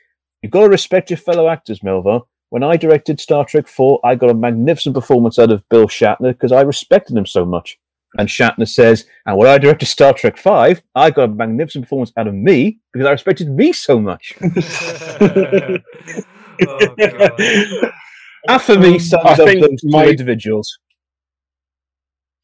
"You've 0.42 0.52
got 0.52 0.64
to 0.64 0.70
respect 0.70 1.12
your 1.12 1.18
fellow 1.18 1.48
actors, 1.48 1.80
Melllvar." 1.80 2.24
When 2.50 2.64
I 2.64 2.78
directed 2.78 3.20
Star 3.20 3.46
Trek 3.46 3.68
Four, 3.68 4.00
I 4.04 4.16
got 4.16 4.32
a 4.32 4.34
magnificent 4.34 4.96
performance 4.96 5.38
out 5.38 5.52
of 5.52 5.68
Bill 5.70 5.88
Shatner 5.88 6.30
because 6.34 6.52
I 6.52 6.62
respected 6.62 7.16
him 7.16 7.26
so 7.26 7.46
much. 7.46 7.78
And 8.18 8.28
Shatner 8.28 8.68
says, 8.68 9.06
and 9.28 9.38
when 9.38 9.48
I 9.48 9.60
directed 9.60 9.86
Star 9.86 10.14
Trek 10.14 10.36
Five, 10.36 10.82
I 10.96 11.12
got 11.12 11.26
a 11.30 11.34
magnificent 11.34 11.84
performance 11.86 12.12
out 12.18 12.28
of 12.28 12.34
me 12.34 12.80
because 12.92 13.06
I 13.08 13.12
respected 13.12 13.50
me 13.50 13.72
so 13.72 14.00
much. 14.00 14.34
oh, 14.42 15.78
God. 16.98 17.92
That 18.48 18.62
for 18.62 18.80
me 18.80 18.94
Um, 18.94 19.00
sums 19.00 19.26
I 19.26 19.32
up 19.34 19.38
think 19.38 19.62
those 19.62 19.82
two 19.82 19.90
my- 19.90 20.06
individuals. 20.08 20.80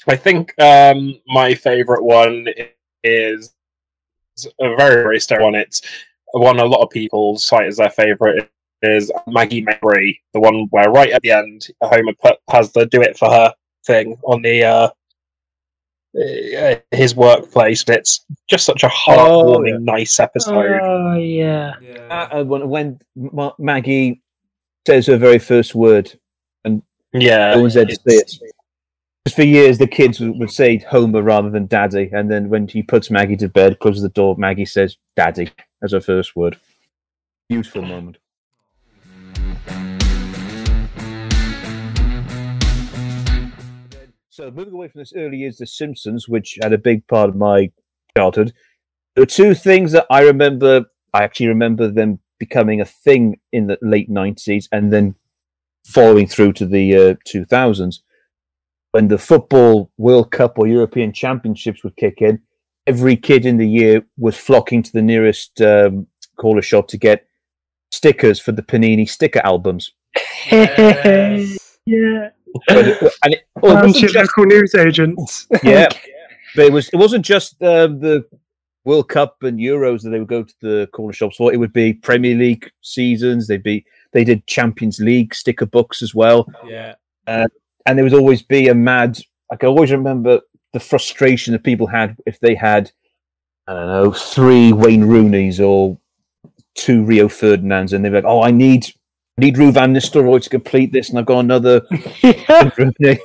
I 0.08 0.15
think 0.15 0.54
um, 0.62 1.15
my 1.26 1.56
favourite 1.56 2.04
one 2.04 2.48
is 3.04 3.56
a 4.60 4.76
very, 4.76 5.02
very 5.02 5.20
stereo 5.20 5.46
one. 5.46 5.56
It's 5.56 5.82
one 6.34 6.60
a 6.60 6.65
lot 6.65 6.84
of 6.84 6.91
people 6.91 7.39
cite 7.39 7.65
as 7.65 7.78
their 7.78 7.89
favourite 7.89 8.48
is 8.91 9.12
Maggie 9.28 9.62
Makes 9.62 9.80
Three, 9.80 10.19
the 10.34 10.39
one 10.39 10.67
where 10.71 10.89
right 10.91 11.12
at 11.12 11.21
the 11.21 11.32
end 11.32 11.67
Homer 11.82 12.13
put, 12.21 12.38
has 12.50 12.71
the 12.74 12.86
"do 12.86 13.02
it 13.02 13.17
for 13.17 13.30
her" 13.30 13.54
thing 13.86 14.17
on 14.24 14.41
the 14.41 14.63
uh, 14.63 14.89
uh, 16.17 16.76
his 16.91 17.15
workplace. 17.15 17.84
And 17.88 17.98
it's 17.98 18.26
just 18.50 18.65
such 18.65 18.84
a 18.84 18.88
heartwarming, 18.88 19.69
yeah. 19.69 19.78
nice 19.93 20.19
episode. 20.19 20.80
Oh 20.82 21.15
yeah. 21.15 21.74
Yeah. 21.82 22.30
Uh, 22.32 22.43
when, 22.43 22.69
when 22.69 23.00
Ma- 23.15 23.54
Maggie 23.60 24.21
says 24.88 25.08
her 25.08 25.17
very 25.17 25.39
first 25.39 25.76
word, 25.76 26.17
and 26.63 26.82
yeah, 27.13 27.56
no 27.56 27.62
one's 27.62 27.74
there 27.74 27.86
to 27.86 27.91
it's- 27.91 28.06
say 28.08 28.45
it. 28.45 28.52
Because 29.24 29.36
for 29.38 29.43
years 29.43 29.80
the 29.80 29.88
kids 29.88 30.19
would 30.19 30.38
would 30.38 30.52
say 30.52 30.78
Homer 30.78 31.24
rather 31.24 31.50
than 31.50 31.65
Daddy, 31.65 32.12
and 32.13 32.30
then 32.30 32.48
when 32.48 32.67
he 32.67 32.84
puts 32.84 33.10
Maggie 33.10 33.36
to 33.38 33.50
bed, 33.50 33.80
closes 33.80 34.04
the 34.04 34.10
door, 34.10 34.36
Maggie 34.38 34.65
says 34.65 34.98
Daddy 35.15 35.52
as 35.82 35.93
her 35.93 36.00
first 36.00 36.36
word. 36.36 36.60
Beautiful 37.50 37.82
moment. 37.82 38.17
So 44.30 44.52
moving 44.52 44.74
away 44.74 44.89
from 44.89 45.00
this 45.00 45.13
early 45.15 45.38
years, 45.38 45.58
The 45.58 45.68
Simpsons, 45.68 46.28
which 46.28 46.58
had 46.62 46.74
a 46.74 46.78
big 46.78 47.08
part 47.08 47.30
of 47.30 47.36
my 47.36 47.72
childhood, 48.18 48.54
there 49.15 49.24
are 49.24 49.26
two 49.26 49.54
things 49.54 49.94
that 49.94 50.06
I 50.10 50.24
remember. 50.24 50.86
I 51.13 51.24
actually 51.24 51.48
remember 51.48 51.89
them 51.89 52.20
becoming 52.38 52.82
a 52.82 52.86
thing 52.86 53.39
in 53.54 53.68
the 53.68 53.78
late 53.82 54.10
nineties, 54.10 54.68
and 54.72 54.91
then 54.91 55.15
following 55.86 56.28
through 56.28 56.54
to 56.54 56.65
the 56.65 56.96
uh, 56.96 57.15
2000s 57.28 58.00
when 58.96 59.10
the 59.10 59.18
football 59.18 59.91
World 59.98 60.32
Cup 60.32 60.58
or 60.58 60.68
European 60.68 61.12
Championships 61.12 61.84
would 61.84 61.98
kick 61.98 62.22
in, 62.22 62.39
every 62.88 63.18
kid 63.18 63.46
in 63.46 63.58
the 63.58 63.68
year 63.68 64.06
was 64.18 64.38
flocking 64.38 64.82
to 64.84 64.91
the 64.94 65.02
nearest 65.02 65.60
um, 65.62 66.08
corner 66.38 66.62
shop 66.62 66.88
to 66.88 66.98
get 66.98 67.28
stickers 67.95 68.39
for 68.39 68.51
the 68.51 68.62
Panini 68.62 69.10
sticker 69.10 69.41
albums. 69.43 69.93
Yes. 70.51 71.77
yeah. 71.86 72.29
And 72.69 72.88
it, 72.88 73.47
well, 73.62 73.77
it 73.77 73.86
wasn't 73.86 73.95
just, 73.95 74.15
local 74.15 74.45
news 74.45 74.75
agents. 74.75 75.47
yeah, 75.63 75.89
but 76.55 76.65
it 76.65 76.71
was 76.71 76.89
it 76.89 76.97
wasn't 76.97 77.25
just 77.25 77.62
um, 77.62 77.99
the 77.99 78.25
World 78.86 79.10
Cup 79.10 79.43
and 79.43 79.60
Euros 79.60 80.03
that 80.03 80.12
they 80.12 80.19
would 80.19 80.27
go 80.27 80.43
to 80.43 80.53
the 80.62 80.88
corner 80.93 81.12
shops 81.12 81.36
for. 81.36 81.53
It 81.53 81.58
would 81.58 81.73
be 81.73 81.93
Premier 81.93 82.36
League 82.36 82.71
seasons. 82.81 83.47
They'd 83.47 83.63
be 83.63 83.86
they 84.13 84.23
did 84.23 84.47
Champions 84.47 84.99
League 84.99 85.36
sticker 85.36 85.65
books 85.65 86.01
as 86.01 86.15
well. 86.15 86.47
Yeah. 86.65 86.95
and 87.27 87.49
there 87.86 88.03
would 88.03 88.13
always 88.13 88.41
be 88.41 88.69
a 88.69 88.75
mad. 88.75 89.17
Like 89.51 89.58
I 89.58 89.62
can 89.62 89.69
always 89.69 89.91
remember 89.91 90.39
the 90.71 90.79
frustration 90.79 91.53
that 91.53 91.63
people 91.63 91.88
had 91.88 92.17
if 92.25 92.39
they 92.39 92.55
had, 92.55 92.91
I 93.67 93.73
don't 93.73 93.88
know, 93.88 94.12
three 94.12 94.71
Wayne 94.71 95.03
Rooney's 95.03 95.60
or 95.60 95.97
two 96.76 97.04
Rio 97.04 97.28
Ferdinands, 97.28 97.94
and 97.94 98.04
they're 98.04 98.12
like, 98.12 98.26
"Oh, 98.26 98.42
I 98.42 98.52
need, 98.52 98.86
I 99.38 99.42
need 99.46 99.56
Ruud 99.56 99.74
Van 99.74 99.94
Nistelrooy 99.94 100.42
to 100.44 100.50
complete 100.50 100.92
this, 100.92 101.10
and 101.10 101.18
I've 101.20 101.26
got 101.26 101.40
another 101.40 101.82
yeah. 102.22 102.70
Rooney." 102.78 103.20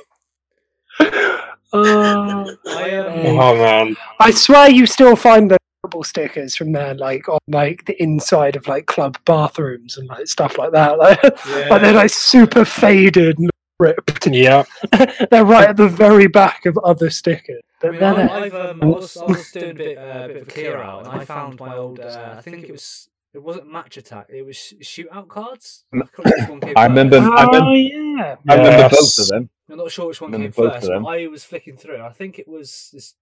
Oh, 1.73 2.53
I, 2.67 2.95
um, 2.95 3.37
Oh 3.37 3.55
man, 3.55 3.95
I 4.19 4.31
swear 4.31 4.69
you 4.69 4.85
still 4.85 5.15
find 5.15 5.49
the 5.49 5.57
football 5.81 6.03
stickers 6.03 6.55
from 6.55 6.71
there, 6.73 6.93
like 6.95 7.29
on 7.29 7.39
like 7.47 7.85
the 7.85 8.01
inside 8.01 8.55
of 8.55 8.67
like 8.67 8.87
club 8.87 9.17
bathrooms 9.25 9.97
and 9.97 10.07
like 10.09 10.27
stuff 10.27 10.57
like 10.57 10.71
that. 10.73 10.97
Like, 10.97 11.19
yeah. 11.23 11.67
like 11.69 11.81
they're 11.81 11.93
like 11.93 12.09
super 12.11 12.65
faded 12.65 13.39
and 13.39 13.49
ripped. 13.79 14.27
yeah, 14.27 14.63
they're 15.31 15.45
right 15.45 15.69
at 15.69 15.77
the 15.77 15.87
very 15.87 16.27
back 16.27 16.65
of 16.65 16.77
other 16.83 17.09
stickers. 17.09 17.61
I 17.83 17.87
But 17.87 17.91
mean, 17.93 18.03
I, 18.03 18.39
I've, 18.45 18.53
um, 18.53 18.83
I, 18.83 18.85
was, 18.85 19.17
I 19.17 19.25
was 19.25 19.51
doing 19.51 19.71
a 19.71 19.73
bit, 19.73 19.97
uh, 19.97 20.27
bit 20.27 20.37
of 20.37 20.43
a 20.43 20.51
clear 20.51 20.77
out, 20.77 21.07
and 21.07 21.21
I 21.21 21.25
found 21.25 21.59
my 21.59 21.75
old. 21.75 21.99
Uh, 21.99 22.35
I 22.37 22.41
think 22.41 22.65
it 22.65 22.71
was. 22.71 23.07
It 23.33 23.41
wasn't 23.41 23.71
Match 23.71 23.97
Attax. 23.97 24.25
It 24.29 24.45
was 24.45 24.57
shootout 24.81 25.27
cards. 25.29 25.85
I 25.93 25.97
remember 25.97 26.11
which 26.23 26.49
one 26.49 26.59
came 26.59 26.73
I 26.77 26.85
remember- 26.85 27.19
first. 27.21 27.31
I 27.33 27.43
remember- 27.45 27.67
Oh 27.69 27.73
yeah. 27.73 28.35
I 28.49 28.53
remember 28.55 28.77
Yes. 28.77 28.91
both 29.17 29.19
of 29.19 29.27
them. 29.29 29.49
I'm 29.69 29.77
not 29.77 29.91
sure 29.91 30.07
which 30.07 30.19
one 30.19 30.31
came 30.33 30.51
first. 30.51 30.87
But 30.87 31.05
I 31.05 31.27
was 31.27 31.43
flicking 31.45 31.77
through. 31.77 32.01
I 32.01 32.11
think 32.11 32.39
it 32.39 32.47
was 32.47 32.89
this 32.91 33.15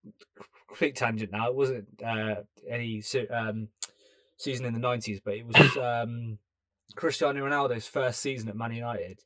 quick 0.67 0.95
tangent. 0.95 1.31
Now 1.31 1.49
it 1.49 1.55
wasn't 1.55 1.87
uh, 2.03 2.35
any 2.67 3.03
um, 3.31 3.67
season 4.37 4.65
in 4.65 4.73
the 4.73 4.79
'90s, 4.79 5.21
but 5.23 5.35
it 5.35 5.45
was 5.45 5.77
um, 5.77 6.39
Cristiano 6.95 7.45
Ronaldo's 7.45 7.85
first 7.85 8.19
season 8.19 8.49
at 8.49 8.55
Man 8.55 8.71
United, 8.73 9.19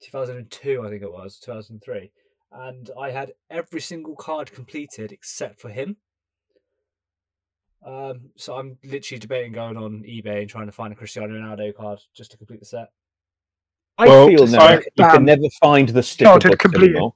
2002, 0.00 0.82
I 0.84 0.88
think 0.88 1.02
it 1.02 1.12
was, 1.12 1.38
2003, 1.38 2.10
and 2.52 2.90
I 2.98 3.10
had 3.10 3.32
every 3.50 3.82
single 3.82 4.16
card 4.16 4.50
completed 4.50 5.12
except 5.12 5.60
for 5.60 5.68
him. 5.68 5.98
Um, 7.84 8.30
so 8.36 8.56
I'm 8.56 8.78
literally 8.84 9.18
debating 9.18 9.52
going 9.52 9.76
on 9.76 10.02
eBay 10.04 10.40
and 10.40 10.48
trying 10.48 10.66
to 10.66 10.72
find 10.72 10.92
a 10.92 10.96
Cristiano 10.96 11.34
Ronaldo 11.34 11.74
card 11.76 12.00
just 12.16 12.30
to 12.30 12.36
complete 12.38 12.60
the 12.60 12.66
set. 12.66 12.88
I 13.98 14.06
Well, 14.08 14.26
feel 14.28 14.46
now 14.46 14.60
I- 14.60 14.74
you 14.76 14.80
can 14.80 14.92
Bam. 14.96 15.24
never 15.26 15.48
find 15.60 15.88
the 15.88 16.02
sticker 16.02 16.38
books 16.38 16.56
completed. 16.62 16.90
anymore. 16.96 17.14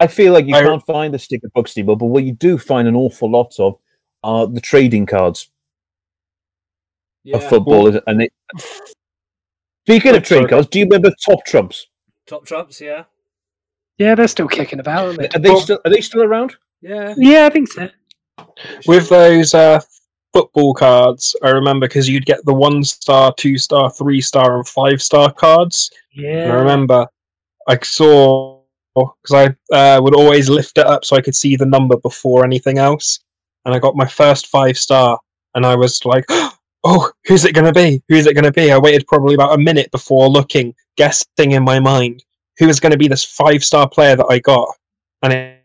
I 0.00 0.06
feel 0.06 0.32
like 0.32 0.46
you 0.46 0.54
I- 0.54 0.62
can't 0.62 0.84
find 0.86 1.12
the 1.12 1.18
sticker 1.18 1.48
books 1.54 1.76
anymore, 1.76 1.96
but 1.96 2.06
what 2.06 2.24
you 2.24 2.32
do 2.32 2.56
find 2.58 2.88
an 2.88 2.96
awful 2.96 3.30
lot 3.30 3.58
of 3.60 3.78
are 4.24 4.46
the 4.46 4.60
trading 4.60 5.06
cards. 5.06 5.50
Yeah, 7.24 7.36
of 7.36 7.48
football. 7.48 7.88
is 7.88 8.00
And 8.06 8.22
it... 8.22 8.32
Speaking 9.86 10.14
of 10.16 10.22
trading 10.22 10.48
cards, 10.48 10.68
do 10.68 10.78
you 10.78 10.84
remember 10.86 11.10
Top 11.24 11.44
Trumps? 11.44 11.88
top 12.26 12.44
trumps. 12.44 12.78
Yeah, 12.80 13.04
Yeah, 13.96 14.14
they're 14.14 14.28
still 14.28 14.48
kicking 14.48 14.80
about, 14.80 15.06
aren't 15.06 15.18
they? 15.18 15.28
Are 15.28 15.38
they 15.38 15.48
Well- 15.50 15.60
still 15.60 15.80
are 15.84 15.90
they 15.90 16.00
still 16.02 16.22
around? 16.22 16.56
yeah. 16.82 17.14
Yeah, 17.16 17.46
I 17.46 17.50
think 17.50 17.68
so. 17.68 17.88
With 18.86 19.08
those 19.08 19.54
uh, 19.54 19.80
football 20.32 20.74
cards, 20.74 21.34
I 21.42 21.50
remember 21.50 21.86
because 21.86 22.08
you'd 22.08 22.26
get 22.26 22.44
the 22.44 22.54
one 22.54 22.84
star, 22.84 23.32
two 23.36 23.58
star, 23.58 23.90
three 23.90 24.20
star, 24.20 24.56
and 24.56 24.66
five 24.66 25.02
star 25.02 25.32
cards. 25.32 25.90
And 26.44 26.52
I 26.52 26.54
remember 26.56 27.06
I 27.66 27.78
saw 27.82 28.58
because 28.94 29.54
I 29.72 29.76
uh, 29.76 30.00
would 30.02 30.14
always 30.14 30.48
lift 30.48 30.78
it 30.78 30.86
up 30.86 31.04
so 31.04 31.16
I 31.16 31.20
could 31.20 31.36
see 31.36 31.54
the 31.54 31.66
number 31.66 31.96
before 31.98 32.44
anything 32.44 32.78
else. 32.78 33.20
And 33.64 33.74
I 33.74 33.78
got 33.78 33.96
my 33.96 34.06
first 34.06 34.48
five 34.48 34.76
star, 34.78 35.18
and 35.54 35.64
I 35.64 35.76
was 35.76 36.04
like, 36.04 36.24
"Oh, 36.84 37.10
who's 37.26 37.44
it 37.44 37.54
going 37.54 37.72
to 37.72 37.72
be? 37.72 38.02
Who 38.08 38.16
is 38.16 38.26
it 38.26 38.34
going 38.34 38.44
to 38.44 38.52
be?" 38.52 38.72
I 38.72 38.78
waited 38.78 39.06
probably 39.06 39.34
about 39.34 39.54
a 39.54 39.58
minute 39.58 39.90
before 39.90 40.28
looking, 40.28 40.74
guessing 40.96 41.52
in 41.52 41.64
my 41.64 41.78
mind 41.78 42.24
who 42.58 42.66
was 42.66 42.80
going 42.80 42.92
to 42.92 42.98
be 42.98 43.08
this 43.08 43.24
five 43.24 43.62
star 43.62 43.88
player 43.88 44.16
that 44.16 44.26
I 44.28 44.38
got, 44.40 44.68
and 45.22 45.32
it, 45.32 45.64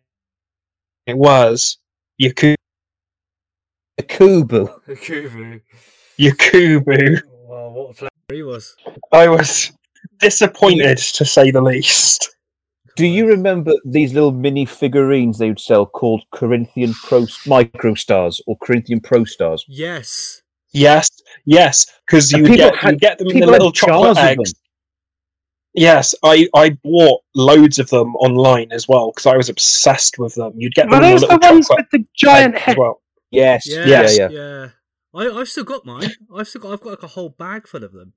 it 1.08 1.18
was 1.18 1.78
Yaku- 2.22 2.56
Kubu. 4.02 4.68
Kubu. 4.88 5.62
Yakubu. 6.20 7.22
Wow, 7.48 7.70
what 7.70 7.92
a 7.92 7.94
player 7.94 8.10
he 8.32 8.44
was. 8.44 8.76
I 9.12 9.28
was 9.28 9.72
disappointed 10.20 10.98
to 10.98 11.26
say 11.26 11.52
the 11.52 11.62
least. 11.62 12.36
Do 12.96 13.06
you 13.08 13.28
remember 13.28 13.74
these 13.86 14.14
little 14.14 14.32
mini 14.32 14.66
figurines 14.66 15.40
they 15.40 15.50
would 15.50 15.60
sell 15.60 15.86
called 15.86 16.24
Corinthian 16.32 16.94
Pro 16.94 17.26
Micro 17.48 17.96
Stars 17.96 18.42
or 18.46 18.56
Corinthian 18.62 19.00
Pro 19.00 19.24
Stars? 19.26 19.66
Yes. 19.68 20.42
Yes, 20.76 21.08
yes, 21.46 21.86
because 22.08 22.32
you 22.32 22.48
get 22.48 22.76
had- 22.76 22.94
you 22.94 22.98
get 22.98 23.20
them 23.20 23.28
in 23.30 23.40
the 23.42 23.46
little 23.46 23.72
chocolate 23.72 24.18
eggs. 24.18 24.56
Yes, 25.76 26.16
I, 26.24 26.48
I 26.56 26.72
bought 26.84 27.22
loads 27.36 27.78
of 27.78 27.90
them 27.90 28.16
online 28.16 28.72
as 28.72 28.88
well 28.88 29.12
because 29.12 29.28
I 29.28 29.38
was 29.38 29.50
obsessed 29.50 30.18
with 30.18 30.34
them. 30.34 30.54
You'd 30.56 30.74
get 30.74 30.90
them 30.90 31.04
in 31.04 31.12
those 31.12 31.22
the 31.22 31.38
ones 31.42 31.68
with 31.70 31.86
the 31.92 32.04
giant 32.16 32.56
egg 32.56 32.62
head? 32.62 32.72
as 32.74 32.78
well. 32.78 33.02
Yes, 33.34 33.68
Yeah, 33.68 33.86
yeah, 33.88 34.10
yeah. 34.12 34.30
yeah. 34.30 34.68
I, 35.16 35.30
I've 35.40 35.48
still 35.50 35.64
got 35.64 35.86
mine. 35.86 36.12
I've 36.36 36.48
still 36.48 36.62
got. 36.62 36.74
I've 36.74 36.82
got 36.82 36.90
like 36.92 37.04
a 37.04 37.08
whole 37.08 37.30
bag 37.30 37.68
full 37.68 37.84
of 37.84 37.92
them. 37.94 38.14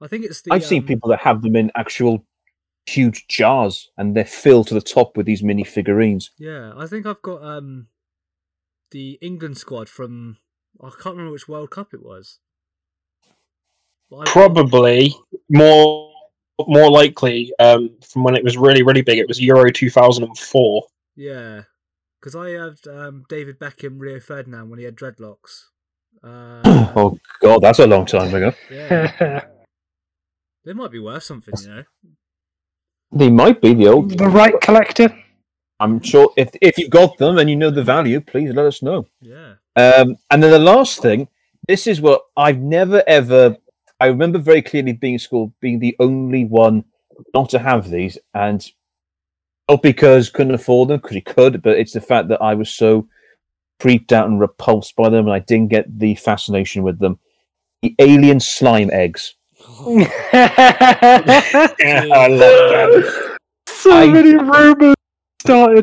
I 0.00 0.08
think 0.08 0.24
it's 0.24 0.42
the. 0.42 0.52
I've 0.52 0.64
seen 0.64 0.82
um, 0.82 0.86
people 0.88 1.10
that 1.10 1.20
have 1.20 1.42
them 1.42 1.56
in 1.56 1.70
actual 1.76 2.24
huge 2.86 3.26
jars, 3.28 3.90
and 3.96 4.16
they're 4.16 4.24
filled 4.24 4.68
to 4.68 4.74
the 4.74 4.80
top 4.80 5.16
with 5.16 5.26
these 5.26 5.42
mini 5.42 5.64
figurines. 5.64 6.30
Yeah, 6.38 6.72
I 6.76 6.86
think 6.86 7.06
I've 7.06 7.22
got 7.22 7.42
um, 7.44 7.88
the 8.90 9.18
England 9.20 9.58
squad 9.58 9.88
from. 9.88 10.38
I 10.82 10.88
can't 10.90 11.14
remember 11.16 11.32
which 11.32 11.48
World 11.48 11.70
Cup 11.70 11.92
it 11.94 12.02
was. 12.02 12.38
But 14.10 14.16
I've 14.16 14.24
got- 14.26 14.32
Probably 14.32 15.14
more 15.50 16.10
more 16.66 16.90
likely 16.90 17.52
um, 17.58 17.90
from 18.06 18.24
when 18.24 18.34
it 18.36 18.44
was 18.44 18.56
really 18.56 18.82
really 18.82 19.02
big. 19.02 19.18
It 19.18 19.28
was 19.28 19.40
Euro 19.40 19.70
two 19.70 19.90
thousand 19.90 20.24
and 20.24 20.36
four. 20.38 20.84
Yeah, 21.14 21.62
because 22.22 22.36
I 22.36 22.50
had 22.50 22.78
um, 22.88 23.24
David 23.28 23.58
Beckham, 23.58 23.98
Rio 23.98 24.20
Ferdinand 24.20 24.70
when 24.70 24.78
he 24.78 24.84
had 24.84 24.96
dreadlocks. 24.96 25.64
Uh, 26.22 26.60
oh 26.96 27.18
god, 27.40 27.62
that's 27.62 27.80
a 27.80 27.86
long 27.86 28.06
time 28.06 28.32
ago. 28.32 28.52
yeah, 28.70 29.44
they 30.64 30.72
might 30.72 30.92
be 30.92 31.00
worth 31.00 31.24
something, 31.24 31.54
you 31.60 31.68
know. 31.68 31.84
They 33.10 33.30
might 33.30 33.60
be 33.60 33.74
the 33.74 33.88
old. 33.88 34.16
the 34.16 34.28
right 34.28 34.58
collector. 34.60 35.16
I'm 35.80 36.00
sure 36.00 36.32
if 36.36 36.50
if 36.60 36.78
you've 36.78 36.90
got 36.90 37.18
them 37.18 37.38
and 37.38 37.50
you 37.50 37.56
know 37.56 37.70
the 37.70 37.82
value, 37.82 38.20
please 38.20 38.54
let 38.54 38.66
us 38.66 38.82
know. 38.82 39.06
Yeah. 39.20 39.54
Um, 39.74 40.16
and 40.30 40.42
then 40.42 40.50
the 40.50 40.58
last 40.58 41.02
thing, 41.02 41.28
this 41.66 41.86
is 41.86 42.00
what 42.00 42.22
I've 42.36 42.58
never 42.58 43.02
ever. 43.06 43.56
I 43.98 44.06
remember 44.06 44.38
very 44.38 44.62
clearly 44.62 44.92
being 44.92 45.14
in 45.14 45.18
school, 45.18 45.52
being 45.60 45.80
the 45.80 45.96
only 45.98 46.44
one 46.44 46.84
not 47.34 47.50
to 47.50 47.58
have 47.58 47.90
these, 47.90 48.18
and 48.32 48.64
not 49.68 49.82
because 49.82 50.30
couldn't 50.30 50.54
afford 50.54 50.88
them, 50.88 50.98
because 50.98 51.14
he 51.14 51.20
could, 51.20 51.62
but 51.62 51.78
it's 51.78 51.92
the 51.92 52.00
fact 52.00 52.28
that 52.28 52.42
I 52.42 52.54
was 52.54 52.70
so 52.70 53.08
creeped 53.80 54.12
out 54.12 54.26
and 54.28 54.40
repulsed 54.40 54.96
by 54.96 55.08
them, 55.08 55.26
and 55.26 55.34
I 55.34 55.38
didn't 55.40 55.68
get 55.70 55.98
the 55.98 56.14
fascination 56.16 56.82
with 56.82 56.98
them. 56.98 57.18
The 57.82 57.94
alien 57.98 58.40
slime 58.40 58.90
eggs. 58.92 59.34
I 59.84 61.66
love 62.28 62.38
that. 62.38 63.38
so 63.68 63.92
I- 63.92 64.06
many 64.08 64.34
rumors 64.34 64.94
started. 65.40 65.82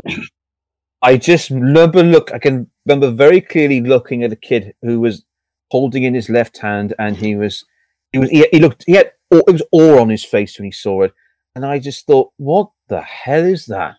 I 1.02 1.16
just 1.16 1.48
remember 1.50 2.02
look. 2.02 2.32
I 2.32 2.38
can 2.38 2.70
remember 2.84 3.10
very 3.10 3.40
clearly 3.40 3.80
looking 3.80 4.22
at 4.22 4.32
a 4.32 4.36
kid 4.36 4.74
who 4.82 5.00
was 5.00 5.24
holding 5.70 6.02
in 6.02 6.14
his 6.14 6.28
left 6.28 6.58
hand, 6.58 6.94
and 6.98 7.16
he 7.16 7.36
was, 7.36 7.64
he 8.12 8.18
was, 8.18 8.28
he, 8.28 8.46
he 8.52 8.58
looked, 8.58 8.84
he 8.86 8.92
had, 8.92 9.12
awe- 9.30 9.42
it 9.48 9.52
was 9.52 9.62
awe 9.72 10.00
on 10.00 10.10
his 10.10 10.24
face 10.24 10.58
when 10.58 10.66
he 10.66 10.72
saw 10.72 11.02
it, 11.02 11.14
and 11.54 11.64
I 11.64 11.78
just 11.78 12.06
thought, 12.06 12.32
what 12.36 12.68
the 12.90 13.00
hell 13.00 13.44
is 13.44 13.66
that? 13.66 13.94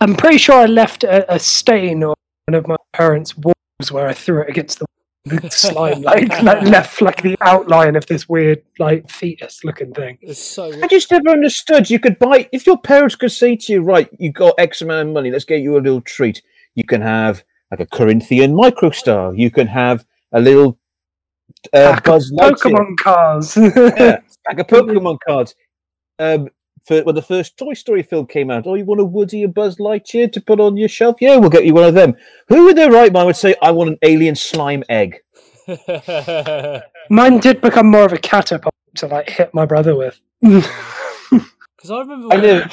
I'm 0.00 0.16
pretty 0.16 0.38
sure 0.38 0.56
I 0.56 0.66
left 0.66 1.04
a, 1.04 1.32
a 1.32 1.38
stain 1.38 2.02
on 2.02 2.14
one 2.46 2.54
of 2.54 2.66
my 2.66 2.76
parents' 2.92 3.36
walls 3.38 3.92
where 3.92 4.08
I 4.08 4.12
threw 4.12 4.42
it 4.42 4.50
against 4.50 4.80
the 4.80 4.86
the 5.24 5.48
slime, 5.50 6.02
like, 6.10 6.42
like 6.42 6.62
left 6.62 7.00
like 7.00 7.22
the 7.22 7.36
outline 7.40 7.94
of 7.94 8.04
this 8.06 8.28
weird 8.28 8.60
like 8.80 9.08
fetus 9.08 9.62
looking 9.62 9.94
thing. 9.94 10.18
It's 10.20 10.40
so. 10.40 10.72
I 10.82 10.88
just 10.88 11.10
never 11.12 11.28
understood. 11.28 11.88
You 11.88 12.00
could 12.00 12.18
buy 12.18 12.48
if 12.50 12.66
your 12.66 12.78
parents 12.78 13.14
could 13.14 13.30
say 13.30 13.54
to 13.54 13.72
you, 13.72 13.82
right, 13.82 14.08
you 14.18 14.32
got 14.32 14.54
X 14.58 14.82
amount 14.82 15.08
of 15.08 15.14
money, 15.14 15.30
let's 15.30 15.44
get 15.44 15.60
you 15.60 15.76
a 15.76 15.78
little 15.78 16.00
treat. 16.00 16.42
You 16.74 16.82
can 16.82 17.00
have 17.00 17.44
like 17.70 17.78
a 17.78 17.86
Corinthian 17.86 18.52
microstar. 18.52 19.38
You 19.38 19.52
can 19.52 19.68
have 19.68 20.04
a 20.32 20.40
little 20.40 20.78
uh, 21.72 22.00
Buzz 22.00 22.32
Pokemon 22.32 22.96
cars. 22.96 23.56
yeah, 23.56 24.20
pack 24.46 24.58
of 24.58 24.66
Pokemon 24.66 25.18
cards. 25.26 25.54
Um, 26.18 26.48
for 26.84 27.02
when 27.02 27.14
the 27.14 27.22
first 27.22 27.56
Toy 27.56 27.74
Story 27.74 28.02
film 28.02 28.26
came 28.26 28.50
out, 28.50 28.66
oh, 28.66 28.74
you 28.74 28.84
want 28.84 29.00
a 29.00 29.04
Woody 29.04 29.44
and 29.44 29.54
Buzz 29.54 29.76
Lightyear 29.76 30.32
to 30.32 30.40
put 30.40 30.58
on 30.60 30.76
your 30.76 30.88
shelf? 30.88 31.16
Yeah, 31.20 31.36
we'll 31.36 31.50
get 31.50 31.64
you 31.64 31.74
one 31.74 31.84
of 31.84 31.94
them. 31.94 32.16
Who 32.48 32.68
in 32.68 32.76
their 32.76 32.90
right 32.90 33.12
mind 33.12 33.26
would 33.26 33.36
say, 33.36 33.54
I 33.62 33.70
want 33.70 33.90
an 33.90 33.98
alien 34.02 34.34
slime 34.34 34.82
egg? 34.88 35.20
Mine 37.10 37.38
did 37.38 37.60
become 37.60 37.88
more 37.88 38.04
of 38.04 38.12
a 38.12 38.18
catapult 38.18 38.74
to 38.96 39.06
like 39.06 39.30
hit 39.30 39.54
my 39.54 39.64
brother 39.64 39.94
with. 39.96 40.20
Because 41.82 41.96
I 41.96 41.98
remember 41.98 42.32
I 42.32 42.36
when 42.36 42.42
know. 42.42 42.66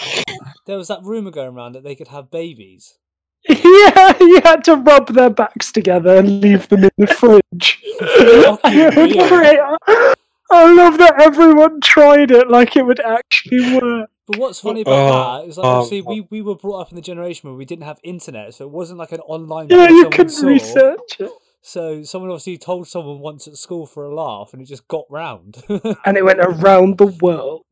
there 0.67 0.77
was 0.77 0.89
that 0.89 1.01
rumor 1.01 1.31
going 1.31 1.55
around 1.55 1.71
that 1.73 1.83
they 1.83 1.95
could 1.95 2.09
have 2.09 2.29
babies. 2.29 2.99
yeah, 3.47 4.15
you 4.19 4.39
had 4.43 4.63
to 4.65 4.75
rub 4.75 5.07
their 5.07 5.31
backs 5.31 5.71
together 5.71 6.17
and 6.17 6.41
leave 6.41 6.69
them 6.69 6.83
in 6.83 6.91
the 6.95 7.07
fridge. 7.07 7.81
Fucking 7.99 8.95
weird. 8.95 9.29
Great. 9.29 10.15
I 10.51 10.73
love 10.73 10.97
that 10.97 11.19
everyone 11.21 11.81
tried 11.81 12.31
it 12.31 12.49
like 12.49 12.75
it 12.75 12.85
would 12.85 12.99
actually 12.99 13.79
work. 13.79 14.09
But 14.27 14.37
what's 14.37 14.59
funny 14.59 14.81
about 14.81 14.93
Oh, 14.93 15.41
that 15.41 15.49
is 15.49 15.57
like 15.57 15.65
oh, 15.65 15.69
obviously 15.69 16.01
we, 16.01 16.21
we 16.29 16.41
were 16.41 16.55
brought 16.55 16.81
up 16.81 16.89
in 16.91 16.95
the 16.95 17.01
generation 17.01 17.49
where 17.49 17.57
we 17.57 17.65
didn't 17.65 17.85
have 17.85 17.99
internet, 18.03 18.53
so 18.53 18.65
it 18.65 18.71
wasn't 18.71 18.99
like 18.99 19.11
an 19.11 19.21
online. 19.21 19.67
Yeah, 19.69 19.89
you 19.89 20.09
couldn't 20.09 20.29
saw. 20.29 20.47
research 20.47 21.19
it. 21.19 21.31
So 21.61 22.03
someone 22.03 22.29
obviously 22.31 22.57
told 22.57 22.87
someone 22.87 23.19
once 23.19 23.47
at 23.47 23.57
school 23.57 23.85
for 23.85 24.03
a 24.05 24.13
laugh, 24.13 24.53
and 24.53 24.61
it 24.61 24.65
just 24.65 24.87
got 24.87 25.05
round. 25.09 25.63
And 26.05 26.17
it 26.17 26.23
went 26.23 26.39
around 26.39 26.97
the 26.97 27.07
world. 27.07 27.65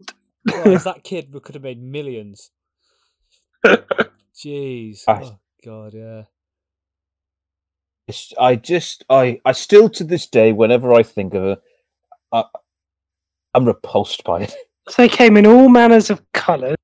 Whereas 0.44 0.84
that 0.86 1.04
kid 1.04 1.32
could 1.44 1.56
have 1.56 1.64
made 1.64 1.82
millions. 1.82 2.52
Jeez. 3.66 5.04
I- 5.08 5.22
Oh 5.24 5.40
god, 5.66 5.94
yeah. 5.94 6.24
It's, 8.08 8.34
I 8.40 8.56
just, 8.56 9.04
I, 9.10 9.42
I 9.44 9.52
still 9.52 9.90
to 9.90 10.04
this 10.06 10.28
day, 10.28 10.54
whenever 10.54 10.94
I 10.94 11.04
think 11.04 11.34
of 11.34 11.44
it, 11.44 11.62
I, 12.32 12.46
I'm 13.58 13.66
repulsed 13.66 14.24
by 14.24 14.42
it. 14.44 14.54
So 14.88 15.02
they 15.02 15.10
came 15.10 15.36
in 15.36 15.48
all 15.48 15.68
manners 15.68 16.12
of 16.12 16.22
colours. 16.32 16.76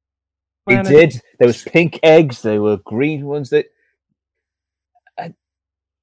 They 0.65 0.75
Manners- 0.75 0.89
did. 0.89 1.21
There 1.39 1.47
was 1.47 1.61
pink 1.61 1.99
eggs. 2.01 2.41
There 2.41 2.61
were 2.61 2.77
green 2.77 3.25
ones. 3.27 3.51
That, 3.51 3.67
I- 5.19 5.35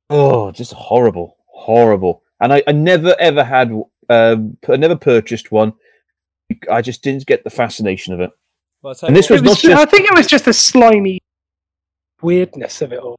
oh, 0.09 0.53
just 0.53 0.73
horrible, 0.73 1.37
horrible. 1.49 2.23
And 2.41 2.53
I, 2.53 2.63
I 2.69 2.73
never 2.73 3.17
ever 3.19 3.43
had, 3.43 3.73
um, 4.09 4.57
I 4.69 4.77
never 4.77 4.97
purchased 4.97 5.51
one. 5.51 5.73
I 6.71 6.83
just 6.83 7.03
didn't 7.03 7.27
get 7.27 7.43
the 7.43 7.51
fascination 7.51 8.15
of 8.15 8.21
it. 8.21 8.31
Well, 8.83 8.95
I'll 9.03 9.09
And 9.09 9.17
this 9.17 9.29
was 9.29 9.43
was, 9.43 9.51
not 9.51 9.59
just- 9.59 9.81
I 9.83 9.85
think 9.85 10.09
it 10.09 10.15
was 10.15 10.27
just 10.29 10.45
the 10.45 10.53
slimy 10.53 11.19
weirdness 12.23 12.81
of 12.81 12.93
it 12.93 13.01
all. 13.01 13.17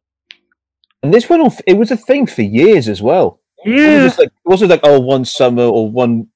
And 1.03 1.13
this 1.13 1.27
went 1.29 1.43
on. 1.43 1.51
It 1.67 1.73
was 1.77 1.91
a 1.91 1.97
thing 1.97 2.27
for 2.27 2.43
years 2.43 2.87
as 2.87 3.01
well. 3.01 3.41
It 3.65 3.75
Yeah. 3.75 3.95
was 4.03 4.03
just 4.13 4.19
like 4.19 4.27
it 4.29 4.33
wasn't 4.49 4.71
like 4.71 4.81
oh 4.83 4.99
one 5.01 5.25
summer 5.25 5.63
or 5.65 5.87
one 5.91 6.27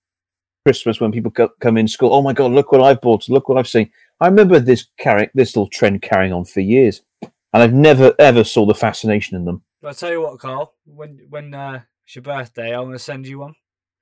Christmas 0.65 0.99
when 0.99 1.12
people 1.12 1.32
co- 1.32 1.51
come 1.60 1.78
in 1.78 1.88
school. 1.88 2.12
Oh 2.12 2.23
my 2.23 2.34
god, 2.34 2.51
look 2.51 2.71
what 2.71 2.82
I've 2.82 2.99
bought! 2.99 3.30
Look 3.30 3.47
what 3.47 3.58
I've 3.58 3.67
seen. 3.67 3.91
I 4.19 4.28
remember 4.28 4.60
this 4.60 4.88
carrying 4.97 5.30
this 5.36 5.56
little 5.56 5.69
trend 5.69 6.01
carrying 6.01 6.34
on 6.34 6.43
for 6.43 6.62
years, 6.62 7.04
and 7.21 7.32
I've 7.54 7.73
never 7.73 8.15
ever 8.17 8.43
saw 8.43 8.65
the 8.65 8.73
fascination 8.73 9.38
in 9.38 9.45
them. 9.45 9.62
But 9.82 9.89
I'll 9.89 9.93
tell 9.93 10.12
you 10.12 10.21
what, 10.21 10.39
Carl. 10.39 10.73
When 10.86 11.19
when 11.30 11.54
uh, 11.54 11.82
it's 12.04 12.15
your 12.15 12.23
birthday, 12.23 12.75
I'm 12.75 12.86
going 12.86 12.93
to 12.93 12.99
send 12.99 13.28
you 13.28 13.39
one. 13.39 13.54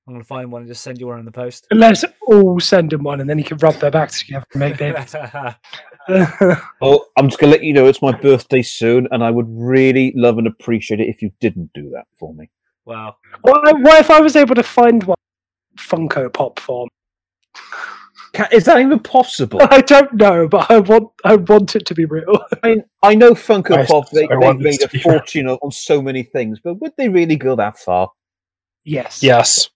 I'm 0.08 0.14
going 0.14 0.22
to 0.22 0.28
find 0.28 0.52
one 0.52 0.62
and 0.62 0.70
just 0.70 0.84
send 0.84 1.00
you 1.00 1.08
one 1.08 1.20
in 1.20 1.26
the 1.26 1.32
post. 1.32 1.66
Let's 1.72 2.04
all 2.28 2.60
send 2.60 2.92
him 2.92 3.04
one 3.04 3.22
and 3.22 3.30
then 3.30 3.38
he 3.38 3.44
can 3.44 3.58
rub 3.58 3.76
their 3.76 3.92
backs 3.92 4.20
together 4.20 4.46
and 4.52 4.60
make 4.60 4.78
babies. 4.78 5.16
Well, 6.82 7.08
I'm 7.18 7.30
just 7.30 7.40
gonna 7.40 7.54
let 7.54 7.64
you 7.64 7.72
know 7.72 7.88
it's 7.88 8.02
my 8.02 8.12
birthday 8.12 8.62
soon, 8.62 9.08
and 9.12 9.24
I 9.24 9.32
would 9.32 9.48
really 9.50 10.14
love 10.16 10.38
and 10.38 10.48
appreciate 10.48 11.00
it 11.00 11.08
if 11.08 11.22
you 11.22 11.32
didn't 11.40 11.72
do 11.74 11.90
that 11.92 12.06
for 12.18 12.34
me. 12.34 12.50
wow. 12.86 13.16
what, 13.42 13.80
what 13.82 14.00
if 14.00 14.12
I 14.12 14.20
was 14.20 14.36
able 14.36 14.56
to 14.56 14.64
find 14.64 15.04
one 15.04 15.18
Funko 15.78 16.32
Pop 16.32 16.60
form? 16.60 16.90
Ca 18.34 18.48
is 18.52 18.66
that 18.66 18.80
even 18.80 19.00
possible? 19.00 19.60
I 19.70 19.82
don't 19.82 20.14
know, 20.14 20.48
but 20.48 20.70
I 20.72 20.80
want 20.80 21.12
I 21.24 21.36
want 21.36 21.76
it 21.76 21.86
to 21.86 21.94
be 21.96 22.06
real. 22.06 22.44
I 22.64 22.68
mean, 22.68 22.84
I 23.04 23.16
know 23.16 23.34
Funko 23.34 23.78
I- 23.78 23.86
Pop 23.86 24.10
they, 24.10 24.28
I 24.28 24.40
they've 24.40 24.60
made 24.60 24.82
a 24.82 24.88
to 24.88 24.90
be 24.90 24.98
real. 25.00 25.20
fortune 25.20 25.48
on 25.48 25.58
on 25.62 25.72
so 25.72 26.02
many 26.02 26.24
things, 26.24 26.60
but 26.64 26.76
would 26.76 26.94
they 26.98 27.10
really 27.10 27.36
go 27.36 27.56
that 27.56 27.78
far? 27.78 28.10
Yes. 28.84 29.22
Yes. 29.24 29.70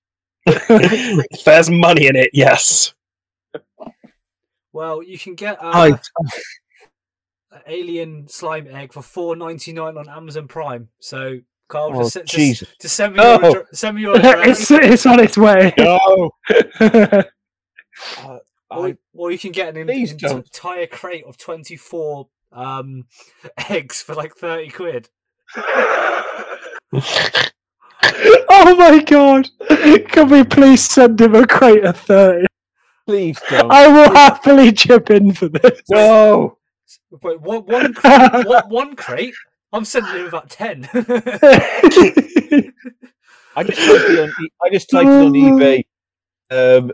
if 0.45 1.43
there's 1.45 1.69
money 1.69 2.07
in 2.07 2.15
it, 2.15 2.29
yes. 2.33 2.93
Well, 4.73 5.01
you 5.01 5.17
can 5.17 5.35
get 5.35 5.61
uh, 5.61 5.69
I, 5.73 5.87
an 7.51 7.61
alien 7.67 8.27
slime 8.27 8.67
egg 8.69 8.93
for 8.93 9.01
four 9.01 9.35
ninety 9.35 9.73
nine 9.73 9.97
on 9.97 10.07
Amazon 10.09 10.47
Prime. 10.47 10.89
So, 10.99 11.39
Carl, 11.67 11.91
Oh, 11.93 12.03
just, 12.03 12.13
se- 12.13 12.21
just, 12.21 12.35
Jesus. 12.35 12.67
just 12.81 12.95
send 12.95 13.15
me 13.15 13.21
your 13.23 13.39
addre- 13.39 13.65
send 13.73 13.95
me 13.95 14.01
your 14.03 14.15
address, 14.17 14.59
it's 14.61 14.71
it's 14.71 15.05
on 15.05 15.19
its 15.19 15.37
way. 15.37 15.73
no. 15.77 16.31
I, 18.19 18.39
or, 18.69 18.97
or 19.13 19.31
you 19.31 19.39
can 19.39 19.51
get 19.51 19.75
an 19.75 19.85
Please 19.85 20.11
entire 20.11 20.87
crate 20.87 21.23
of 21.25 21.37
twenty 21.37 21.75
four 21.77 22.27
um, 22.51 23.05
eggs 23.69 24.01
for 24.01 24.13
like 24.15 24.35
thirty 24.35 24.69
quid. 24.69 25.09
oh 25.55 26.51
my 28.77 29.01
god! 29.03 29.49
Can 30.09 30.29
we 30.29 30.43
please 30.43 30.83
send 30.85 31.19
him 31.21 31.35
a 31.35 31.47
crate 31.47 31.85
of 31.85 31.97
thirty? 31.97 32.45
please 33.05 33.39
don't. 33.49 33.71
I 33.71 33.87
will 33.87 34.13
happily 34.13 34.71
chip 34.73 35.09
in 35.09 35.33
for 35.33 35.47
this. 35.49 35.81
no. 35.89 36.57
Wait, 37.21 37.41
one, 37.41 37.63
one, 37.65 37.93
crate, 37.93 38.45
one, 38.45 38.69
one 38.69 38.95
crate? 38.95 39.33
I'm 39.73 39.85
sending 39.85 40.15
you 40.15 40.27
about 40.27 40.49
ten. 40.49 40.87
I 40.93 41.01
just 43.63 43.79
typed 43.79 44.09
it 44.09 44.19
on. 44.19 44.29
E- 44.29 44.49
I 44.63 44.69
just 44.71 44.89
typed 44.89 45.09
it 45.09 45.25
on 45.25 45.33
eBay. 45.33 45.85
Um, 46.49 46.91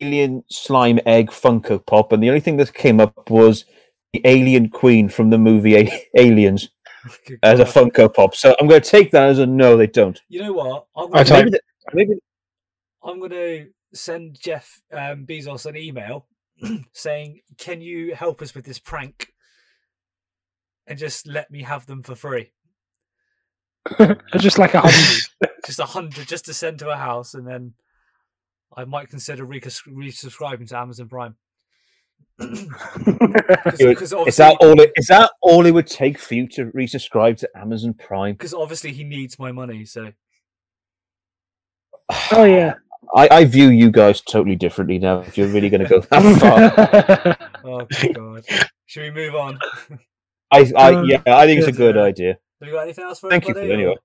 alien 0.00 0.44
slime 0.50 1.00
egg 1.06 1.30
Funko 1.30 1.84
Pop, 1.84 2.12
and 2.12 2.22
the 2.22 2.28
only 2.28 2.40
thing 2.40 2.56
that 2.58 2.74
came 2.74 3.00
up 3.00 3.30
was 3.30 3.64
the 4.12 4.20
alien 4.24 4.68
queen 4.68 5.08
from 5.08 5.30
the 5.30 5.38
movie 5.38 5.76
A- 5.76 6.06
Aliens 6.16 6.68
Good 7.26 7.38
as 7.44 7.60
a 7.60 7.64
God. 7.64 7.72
Funko 7.72 8.14
Pop. 8.14 8.34
So 8.34 8.54
I'm 8.60 8.68
going 8.68 8.82
to 8.82 8.88
take 8.90 9.10
that 9.12 9.28
as 9.30 9.38
a 9.38 9.46
no, 9.46 9.76
they 9.76 9.86
don't. 9.86 10.20
You 10.28 10.42
know 10.42 10.52
what? 10.52 10.86
I'm 10.96 11.10
gonna, 11.10 11.24
type- 11.24 11.44
Maybe, 11.44 11.50
the- 11.50 11.60
maybe 11.94 12.14
I'm 13.02 13.20
gonna 13.20 13.66
send 13.94 14.38
Jeff 14.38 14.80
um, 14.92 15.24
Bezos 15.24 15.66
an 15.66 15.76
email 15.76 16.26
saying, 16.92 17.40
"Can 17.56 17.80
you 17.80 18.14
help 18.14 18.42
us 18.42 18.54
with 18.54 18.64
this 18.64 18.78
prank?" 18.78 19.32
And 20.86 20.98
just 20.98 21.26
let 21.26 21.50
me 21.50 21.62
have 21.62 21.86
them 21.86 22.02
for 22.02 22.14
free. 22.14 22.52
just 24.38 24.58
like 24.58 24.74
a 24.74 24.80
hundred. 24.80 25.22
Just 25.66 25.80
a 25.80 25.84
hundred, 25.84 26.28
just 26.28 26.44
to 26.44 26.54
send 26.54 26.78
to 26.78 26.90
a 26.90 26.96
house, 26.96 27.34
and 27.34 27.44
then 27.44 27.74
I 28.76 28.84
might 28.84 29.10
consider 29.10 29.44
recus- 29.44 29.82
resubscribing 29.82 30.68
to 30.68 30.78
Amazon 30.78 31.08
Prime. 31.08 31.34
Good. 32.38 32.68
Because 33.78 34.12
is 34.12 34.36
that 34.36 34.56
all? 34.60 34.80
It, 34.80 34.92
is 34.94 35.08
that 35.08 35.32
all 35.42 35.66
it 35.66 35.72
would 35.72 35.88
take 35.88 36.20
for 36.20 36.34
you 36.34 36.46
to 36.50 36.66
resubscribe 36.66 37.38
to 37.38 37.48
Amazon 37.56 37.94
Prime? 37.94 38.34
Because 38.34 38.54
obviously 38.54 38.92
he 38.92 39.02
needs 39.02 39.40
my 39.40 39.50
money, 39.50 39.84
so 39.84 40.12
oh 42.30 42.44
yeah. 42.44 42.74
I, 43.14 43.28
I 43.30 43.44
view 43.44 43.70
you 43.70 43.90
guys 43.90 44.20
totally 44.20 44.56
differently 44.56 44.98
now. 44.98 45.20
If 45.20 45.36
you're 45.36 45.48
really 45.48 45.68
going 45.68 45.82
to 45.82 45.88
go 45.88 46.00
that 46.00 47.38
far, 47.58 47.64
oh 47.64 47.86
good 48.00 48.14
god. 48.14 48.44
Should 48.86 49.02
we 49.02 49.10
move 49.10 49.34
on? 49.34 49.58
I, 50.50 50.72
I 50.76 50.94
Um, 50.94 51.04
yeah, 51.06 51.22
I 51.26 51.46
think 51.46 51.58
it's 51.58 51.68
a 51.68 51.72
good 51.72 51.96
idea. 51.96 52.38
Have 52.60 52.68
you 52.68 52.74
got 52.74 52.82
anything 52.82 53.04
else 53.04 53.20
for 53.20 53.28
Thank 53.30 53.48
you 53.48 53.54
for 53.54 53.60
everybody, 53.60 53.82
anyway. 53.82 53.96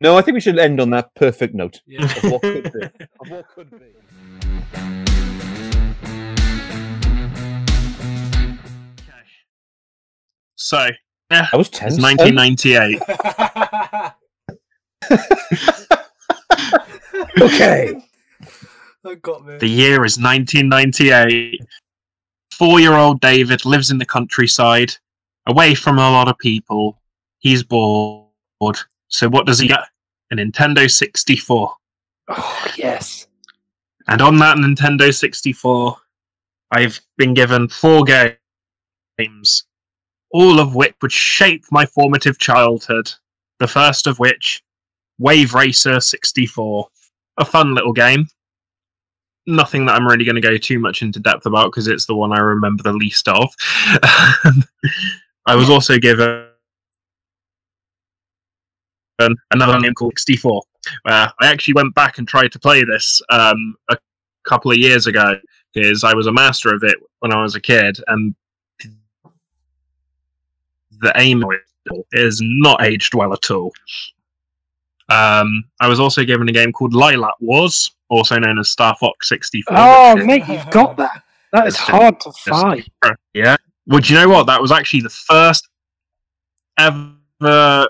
No, 0.00 0.16
I 0.16 0.22
think 0.22 0.34
we 0.34 0.40
should 0.40 0.58
end 0.58 0.80
on 0.80 0.90
that 0.90 1.12
perfect 1.16 1.54
note. 1.54 1.80
Yeah. 1.86 2.04
Of 2.22 2.30
what 2.32 2.42
could 2.42 2.72
be. 2.72 2.82
Of 3.20 3.30
what 3.30 3.48
could 3.48 3.70
be. 3.70 3.86
So 10.56 10.88
That 11.30 11.52
was 11.54 11.68
tense. 11.68 11.94
it's 11.98 12.02
1998. 12.02 13.00
Okay. 17.40 18.00
that 19.04 19.22
got 19.22 19.44
me. 19.44 19.58
The 19.58 19.68
year 19.68 20.04
is 20.04 20.18
1998. 20.18 21.60
Four 22.58 22.80
year 22.80 22.94
old 22.94 23.20
David 23.20 23.64
lives 23.64 23.92
in 23.92 23.98
the 23.98 24.04
countryside, 24.04 24.92
away 25.46 25.76
from 25.76 25.98
a 25.98 26.10
lot 26.10 26.26
of 26.26 26.36
people. 26.38 27.00
He's 27.38 27.62
bored. 27.62 28.26
So, 29.06 29.28
what 29.28 29.46
does 29.46 29.60
he 29.60 29.68
get? 29.68 29.84
A 30.32 30.34
Nintendo 30.34 30.90
64. 30.90 31.72
oh 32.30 32.66
yes. 32.76 33.28
And 34.08 34.20
on 34.20 34.38
that 34.38 34.56
Nintendo 34.56 35.14
64, 35.14 35.96
I've 36.72 37.00
been 37.16 37.32
given 37.32 37.68
four 37.68 38.02
games, 38.04 39.64
all 40.32 40.58
of 40.58 40.74
which 40.74 40.96
would 41.00 41.12
shape 41.12 41.64
my 41.70 41.86
formative 41.86 42.40
childhood. 42.40 43.08
The 43.60 43.68
first 43.68 44.08
of 44.08 44.18
which, 44.18 44.64
Wave 45.20 45.54
Racer 45.54 46.00
64. 46.00 46.88
A 47.36 47.44
fun 47.44 47.72
little 47.76 47.92
game. 47.92 48.26
Nothing 49.48 49.86
that 49.86 49.94
I'm 49.94 50.06
really 50.06 50.24
going 50.24 50.34
to 50.34 50.40
go 50.40 50.56
too 50.56 50.78
much 50.78 51.02
into 51.02 51.20
depth 51.20 51.46
about 51.46 51.72
because 51.72 51.88
it's 51.88 52.06
the 52.06 52.14
one 52.14 52.32
I 52.32 52.40
remember 52.40 52.82
the 52.82 52.92
least 52.92 53.26
of. 53.28 53.52
I 55.46 55.54
was 55.56 55.70
also 55.70 55.98
given 55.98 56.46
another 59.50 59.80
game 59.80 59.94
called 59.94 60.12
64 60.16 60.62
where 61.02 61.32
I 61.40 61.46
actually 61.46 61.74
went 61.74 61.94
back 61.94 62.18
and 62.18 62.28
tried 62.28 62.52
to 62.52 62.58
play 62.58 62.84
this 62.84 63.20
um, 63.30 63.74
a 63.90 63.98
couple 64.44 64.70
of 64.70 64.78
years 64.78 65.06
ago 65.06 65.38
because 65.72 66.04
I 66.04 66.14
was 66.14 66.26
a 66.26 66.32
master 66.32 66.74
of 66.74 66.82
it 66.82 66.96
when 67.20 67.32
I 67.32 67.42
was 67.42 67.54
a 67.54 67.60
kid, 67.60 67.98
and 68.06 68.34
the 71.00 71.12
aim 71.16 71.44
is 72.12 72.40
not 72.42 72.82
aged 72.82 73.14
well 73.14 73.32
at 73.32 73.50
all. 73.50 73.72
Um, 75.08 75.64
I 75.80 75.88
was 75.88 76.00
also 76.00 76.24
given 76.24 76.48
a 76.48 76.52
game 76.52 76.72
called 76.72 76.92
Lylat 76.92 77.32
Wars, 77.40 77.92
also 78.08 78.38
known 78.38 78.58
as 78.58 78.68
Star 78.70 78.94
Fox 78.98 79.28
64. 79.28 79.76
Oh 79.78 80.16
mate, 80.16 80.44
you've 80.48 80.68
got 80.70 80.96
that. 80.96 81.22
That 81.52 81.66
is 81.66 81.76
hard 81.76 82.20
to 82.20 82.32
find. 82.32 82.86
yeah. 83.34 83.56
Well, 83.86 84.00
do 84.00 84.12
you 84.12 84.18
know 84.20 84.28
what? 84.28 84.46
That 84.46 84.60
was 84.60 84.70
actually 84.72 85.00
the 85.00 85.08
first 85.10 85.68
ever 86.78 87.86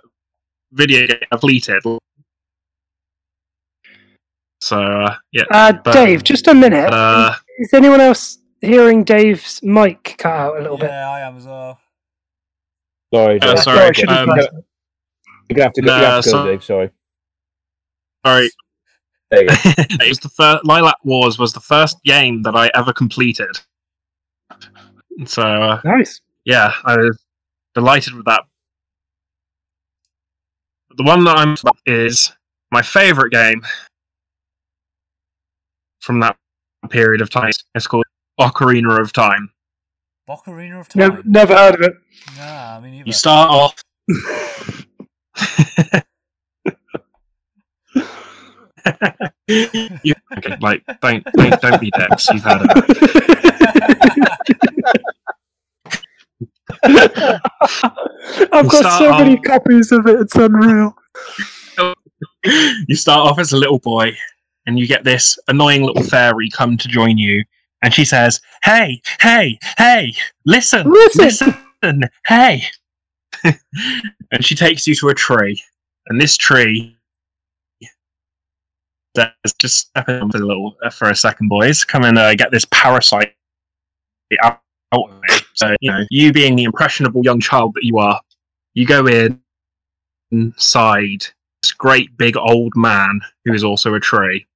video 0.72 1.06
game 1.06 1.18
I 1.22 1.26
completed. 1.36 1.82
So, 4.60 4.80
uh, 4.82 5.16
yeah. 5.32 5.44
Uh, 5.50 5.72
But- 5.72 5.92
Dave, 5.92 6.24
just 6.24 6.46
a 6.48 6.54
minute. 6.54 6.92
Uh, 6.92 7.34
is 7.58 7.72
anyone 7.72 8.00
else 8.00 8.38
hearing 8.60 9.04
Dave's 9.04 9.60
mic 9.62 10.16
cut 10.18 10.32
out 10.32 10.56
a 10.56 10.60
little 10.60 10.76
bit? 10.78 10.90
yeah, 10.90 11.08
I 11.10 11.20
am 11.20 11.36
as 11.36 11.46
well. 11.46 11.80
Sorry, 13.14 13.40
Uh, 13.40 13.54
Dave. 13.54 13.62
sorry, 13.62 13.94
should 13.94 14.08
um. 14.10 14.28
You're 14.28 15.56
gonna 15.56 15.62
have 15.62 15.72
to 15.74 15.80
go, 15.82 15.96
you 15.96 16.02
Nah, 16.02 16.10
have 16.16 16.24
to 16.24 16.30
go 16.30 16.36
so- 16.36 16.46
Dave. 16.46 16.64
Sorry. 16.64 16.90
sorry. 18.26 18.50
There 19.30 19.42
you 19.42 19.48
go. 19.48 19.54
it 19.64 20.08
was 20.08 20.18
the 20.18 20.28
first 20.30 20.64
Lylat 20.64 20.94
Wars 21.04 21.38
was 21.38 21.52
the 21.52 21.60
first 21.60 22.02
game 22.04 22.42
that 22.42 22.56
I 22.56 22.70
ever 22.74 22.92
completed. 22.92 23.58
So 25.26 25.42
uh, 25.42 25.80
Nice. 25.84 26.20
yeah, 26.44 26.72
I 26.84 26.96
was 26.96 27.18
delighted 27.74 28.14
with 28.14 28.24
that. 28.26 28.42
The 30.96 31.02
one 31.04 31.24
that 31.24 31.36
I'm 31.36 31.56
is 31.86 32.32
my 32.70 32.82
favorite 32.82 33.32
game 33.32 33.62
from 36.00 36.20
that 36.20 36.36
period 36.90 37.20
of 37.20 37.30
time. 37.30 37.50
It's 37.74 37.86
called 37.86 38.04
Ocarina 38.40 38.98
of 39.00 39.12
Time. 39.12 39.50
Ocarina 40.28 40.80
of 40.80 40.88
Time. 40.88 41.00
Never, 41.00 41.22
never 41.24 41.54
heard 41.54 41.74
of 41.74 41.80
it. 41.82 41.94
Nah, 42.36 42.76
I 42.76 42.80
mean 42.80 42.94
either. 42.94 43.06
You 43.06 43.12
start 43.12 43.50
off. 43.50 43.74
you, 49.48 50.14
okay, 50.36 50.56
like 50.60 50.82
don't 51.00 51.24
don't 51.36 51.60
don't 51.60 51.80
be 51.80 51.90
dicks. 51.90 52.28
You've 52.30 52.46
of 52.46 52.62
it. 52.64 52.70
I've 58.52 58.68
got 58.68 58.80
Start 58.80 58.98
so 58.98 59.10
many 59.18 59.36
copies 59.38 59.92
of 59.92 60.06
it. 60.06 60.20
It's 60.20 60.34
unreal. 60.34 60.96
you 62.44 62.94
start 62.94 63.28
off 63.28 63.38
as 63.38 63.52
a 63.52 63.56
little 63.56 63.78
boy 63.78 64.12
and 64.66 64.78
you 64.78 64.86
get 64.86 65.02
this 65.04 65.38
annoying 65.48 65.82
little 65.82 66.02
fairy 66.02 66.48
come 66.50 66.76
to 66.76 66.88
join 66.88 67.18
you 67.18 67.42
and 67.82 67.92
she 67.92 68.04
says 68.04 68.40
hey 68.62 69.00
hey 69.20 69.58
hey 69.76 70.12
listen 70.46 70.88
Listen. 70.90 71.54
listen 71.82 72.04
hey 72.26 72.62
and 73.44 74.44
she 74.44 74.54
takes 74.54 74.86
you 74.86 74.94
to 74.94 75.08
a 75.08 75.14
tree 75.14 75.60
and 76.08 76.20
this 76.20 76.36
tree 76.36 76.96
says 79.18 79.52
just 79.58 79.88
step 79.88 80.08
in 80.08 80.30
for 80.30 80.38
a 80.38 80.46
little 80.46 80.76
uh, 80.84 80.90
for 80.90 81.10
a 81.10 81.14
second 81.16 81.48
boys 81.48 81.84
come 81.84 82.04
and 82.04 82.18
uh, 82.18 82.34
get 82.34 82.50
this 82.50 82.66
parasite 82.70 83.34
out 84.42 84.60
out 84.94 85.10
of 85.10 85.20
me 85.20 85.28
so 85.54 85.76
you 85.80 85.90
know 85.90 86.04
you 86.10 86.32
being 86.32 86.56
the 86.56 86.64
impressionable 86.64 87.22
young 87.22 87.40
child 87.40 87.72
that 87.74 87.84
you 87.84 87.98
are 87.98 88.20
you 88.74 88.86
go 88.86 89.06
in 89.06 89.38
inside 90.30 91.24
this 91.62 91.72
great 91.72 92.16
big 92.16 92.36
old 92.36 92.72
man 92.76 93.20
who 93.44 93.52
is 93.52 93.64
also 93.64 93.94
a 93.94 94.00
tree 94.00 94.46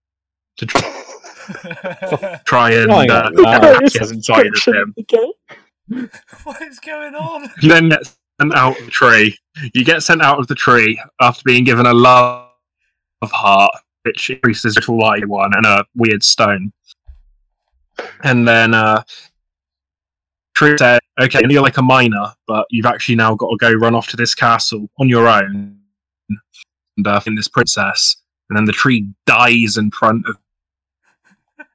to 0.56 0.66
tr- 0.66 0.78
try 2.44 2.70
and 2.70 2.88
Crying 2.90 3.10
uh, 3.10 3.30
get 3.30 3.82
It's 3.82 4.10
inside 4.10 4.46
of 4.46 4.64
him. 4.64 4.94
the 4.96 5.02
game. 5.02 6.10
what 6.44 6.62
is 6.62 6.78
going 6.78 7.14
on? 7.14 7.50
You 7.60 7.68
then 7.68 7.88
get 7.88 8.06
sent 8.40 8.54
out 8.54 8.78
of 8.78 8.84
the 8.84 8.90
tree. 8.90 9.36
You 9.74 9.84
get 9.84 10.02
sent 10.02 10.22
out 10.22 10.38
of 10.38 10.46
the 10.46 10.54
tree 10.54 11.02
after 11.20 11.42
being 11.44 11.64
given 11.64 11.86
a 11.86 11.92
love 11.92 12.48
of 13.22 13.30
heart, 13.32 13.74
which 14.02 14.30
increases 14.30 14.74
to 14.74 14.92
light 14.94 15.26
one, 15.26 15.52
and 15.54 15.66
a 15.66 15.84
weird 15.94 16.22
stone. 16.22 16.72
And 18.24 18.46
then 18.46 18.74
uh, 18.74 19.02
Tree 20.54 20.76
said, 20.78 21.00
"Okay, 21.20 21.42
you're 21.48 21.62
like 21.62 21.78
a 21.78 21.82
miner, 21.82 22.32
but 22.46 22.66
you've 22.70 22.86
actually 22.86 23.16
now 23.16 23.34
got 23.34 23.50
to 23.50 23.56
go 23.58 23.72
run 23.72 23.94
off 23.94 24.08
to 24.08 24.16
this 24.16 24.34
castle 24.34 24.88
on 24.98 25.08
your 25.08 25.28
own 25.28 25.78
and 26.96 27.06
uh, 27.06 27.20
in 27.26 27.34
this 27.34 27.48
princess." 27.48 28.16
And 28.48 28.56
then 28.56 28.64
the 28.64 28.72
tree 28.72 29.08
dies 29.24 29.76
in 29.78 29.90
front 29.90 30.26
of 30.28 30.36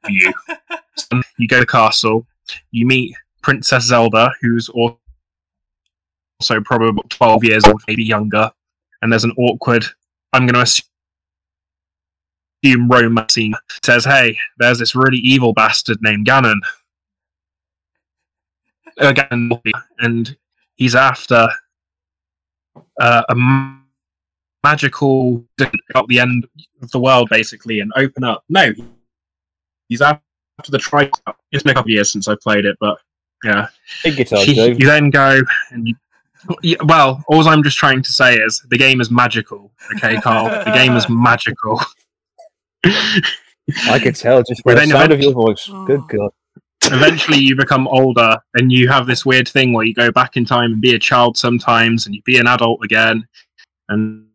you. 0.10 0.34
So 1.00 1.22
you 1.38 1.48
go 1.48 1.58
to 1.58 1.60
the 1.62 1.68
castle. 1.68 2.26
You 2.72 2.88
meet 2.88 3.16
Princess 3.44 3.84
Zelda, 3.86 4.32
who's 4.42 4.68
also 4.70 4.98
probably 6.66 7.02
12 7.10 7.44
years 7.44 7.64
old, 7.66 7.82
maybe 7.88 8.04
younger. 8.04 8.52
And 9.02 9.12
there's 9.12 9.24
an 9.24 9.34
awkward, 9.38 9.86
I'm 10.34 10.48
going 10.48 10.56
to 10.56 10.62
assume 10.62 10.88
romance 12.76 13.34
scene. 13.34 13.54
Says, 13.84 14.06
hey, 14.06 14.38
there's 14.58 14.80
this 14.80 14.96
really 14.96 15.18
evil 15.18 15.54
bastard 15.54 15.98
named 16.02 16.28
Ganon. 16.28 16.60
Uh, 19.00 19.14
Ganon, 19.14 19.62
and 20.00 20.36
he's 20.76 20.96
after 20.96 21.48
uh, 23.00 23.24
a 23.30 23.32
m- 23.32 23.86
magical 24.64 25.46
out 25.96 26.08
the 26.08 26.20
end 26.20 26.48
of 26.82 26.92
the 26.92 27.00
world, 27.00 27.30
basically, 27.30 27.80
and 27.80 27.92
open 27.96 28.24
up. 28.24 28.44
No, 28.50 28.72
He's 29.90 30.02
after 30.02 30.22
the 30.70 30.78
tri. 30.78 31.10
It's 31.52 31.64
been 31.64 31.72
a 31.72 31.76
couple 31.76 31.90
of 31.90 31.94
years 31.94 32.12
since 32.12 32.28
I 32.28 32.36
played 32.36 32.66
it, 32.66 32.78
but 32.80 33.00
yeah. 33.44 33.68
Big 34.04 34.18
guitar, 34.18 34.44
you, 34.44 34.54
Dave. 34.56 34.80
you 34.80 34.86
then 34.86 35.10
go 35.10 35.42
and 35.72 35.88
you. 35.88 35.96
Well, 36.86 37.24
all 37.28 37.48
I'm 37.48 37.64
just 37.64 37.78
trying 37.78 38.04
to 38.04 38.12
say 38.12 38.36
is 38.36 38.64
the 38.70 38.78
game 38.78 39.02
is 39.02 39.10
magical. 39.10 39.72
Okay, 39.96 40.20
Carl, 40.22 40.46
the 40.66 40.72
game 40.72 40.96
is 40.96 41.08
magical. 41.10 41.82
I 43.90 44.00
could 44.00 44.16
tell 44.16 44.44
just 44.44 44.64
by 44.64 44.74
the 44.74 44.82
then 44.82 44.90
sound 44.90 45.12
of 45.12 45.22
your 45.22 45.34
voice. 45.34 45.68
Oh. 45.72 45.86
Good 45.86 46.02
God. 46.08 46.32
Eventually, 46.86 47.40
you 47.40 47.56
become 47.56 47.88
older, 47.88 48.38
and 48.54 48.72
you 48.72 48.88
have 48.88 49.08
this 49.08 49.26
weird 49.26 49.48
thing 49.48 49.74
where 49.74 49.84
you 49.84 49.94
go 49.94 50.12
back 50.12 50.38
in 50.38 50.46
time 50.46 50.74
and 50.74 50.82
be 50.82 50.96
a 50.96 51.00
child 51.00 51.36
sometimes, 51.38 52.06
and 52.06 52.16
you 52.16 52.22
be 52.24 52.38
an 52.38 52.48
adult 52.48 52.84
again, 52.84 53.28
and 53.90 54.26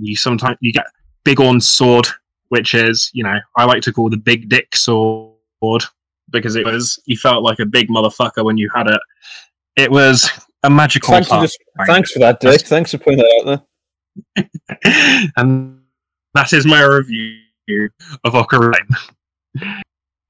you 0.00 0.16
sometimes 0.16 0.58
you 0.60 0.72
get 0.72 0.86
Biggoron's 1.24 1.66
sword, 1.66 2.06
which 2.48 2.74
is 2.74 3.10
you 3.14 3.22
know 3.22 3.38
I 3.56 3.64
like 3.64 3.82
to 3.82 3.92
call 3.92 4.10
the 4.10 4.16
big 4.16 4.48
dick 4.48 4.74
sword 4.76 5.84
because 6.30 6.56
it 6.56 6.66
was 6.66 7.00
you 7.06 7.16
felt 7.16 7.42
like 7.42 7.60
a 7.60 7.66
big 7.66 7.88
motherfucker 7.88 8.44
when 8.44 8.58
you 8.58 8.68
had 8.74 8.88
it. 8.88 9.00
It 9.76 9.90
was 9.90 10.28
a 10.62 10.70
magical 10.70 11.10
Thanks 11.10 11.28
for, 11.28 11.40
just, 11.40 11.58
thanks 11.86 12.10
for 12.10 12.18
that, 12.20 12.40
Dick. 12.40 12.62
Thanks 12.62 12.90
for 12.90 12.98
putting 12.98 13.18
that 13.18 13.44
out 13.46 13.64
there. 14.36 15.30
and 15.36 15.80
that 16.34 16.52
is 16.52 16.66
my 16.66 16.82
review 16.82 17.43
of 18.24 18.32
Ocarina. 18.32 18.96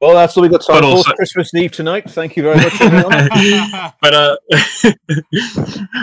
Well, 0.00 0.14
that's 0.14 0.36
all 0.36 0.42
we 0.42 0.48
got 0.48 0.64
time 0.64 0.80
But 0.82 0.82
for 0.82 0.96
also- 0.96 1.12
Christmas 1.12 1.54
Eve 1.54 1.72
tonight. 1.72 2.10
Thank 2.10 2.36
you 2.36 2.42
very 2.42 2.56
much, 2.56 2.78
but 4.00 4.14
uh, 4.14 4.36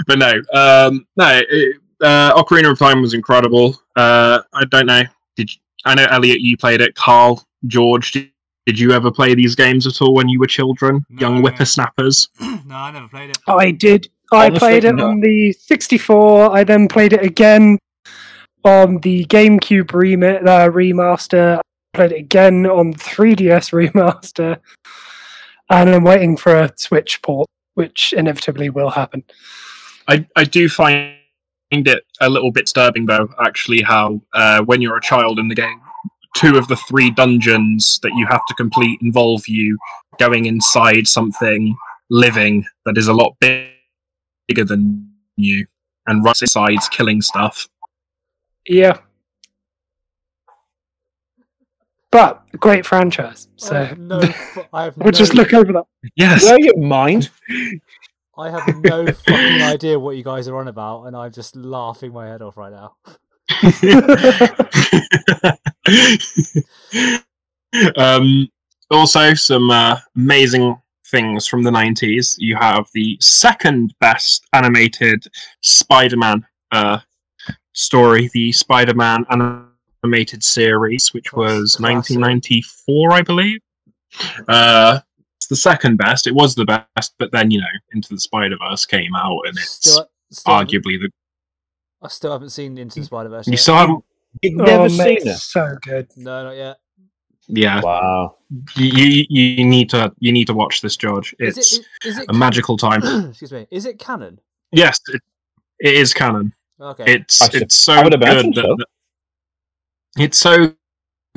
but 0.07 0.17
no, 0.17 0.31
um, 0.53 1.05
no. 1.15 1.41
It, 1.49 1.77
uh, 2.01 2.33
Ocarina 2.41 2.71
of 2.71 2.79
Time 2.79 3.01
was 3.01 3.13
incredible. 3.13 3.79
Uh, 3.95 4.41
I 4.53 4.65
don't 4.65 4.87
know. 4.87 5.03
Did 5.35 5.53
you, 5.53 5.61
I 5.85 5.93
know 5.93 6.07
Elliot? 6.09 6.39
You 6.41 6.57
played 6.57 6.81
it. 6.81 6.95
Carl, 6.95 7.45
George, 7.67 8.11
did, 8.11 8.31
did 8.65 8.79
you 8.79 8.91
ever 8.91 9.11
play 9.11 9.35
these 9.35 9.53
games 9.53 9.85
at 9.85 10.01
all 10.01 10.15
when 10.15 10.27
you 10.27 10.39
were 10.39 10.47
children, 10.47 11.05
No, 11.09 11.19
young 11.21 11.41
whippersnappers? 11.41 12.27
no, 12.39 12.75
I 12.75 12.91
never 12.91 13.07
played 13.07 13.29
it. 13.29 13.37
I 13.47 13.69
did. 13.69 14.09
I 14.31 14.45
Honestly, 14.47 14.59
played 14.59 14.85
it 14.85 14.95
no. 14.95 15.09
on 15.09 15.19
the 15.19 15.51
64. 15.51 16.55
I 16.55 16.63
then 16.63 16.87
played 16.87 17.13
it 17.13 17.21
again 17.23 17.77
on 18.63 18.99
the 18.99 19.25
GameCube 19.25 19.93
remi- 19.93 20.27
uh, 20.27 20.69
remaster. 20.69 21.57
I 21.57 21.97
played 21.97 22.11
it 22.11 22.19
again 22.19 22.65
on 22.65 22.93
3DS 22.93 23.71
remaster. 23.91 24.59
And 25.69 25.89
I'm 25.89 26.03
waiting 26.03 26.35
for 26.37 26.55
a 26.55 26.73
Switch 26.75 27.21
port, 27.21 27.47
which 27.75 28.13
inevitably 28.13 28.69
will 28.69 28.89
happen. 28.89 29.23
I, 30.07 30.27
I 30.35 30.43
do 30.43 30.67
find 30.67 31.15
it 31.71 32.05
a 32.19 32.29
little 32.29 32.51
bit 32.51 32.65
disturbing 32.65 33.05
though 33.05 33.29
actually 33.39 33.81
how 33.81 34.21
uh, 34.33 34.61
when 34.63 34.81
you're 34.81 34.97
a 34.97 35.01
child 35.01 35.39
in 35.39 35.47
the 35.47 35.55
game 35.55 35.79
two 36.35 36.57
of 36.57 36.67
the 36.67 36.75
three 36.75 37.09
dungeons 37.11 37.99
that 38.03 38.11
you 38.15 38.25
have 38.27 38.45
to 38.47 38.53
complete 38.55 38.99
involve 39.01 39.47
you 39.47 39.77
going 40.19 40.45
inside 40.45 41.07
something 41.07 41.75
living 42.09 42.65
that 42.85 42.97
is 42.97 43.07
a 43.07 43.13
lot 43.13 43.35
big, 43.39 43.69
bigger 44.47 44.65
than 44.65 45.09
you 45.37 45.65
and 46.07 46.23
runs 46.25 46.41
inside 46.41 46.77
killing 46.91 47.21
stuff 47.21 47.69
Yeah. 48.67 48.99
But 52.11 52.43
great 52.59 52.85
franchise. 52.85 53.47
I 53.61 53.65
So 53.65 53.75
have 53.75 53.97
no. 53.97 54.21
I 54.73 54.83
have. 54.85 54.97
we'll 54.97 55.11
no, 55.11 55.13
just 55.13 55.35
look 55.35 55.53
over 55.53 55.73
that. 55.73 55.85
yes 56.15 56.41
Blow 56.41 56.57
your 56.57 56.77
mind. 56.77 57.29
I 58.37 58.49
have 58.51 58.67
no 58.67 59.13
fucking 59.27 59.61
idea 59.61 59.99
what 59.99 60.17
you 60.17 60.23
guys 60.23 60.47
are 60.47 60.57
on 60.57 60.67
about, 60.69 61.05
and 61.05 61.17
I'm 61.17 61.31
just 61.31 61.55
laughing 61.55 62.13
my 62.13 62.27
head 62.27 62.41
off 62.43 62.57
right 62.57 62.73
now. 62.73 62.95
um, 67.97 68.47
also, 68.91 69.33
some 69.33 69.71
uh, 69.71 69.97
amazing 70.15 70.77
things 71.07 71.47
from 71.47 71.63
the 71.63 71.71
90s. 71.71 72.35
You 72.37 72.55
have 72.57 72.85
the 72.93 73.17
second 73.21 73.93
best 73.99 74.45
animated 74.53 75.25
Spider 75.61 76.17
Man 76.17 76.45
uh, 76.71 76.99
story, 77.73 78.29
the 78.33 78.51
Spider 78.51 78.93
Man 78.93 79.25
animated 80.03 80.43
series, 80.43 81.13
which 81.13 81.33
was 81.33 81.75
Classic. 81.75 82.17
1994, 82.17 83.11
I 83.13 83.21
believe. 83.21 83.59
Uh, 84.47 84.99
it's 85.37 85.47
the 85.47 85.55
second 85.55 85.97
best. 85.97 86.27
It 86.27 86.35
was 86.35 86.55
the 86.55 86.65
best, 86.65 87.13
but 87.17 87.31
then, 87.31 87.51
you 87.51 87.59
know, 87.59 87.67
Into 87.93 88.09
the 88.13 88.19
Spider 88.19 88.57
Verse 88.57 88.85
came 88.85 89.15
out, 89.15 89.39
and 89.45 89.57
it's 89.57 89.71
Still, 89.71 90.09
still 90.31 90.53
arguably 90.53 90.99
the. 90.99 91.09
I 92.01 92.07
still 92.07 92.31
haven't 92.31 92.49
seen 92.49 92.77
Into 92.77 92.99
the 92.99 93.05
Spider 93.05 93.29
Verse. 93.29 93.47
You 93.47 93.57
still 93.57 93.75
haven't. 93.75 94.03
You've 94.41 94.55
never 94.55 94.83
oh, 94.83 94.87
seen 94.87 95.27
it. 95.27 95.37
so 95.37 95.75
good. 95.81 96.07
No, 96.15 96.43
not 96.45 96.55
yet. 96.55 96.77
Yeah, 97.47 97.81
Wow. 97.81 98.37
you, 98.77 98.85
you 98.85 99.25
you 99.29 99.65
need 99.65 99.89
to 99.89 100.13
you 100.19 100.31
need 100.31 100.45
to 100.47 100.53
watch 100.53 100.81
this, 100.81 100.95
George. 100.95 101.35
Is 101.39 101.57
It's 101.57 101.79
it? 101.79 101.85
Is 102.05 102.17
it? 102.17 102.25
a 102.29 102.33
magical 102.33 102.77
time. 102.77 103.01
Excuse 103.29 103.51
me. 103.51 103.67
Is 103.71 103.85
it 103.85 103.99
canon? 103.99 104.39
Yes, 104.71 104.99
it, 105.09 105.21
it 105.79 105.95
is 105.95 106.13
canon. 106.13 106.53
Okay. 106.81 107.03
It's 107.13 107.41
I 107.41 107.49
should- 107.49 107.61
it's 107.63 107.75
so 107.75 107.93
I 107.93 108.03
would 108.03 108.11
good 108.11 108.21
that, 108.21 108.55
so. 108.55 108.61
that- 108.75 108.85
it's 110.17 110.37
so 110.37 110.73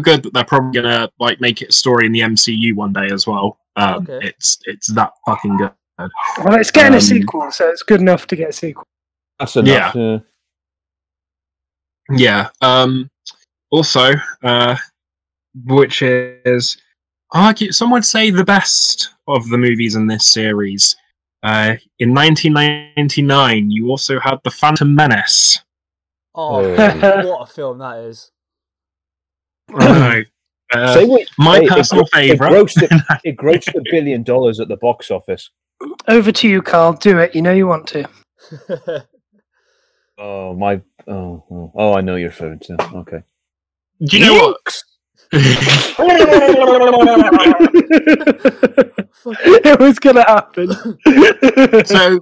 good 0.02 0.22
that 0.24 0.32
they're 0.32 0.44
probably 0.44 0.80
gonna 0.80 1.08
like 1.20 1.40
make 1.40 1.62
it 1.62 1.68
a 1.68 1.72
story 1.72 2.06
in 2.06 2.12
the 2.12 2.20
MCU 2.22 2.74
one 2.74 2.92
day 2.92 3.08
as 3.12 3.26
well. 3.26 3.60
Um, 3.76 4.06
Okay. 4.08 4.26
It's 4.28 4.58
it's 4.64 4.86
that 4.94 5.12
fucking 5.26 5.56
good. 5.58 5.70
Well, 5.98 6.54
it's 6.58 6.70
getting 6.72 6.92
Um, 6.92 6.98
a 6.98 7.00
sequel, 7.00 7.50
so 7.52 7.68
it's 7.68 7.82
good 7.84 8.00
enough 8.00 8.26
to 8.28 8.36
get 8.36 8.48
a 8.48 8.52
sequel. 8.52 8.86
That's 9.38 9.54
enough. 9.56 9.94
Yeah. 9.94 10.18
Yeah. 12.10 12.48
Um. 12.60 13.10
Also, 13.70 14.12
uh, 14.42 14.76
which 15.64 16.02
is 16.02 16.76
argue 17.32 17.72
some 17.72 17.90
would 17.90 18.04
say 18.04 18.30
the 18.30 18.44
best 18.44 19.10
of 19.28 19.48
the 19.48 19.58
movies 19.58 19.94
in 19.96 20.06
this 20.06 20.26
series. 20.32 20.96
Uh, 21.44 21.76
in 21.98 22.14
1999, 22.14 23.70
you 23.70 23.88
also 23.90 24.18
had 24.18 24.38
the 24.44 24.50
Phantom 24.50 24.94
Menace. 24.94 25.60
oh, 26.34 26.64
Oh. 26.64 27.26
what 27.28 27.50
a 27.50 27.52
film 27.52 27.78
that 27.78 27.98
is! 27.98 28.30
I. 29.74 30.24
Uh, 30.72 30.94
Say 30.94 31.04
what, 31.04 31.28
my 31.38 31.60
hey, 31.60 31.68
personal 31.68 32.06
favourite. 32.06 32.52
It 32.52 32.56
grossed, 32.56 32.82
a, 32.82 33.20
it 33.24 33.36
grossed 33.36 33.74
a 33.76 33.82
billion 33.92 34.24
dollars 34.24 34.58
at 34.58 34.66
the 34.66 34.78
box 34.78 35.10
office. 35.10 35.50
Over 36.08 36.32
to 36.32 36.48
you, 36.48 36.62
Carl. 36.62 36.94
Do 36.94 37.18
it. 37.18 37.32
You 37.32 37.42
know 37.42 37.52
you 37.52 37.68
want 37.68 37.86
to. 37.88 38.08
Oh 40.18 40.54
my! 40.54 40.80
Oh, 41.08 41.44
oh, 41.50 41.72
oh 41.74 41.94
I 41.94 42.00
know 42.00 42.16
you're 42.16 42.28
referring 42.28 42.60
to. 42.60 42.76
Okay. 42.94 43.18
Do 44.04 44.18
you 44.18 44.24
know 44.24 44.34
what? 44.34 44.82
it 49.26 49.80
was 49.80 49.98
gonna 49.98 50.22
happen. 50.22 50.70
So, 51.84 52.20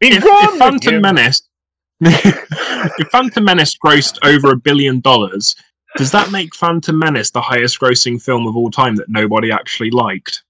if, 0.00 0.24
if 0.24 0.58
Phantom 0.58 0.94
you. 0.94 1.00
Menace, 1.00 1.42
if 2.00 3.08
Phantom 3.10 3.44
Menace 3.44 3.76
grossed 3.76 4.18
over 4.24 4.52
a 4.52 4.56
billion 4.56 5.00
dollars, 5.00 5.56
does 5.96 6.10
that 6.12 6.30
make 6.30 6.54
Phantom 6.54 6.98
Menace 6.98 7.30
the 7.30 7.40
highest-grossing 7.40 8.22
film 8.22 8.46
of 8.46 8.56
all 8.56 8.70
time 8.70 8.96
that 8.96 9.08
nobody 9.08 9.50
actually 9.50 9.90
liked? 9.90 10.42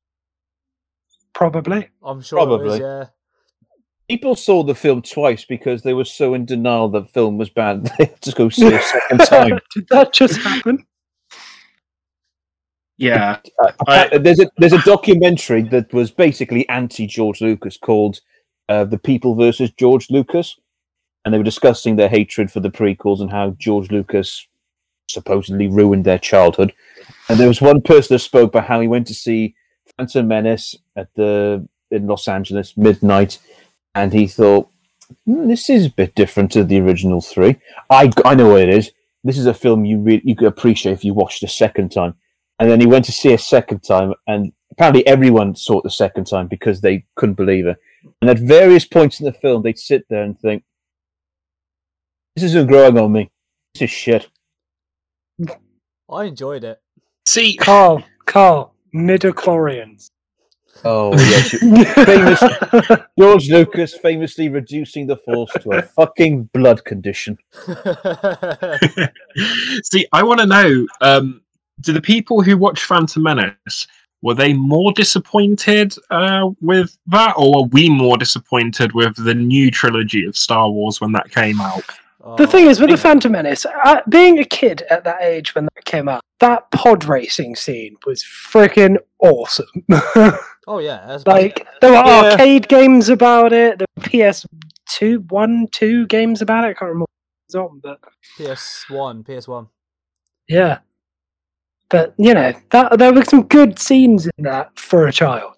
Probably. 1.35 1.89
I'm 2.05 2.23
sure 2.23 2.39
Probably. 2.39 2.67
was. 2.67 2.81
Yeah. 2.81 3.05
People 4.09 4.37
saw 4.37 4.63
the 4.63 4.75
film 4.75 5.03
twice 5.03 5.45
because 5.45 5.83
they 5.83 5.93
were 5.93 6.05
so 6.05 6.35
in 6.35 6.45
denial 6.45 6.89
that 6.91 7.01
the 7.01 7.09
film 7.09 7.39
was 7.39 7.51
bad. 7.51 7.91
They 7.99 8.07
had 8.07 8.21
to 8.23 8.33
go 8.33 8.49
see 8.49 8.67
it 8.67 8.75
a 8.75 8.83
second 8.83 9.19
time. 9.19 9.59
Did 9.75 9.89
that 9.89 10.13
just 10.13 10.41
happen? 10.41 10.87
Yeah, 12.99 13.38
Uh, 13.62 13.72
appa- 13.88 14.18
there's 14.18 14.40
a 14.40 14.49
there's 14.57 14.72
a 14.72 14.82
documentary 14.82 15.62
that 15.62 15.92
was 15.92 16.11
basically 16.11 16.68
anti 16.68 17.07
George 17.07 17.40
Lucas 17.42 17.76
called 17.76 18.20
uh, 18.68 18.84
"The 18.84 18.99
People 18.99 19.34
versus 19.34 19.70
George 19.72 20.11
Lucas," 20.11 20.57
and 21.24 21.32
they 21.34 21.38
were 21.38 21.44
discussing 21.44 21.97
their 21.97 22.09
hatred 22.09 22.51
for 22.51 22.61
the 22.61 22.70
prequels 22.70 23.20
and 23.20 23.30
how 23.30 23.51
George 23.59 23.90
Lucas 23.90 24.47
supposedly 25.09 25.68
ruined 25.68 26.05
their 26.05 26.18
childhood. 26.18 26.72
And 27.28 27.38
there 27.38 27.49
was 27.49 27.61
one 27.61 27.82
person 27.82 28.14
that 28.14 28.20
spoke 28.20 28.51
about 28.51 28.66
how 28.66 28.80
he 28.80 28.88
went 28.88 29.07
to 29.09 29.14
see 29.14 29.55
Phantom 29.97 30.26
Menace 30.26 30.74
at 30.97 31.09
the 31.14 31.66
in 31.90 32.07
Los 32.07 32.26
Angeles 32.28 32.76
midnight, 32.76 33.38
and 33.94 34.12
he 34.14 34.26
thought 34.26 34.68
"Hmm, 35.26 35.49
this 35.49 35.68
is 35.68 35.86
a 35.86 35.90
bit 35.90 36.14
different 36.14 36.51
to 36.53 36.64
the 36.64 36.80
original 36.80 37.20
three. 37.20 37.57
I 37.90 38.11
I 38.24 38.34
know 38.34 38.51
what 38.53 38.62
it 38.62 38.70
is. 38.70 38.90
This 39.22 39.36
is 39.38 39.47
a 39.47 39.55
film 39.55 39.84
you 39.84 39.99
re- 39.99 40.22
you 40.24 40.34
could 40.34 40.49
appreciate 40.49 40.92
if 40.94 41.05
you 41.05 41.12
watched 41.12 41.42
a 41.42 41.49
second 41.49 41.90
time. 41.92 42.14
And 42.59 42.71
then 42.71 42.81
he 42.81 42.87
went 42.87 43.05
to 43.07 43.13
see 43.13 43.33
a 43.35 43.39
second 43.39 43.81
time, 43.81 44.15
and 44.27 44.53
apparently 44.71 45.07
everyone 45.07 45.55
saw 45.55 45.79
it 45.79 45.83
the 45.85 45.91
second 45.91 46.27
time 46.27 46.49
because 46.49 46.81
they 46.81 47.05
couldn't 47.15 47.35
believe 47.35 47.67
it. 47.67 47.77
And 48.21 48.31
at 48.31 48.39
various 48.39 48.85
points 48.87 49.21
in 49.21 49.27
the 49.27 49.33
film, 49.33 49.63
they'd 49.63 49.79
sit 49.79 50.07
there 50.09 50.23
and 50.23 50.39
think, 50.39 50.65
"This 52.35 52.45
isn't 52.45 52.69
growing 52.69 52.99
on 52.99 53.13
me. 53.13 53.31
This 53.75 53.83
is 53.83 53.91
shit." 53.91 54.29
I 56.11 56.25
enjoyed 56.25 56.65
it. 56.65 56.81
see, 57.27 57.57
Carl, 57.57 58.03
Carl, 58.25 58.75
midichlorians. 58.95 60.11
Oh 60.85 61.13
yes, 61.15 61.51
famous 61.95 62.43
George 63.19 63.49
Lucas 63.49 63.97
famously 63.97 64.49
reducing 64.49 65.07
the 65.07 65.17
Force 65.17 65.51
to 65.63 65.73
a 65.73 65.83
fucking 65.83 66.51
blood 66.53 66.85
condition. 66.85 67.39
see, 69.83 70.07
I 70.13 70.23
want 70.23 70.41
to 70.41 70.47
know. 70.47 70.87
Um, 71.01 71.43
do 71.81 71.93
the 71.93 72.01
people 72.01 72.43
who 72.43 72.57
watch 72.57 72.85
Phantom 72.85 73.22
Menace 73.22 73.87
were 74.22 74.35
they 74.35 74.53
more 74.55 74.93
disappointed 74.93 75.95
uh, 76.11 76.49
with 76.61 76.97
that, 77.09 77.35
or 77.37 77.62
were 77.62 77.68
we 77.68 77.89
more 77.89 78.16
disappointed 78.16 78.93
with 78.93 79.14
the 79.22 79.35
new 79.35 79.70
trilogy 79.70 80.24
of 80.27 80.37
Star 80.37 80.70
Wars 80.70 81.01
when 81.01 81.12
that 81.12 81.31
came 81.31 81.61
out? 81.61 81.83
The 82.39 82.43
Oh, 82.43 82.47
thing 82.47 82.66
is, 82.66 82.81
with 82.81 82.91
the 82.91 82.97
Phantom 82.97 83.31
Menace, 83.31 83.66
uh, 83.66 84.01
being 84.09 84.41
a 84.41 84.45
kid 84.45 84.83
at 84.91 85.05
that 85.05 85.22
age 85.22 85.55
when 85.55 85.66
that 85.66 85.85
came 85.85 86.09
out, 86.09 86.22
that 86.41 86.68
pod 86.72 87.05
racing 87.05 87.55
scene 87.55 87.97
was 88.05 88.22
freaking 88.24 88.97
awesome. 89.20 89.66
Oh 90.68 90.81
yeah, 90.81 91.05
that's 91.07 91.24
like 91.29 91.64
there 91.81 91.93
were 91.93 91.99
Yeah. 91.99 92.31
arcade 92.33 92.66
games 92.66 93.09
about 93.09 93.53
it. 93.53 93.79
There 93.79 93.87
were 93.97 94.31
PS 94.31 94.45
two, 94.89 95.20
one, 95.29 95.68
two 95.70 96.09
games 96.09 96.43
about 96.43 96.64
it. 96.64 96.70
I 96.70 96.72
can't 96.74 96.89
remember 96.89 97.03
what 97.05 97.55
it 97.55 97.57
was 97.57 97.70
on, 97.70 97.79
but 97.81 98.01
PS 98.37 98.85
One, 98.91 99.22
PS 99.22 99.47
One. 99.47 99.68
yeah. 100.49 100.79
But 101.89 102.14
you 102.18 102.34
know 102.34 102.53
that 102.70 102.99
there 102.99 103.12
were 103.12 103.24
some 103.24 103.45
good 103.45 103.78
scenes 103.78 104.26
in 104.26 104.45
that 104.45 104.78
for 104.78 105.07
a 105.07 105.12
child. 105.12 105.53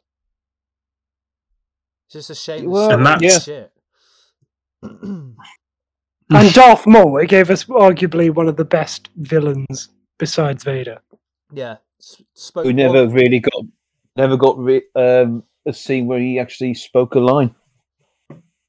It's 2.07 2.13
just 2.15 2.31
a 2.31 2.35
shame. 2.35 2.71
Well, 2.71 2.89
the 2.99 3.17
story 3.17 3.31
yeah. 3.31 3.39
shit. 3.39 3.73
And 6.31 6.53
Darth 6.53 6.87
Maul, 6.87 7.17
it 7.19 7.29
gave 7.31 7.49
us 7.49 7.65
arguably 7.65 8.29
one 8.31 8.49
of 8.49 8.57
the 8.57 8.65
best 8.65 9.09
villains 9.17 9.89
besides 10.19 10.63
Vader. 10.63 10.99
yeah, 11.55 11.77
s- 11.99 12.21
spoke. 12.35 12.67
We 12.67 12.75
never 12.75 13.09
really 13.09 13.41
got, 13.41 13.65
never 14.15 14.37
got 14.37 14.59
re- 14.59 14.83
um, 14.95 15.43
a 15.65 15.73
scene 15.73 16.07
where 16.07 16.19
he 16.21 16.39
actually 16.39 16.75
spoke 16.75 17.15
a 17.15 17.19
line. 17.21 17.55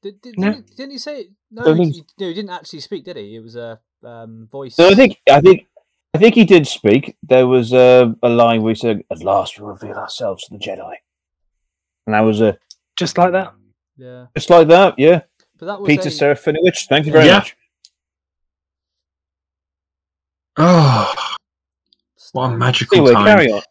Did, 0.02 0.22
did, 0.22 0.38
No. 0.38 0.52
didn't, 0.52 0.74
didn't 0.74 0.92
he 0.92 0.98
say? 0.98 1.26
No, 1.50 1.64
Don't 1.64 1.76
he, 1.76 1.90
he- 1.90 2.04
no, 2.18 2.28
he 2.28 2.32
didn't 2.34 2.50
actually 2.50 2.80
speak, 2.80 3.04
did 3.04 3.18
he? 3.18 3.36
It 3.36 3.42
was 3.42 3.56
a 3.56 3.78
um, 4.02 4.48
voice. 4.50 4.78
No, 4.78 4.88
I 4.88 4.94
think, 4.94 5.18
I 5.30 5.42
think, 5.42 5.66
I 6.12 6.18
think 6.18 6.34
he 6.34 6.44
did 6.44 6.66
speak. 6.66 7.16
There 7.22 7.46
was 7.46 7.72
uh, 7.72 8.12
a 8.22 8.28
line 8.28 8.62
where 8.62 8.72
he 8.74 8.78
said, 8.78 9.02
"At 9.10 9.22
last, 9.22 9.58
we 9.58 9.66
reveal 9.66 9.92
ourselves 9.94 10.44
to 10.44 10.54
the 10.54 10.58
Jedi," 10.58 10.94
and 12.06 12.14
that 12.14 12.20
was 12.20 12.40
a 12.40 12.58
Just 12.98 13.16
like 13.16 13.32
that. 13.32 13.54
Yeah, 13.96 14.26
just 14.36 14.50
like 14.50 14.68
that. 14.68 14.98
Yeah, 14.98 15.20
but 15.58 15.66
that 15.66 15.80
was 15.80 15.88
Peter 15.88 16.08
a, 16.08 16.10
Serafinowicz. 16.10 16.88
Thank 16.88 17.06
you 17.06 17.12
very 17.12 17.26
Yeah. 17.26 17.38
much. 17.38 17.56
Oh, 20.56 21.14
what 22.32 22.52
a 22.52 22.56
magical 22.56 22.98
Anyway, 22.98 23.12
time! 23.14 23.26
carry 23.26 23.52
on. 23.52 23.62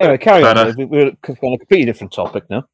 Anyway, 0.00 0.18
carry 0.18 0.42
But, 0.42 0.58
on. 0.58 0.68
uh, 0.68 0.74
We- 0.76 0.84
We're 0.86 1.06
on 1.06 1.12
a 1.54 1.58
completely 1.58 1.84
different 1.84 2.12
topic 2.12 2.44
now. 2.50 2.66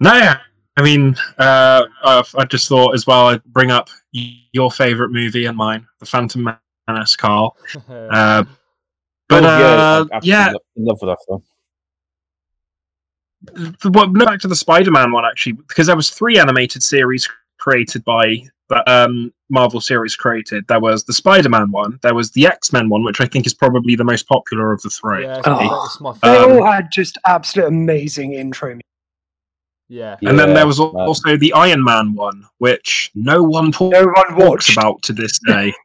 No, 0.00 0.14
yeah. 0.14 0.38
I 0.76 0.82
mean, 0.82 1.16
uh, 1.38 1.84
I've, 2.04 2.34
I 2.36 2.44
just 2.44 2.68
thought 2.68 2.94
as 2.94 3.06
well 3.06 3.28
I'd 3.28 3.42
bring 3.44 3.70
up 3.70 3.88
your 4.12 4.70
favourite 4.70 5.10
movie 5.12 5.46
and 5.46 5.56
mine, 5.56 5.86
The 6.00 6.06
Phantom 6.06 6.56
Menace, 6.88 7.14
Carl. 7.16 7.56
Uh, 7.88 8.44
but 9.28 9.44
Oh, 9.44 10.08
uh, 10.10 10.20
yeah, 10.22 10.52
lo- 10.52 10.58
in 10.76 10.84
love 10.86 10.98
with 11.02 11.10
that 11.10 11.18
film. 11.26 11.42
the- 13.82 13.90
what, 13.90 14.08
look 14.10 14.26
back 14.26 14.40
to 14.40 14.48
the 14.48 14.56
Spider-Man 14.56 15.12
one 15.12 15.24
actually, 15.26 15.52
because 15.52 15.86
there 15.86 15.96
was 15.96 16.10
three 16.10 16.38
animated 16.38 16.82
series 16.82 17.28
created 17.58 18.04
by 18.04 18.42
that 18.70 18.86
um, 18.88 19.32
Marvel 19.50 19.80
series 19.80 20.16
created. 20.16 20.66
There 20.68 20.80
was 20.80 21.04
the 21.04 21.12
Spider-Man 21.12 21.70
one, 21.70 21.98
there 22.02 22.14
was 22.14 22.30
the 22.32 22.46
X-Men 22.46 22.88
one, 22.88 23.04
which 23.04 23.20
I 23.20 23.26
think 23.26 23.46
is 23.46 23.52
probably 23.54 23.96
the 23.96 24.04
most 24.04 24.26
popular 24.28 24.72
of 24.72 24.80
the 24.82 24.90
three. 24.90 25.24
yeah, 25.24 25.40
Oh. 25.44 25.96
my, 26.00 26.10
it's 26.10 26.20
They 26.20 26.28
favorite. 26.38 26.60
all 26.60 26.72
had 26.72 26.88
just 26.90 27.18
absolute 27.26 27.66
amazing 27.68 28.32
intro. 28.34 28.68
music. 28.70 28.82
yeah, 29.88 30.16
And 30.22 30.38
then 30.38 30.48
Yeah, 30.48 30.54
there 30.54 30.66
was 30.66 30.80
al- 30.80 30.92
man. 30.94 31.06
also 31.06 31.36
the 31.36 31.52
Iron 31.52 31.84
Man 31.84 32.14
one, 32.14 32.44
which 32.58 33.10
no 33.14 33.42
one 33.42 33.72
talks 33.72 33.92
No 33.92 34.04
one 34.06 34.14
talks 34.14 34.36
watched. 34.36 34.72
about 34.76 35.02
to 35.02 35.12
this 35.12 35.38
day. 35.46 35.72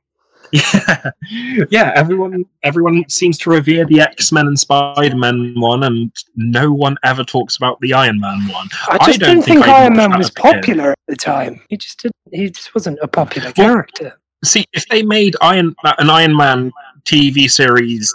yeah, 0.54 1.12
yeah. 1.70 1.92
Everyone, 1.96 2.46
everyone 2.64 3.04
seems 3.10 3.38
to 3.40 3.50
revere 3.50 3.86
the 3.86 4.00
X 4.02 4.32
Men 4.32 4.48
and 4.48 4.58
Spider 4.58 5.16
Man 5.18 5.54
one, 5.58 5.84
and 5.84 6.12
no 6.36 6.72
one 6.72 6.96
ever 7.04 7.24
talks 7.24 7.58
about 7.58 7.80
the 7.82 7.94
Iron 7.94 8.20
Man 8.20 8.48
one. 8.50 8.68
I 8.88 8.98
I 9.02 9.06
just 9.08 9.20
don't 9.20 9.30
didn't 9.30 9.44
think 9.44 9.66
think 9.66 9.68
Iron 9.68 9.96
Man 9.98 10.18
was 10.18 10.28
as 10.28 10.32
a 10.32 10.34
kid. 10.36 10.42
popular 10.54 10.92
at 10.92 11.00
the 11.08 11.16
time. 11.16 11.62
He 11.70 11.78
just 11.78 12.02
didn't. 12.02 12.16
He 12.32 12.50
just 12.50 12.74
wasn't 12.76 13.00
a 13.02 13.08
popular 13.08 13.52
Well, 13.58 13.68
character. 13.68 14.20
See, 14.46 14.66
if 14.74 14.88
they 14.90 15.04
made 15.04 15.36
Iron 15.42 15.76
uh, 15.84 15.94
an 15.98 16.10
Iron 16.10 16.36
Man 16.38 16.72
TV 17.06 17.50
series 17.50 18.14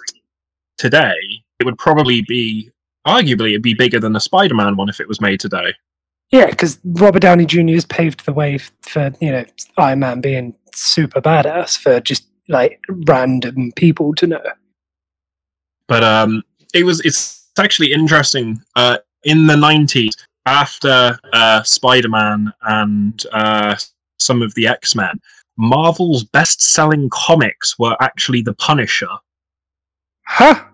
today, 0.76 1.14
it 1.58 1.64
would 1.64 1.78
probably 1.78 2.22
be, 2.22 2.70
arguably, 3.06 3.50
it'd 3.50 3.62
be 3.62 3.74
bigger 3.74 3.98
than 3.98 4.12
the 4.12 4.20
Spider 4.20 4.54
Man 4.54 4.76
one 4.76 4.88
if 4.88 5.00
it 5.00 5.08
was 5.08 5.20
made 5.20 5.40
today. 5.40 5.74
Yeah, 6.30 6.46
because 6.46 6.78
Robert 6.84 7.20
Downey 7.20 7.46
Jr. 7.46 7.68
has 7.72 7.86
paved 7.86 8.26
the 8.26 8.32
way 8.34 8.58
for 8.82 9.10
you 9.20 9.32
know 9.32 9.44
Iron 9.78 10.00
Man 10.00 10.20
being 10.20 10.54
super 10.80 11.20
badass 11.20 11.78
for 11.78 12.00
just 12.00 12.26
like 12.48 12.80
random 13.06 13.72
people 13.76 14.14
to 14.14 14.26
know. 14.26 14.42
but 15.86 16.02
um, 16.04 16.42
it 16.74 16.84
was 16.84 17.00
it's 17.00 17.50
actually 17.58 17.92
interesting. 17.92 18.60
Uh, 18.76 18.98
in 19.24 19.46
the 19.46 19.56
nineties, 19.56 20.14
after 20.46 21.18
uh, 21.32 21.62
Spider 21.62 22.08
Man 22.08 22.52
and 22.62 23.24
uh, 23.32 23.76
some 24.18 24.42
of 24.42 24.54
the 24.54 24.66
X 24.66 24.94
Men, 24.94 25.20
Marvel's 25.56 26.24
best-selling 26.24 27.08
comics 27.10 27.78
were 27.78 27.96
actually 28.00 28.42
The 28.42 28.54
Punisher. 28.54 29.08
Huh? 30.24 30.64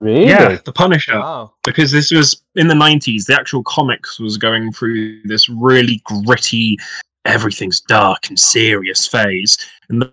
Really? 0.00 0.26
Yeah, 0.26 0.58
The 0.64 0.72
Punisher. 0.72 1.18
wow. 1.18 1.54
because 1.62 1.90
this 1.92 2.10
was 2.10 2.42
in 2.56 2.68
the 2.68 2.74
90s 2.74 3.26
the 3.26 3.34
actual 3.34 3.62
comics 3.62 4.18
was 4.18 4.36
going 4.36 4.72
through 4.72 5.22
this 5.22 5.48
really 5.48 6.02
gritty 6.04 6.76
everything's 7.24 7.80
dark 7.80 8.28
and 8.28 8.38
serious 8.38 9.06
phase. 9.06 9.58
And 9.88 10.02
the, 10.02 10.12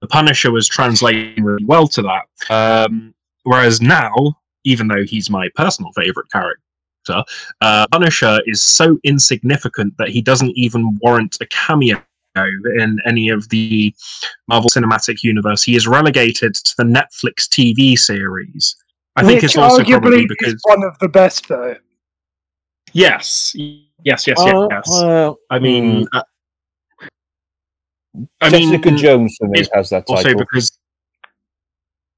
the 0.00 0.08
punisher 0.08 0.50
was 0.50 0.68
translating 0.68 1.44
really 1.44 1.64
well 1.64 1.88
to 1.88 2.02
that. 2.02 2.50
Um, 2.50 3.14
whereas 3.44 3.80
now 3.80 4.12
even 4.64 4.88
though 4.88 5.04
he's 5.04 5.30
my 5.30 5.48
personal 5.54 5.92
favorite 5.92 6.30
character 6.30 6.60
uh, 7.60 7.86
punisher 7.92 8.40
is 8.46 8.62
so 8.62 8.98
insignificant 9.04 9.94
that 9.98 10.08
he 10.08 10.22
doesn't 10.22 10.52
even 10.56 10.98
warrant 11.02 11.36
a 11.40 11.46
cameo 11.46 12.02
in 12.78 12.98
any 13.06 13.30
of 13.30 13.48
the 13.48 13.94
marvel 14.46 14.68
cinematic 14.68 15.22
universe. 15.22 15.62
He 15.62 15.74
is 15.74 15.86
relegated 15.86 16.54
to 16.54 16.74
the 16.76 16.84
netflix 16.84 17.48
tv 17.48 17.98
series. 17.98 18.76
I 19.16 19.24
think 19.24 19.42
it's 19.42 19.56
also 19.56 19.82
probably 19.82 20.26
arguably 20.26 20.28
because 20.28 20.54
is 20.54 20.62
one 20.64 20.84
of 20.84 20.98
the 20.98 21.08
best 21.08 21.48
though. 21.48 21.76
Yes, 22.92 23.56
yes, 24.06 24.26
yes, 24.26 24.38
Uh, 24.40 24.68
yes. 24.70 24.86
well, 24.88 25.36
I 25.50 25.58
mean, 25.58 26.06
uh, 26.14 26.22
I 28.40 28.48
Jessica 28.48 28.88
mean, 28.90 28.96
Jones 28.96 29.36
for 29.38 29.48
me 29.48 29.64
has 29.74 29.90
that 29.90 30.04
also 30.08 30.22
title. 30.22 30.38
because. 30.40 30.78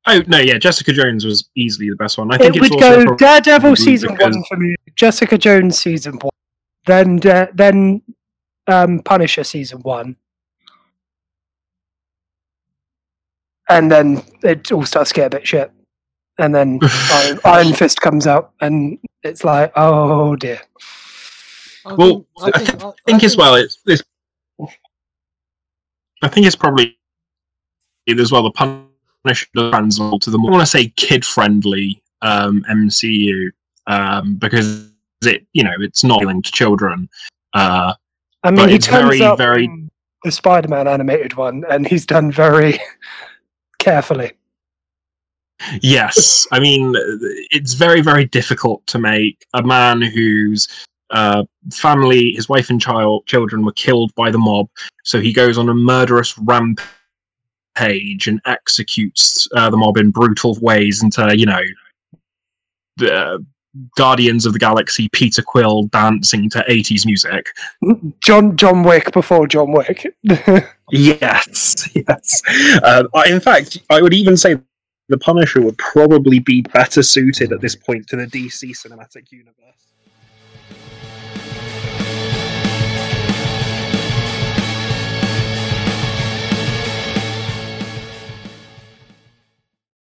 Oh 0.06 0.22
no, 0.26 0.38
yeah, 0.38 0.56
Jessica 0.58 0.92
Jones 0.92 1.24
was 1.24 1.50
easily 1.56 1.90
the 1.90 1.96
best 1.96 2.16
one. 2.16 2.32
I 2.32 2.38
think 2.38 2.56
It 2.56 2.62
it's 2.62 2.70
would 2.70 2.82
also 2.82 3.04
go 3.04 3.16
Daredevil 3.16 3.76
season 3.76 4.12
because- 4.12 4.34
one 4.36 4.44
for 4.48 4.56
me, 4.56 4.74
Jessica 4.94 5.36
Jones 5.36 5.76
season 5.78 6.14
one, 6.22 6.30
then 6.86 7.16
Da- 7.18 7.48
then 7.52 8.00
um, 8.68 9.00
Punisher 9.00 9.44
season 9.44 9.80
one, 9.80 10.16
and 13.68 13.90
then 13.90 14.22
it 14.42 14.70
all 14.72 14.84
starts 14.86 15.10
to 15.10 15.14
get 15.16 15.26
a 15.34 15.36
bit 15.38 15.46
shit, 15.46 15.70
and 16.38 16.54
then 16.54 16.78
Iron, 17.12 17.40
Iron 17.44 17.72
Fist 17.74 18.00
comes 18.00 18.26
out, 18.26 18.52
and 18.60 18.98
it's 19.22 19.44
like, 19.44 19.72
oh 19.76 20.36
dear. 20.36 20.60
I 21.88 21.94
Well, 21.94 22.26
think, 22.40 22.56
I 22.56 22.58
think, 22.64 22.84
I, 22.84 22.92
think 23.06 23.24
as 23.24 23.36
well. 23.36 23.54
It's, 23.54 23.78
it's 23.86 24.02
I 26.22 26.28
think 26.28 26.46
it's 26.46 26.56
probably 26.56 26.98
as 28.08 28.32
well 28.32 28.42
the 28.42 28.50
punishment 28.50 29.72
translate 29.72 30.22
to 30.22 30.30
the 30.30 30.38
more 30.38 30.50
I 30.50 30.54
want 30.54 30.62
to 30.62 30.70
say 30.70 30.88
kid 30.96 31.24
friendly 31.24 32.02
um, 32.22 32.64
MCU 32.70 33.50
um, 33.86 34.36
because 34.36 34.90
it 35.22 35.46
you 35.52 35.62
know 35.64 35.74
it's 35.80 36.04
not 36.04 36.16
appealing 36.18 36.42
to 36.42 36.52
children. 36.52 37.08
Uh, 37.54 37.94
I 38.42 38.50
mean, 38.50 38.56
But 38.56 38.68
he 38.70 38.76
it's 38.76 38.86
turns 38.86 39.18
very, 39.18 39.22
up 39.22 39.38
very- 39.38 39.68
the 40.24 40.32
Spider-Man 40.32 40.88
animated 40.88 41.34
one, 41.34 41.64
and 41.70 41.86
he's 41.86 42.04
done 42.04 42.32
very 42.32 42.78
carefully. 43.78 44.32
Yes, 45.82 46.46
I 46.52 46.60
mean 46.60 46.94
it's 47.50 47.74
very 47.74 48.00
very 48.00 48.24
difficult 48.24 48.86
to 48.88 48.98
make 48.98 49.44
a 49.54 49.62
man 49.62 50.00
whose 50.02 50.68
uh, 51.10 51.44
family, 51.72 52.32
his 52.34 52.48
wife 52.48 52.70
and 52.70 52.80
child 52.80 53.26
children 53.26 53.64
were 53.64 53.72
killed 53.72 54.14
by 54.14 54.30
the 54.30 54.38
mob, 54.38 54.68
so 55.04 55.20
he 55.20 55.32
goes 55.32 55.58
on 55.58 55.68
a 55.68 55.74
murderous 55.74 56.36
rampage 56.38 58.26
and 58.28 58.40
executes 58.46 59.46
uh, 59.56 59.70
the 59.70 59.76
mob 59.76 59.96
in 59.96 60.10
brutal 60.10 60.56
ways 60.60 61.02
into 61.02 61.36
you 61.36 61.46
know 61.46 61.62
the 62.96 63.44
Guardians 63.96 64.44
of 64.46 64.52
the 64.54 64.58
Galaxy 64.58 65.08
Peter 65.12 65.42
Quill 65.42 65.84
dancing 65.84 66.50
to 66.50 66.64
80s 66.68 67.06
music. 67.06 67.46
John 68.20 68.56
John 68.56 68.82
Wick 68.82 69.12
before 69.12 69.46
John 69.46 69.72
Wick. 69.72 70.06
Yes, 70.90 71.86
yes. 71.94 72.42
Uh, 72.82 73.04
I- 73.14 73.28
in 73.28 73.40
fact, 73.40 73.76
I 73.90 74.00
would 74.00 74.14
even 74.14 74.38
say 74.38 74.56
the 75.10 75.18
Punisher 75.18 75.60
would 75.60 75.76
probably 75.76 76.38
be 76.38 76.62
better 76.62 77.02
suited 77.02 77.52
at 77.52 77.60
this 77.60 77.76
point 77.76 78.06
to 78.08 78.16
the 78.16 78.24
DC 78.26 78.70
cinematic 78.70 79.30
universe. 79.30 79.87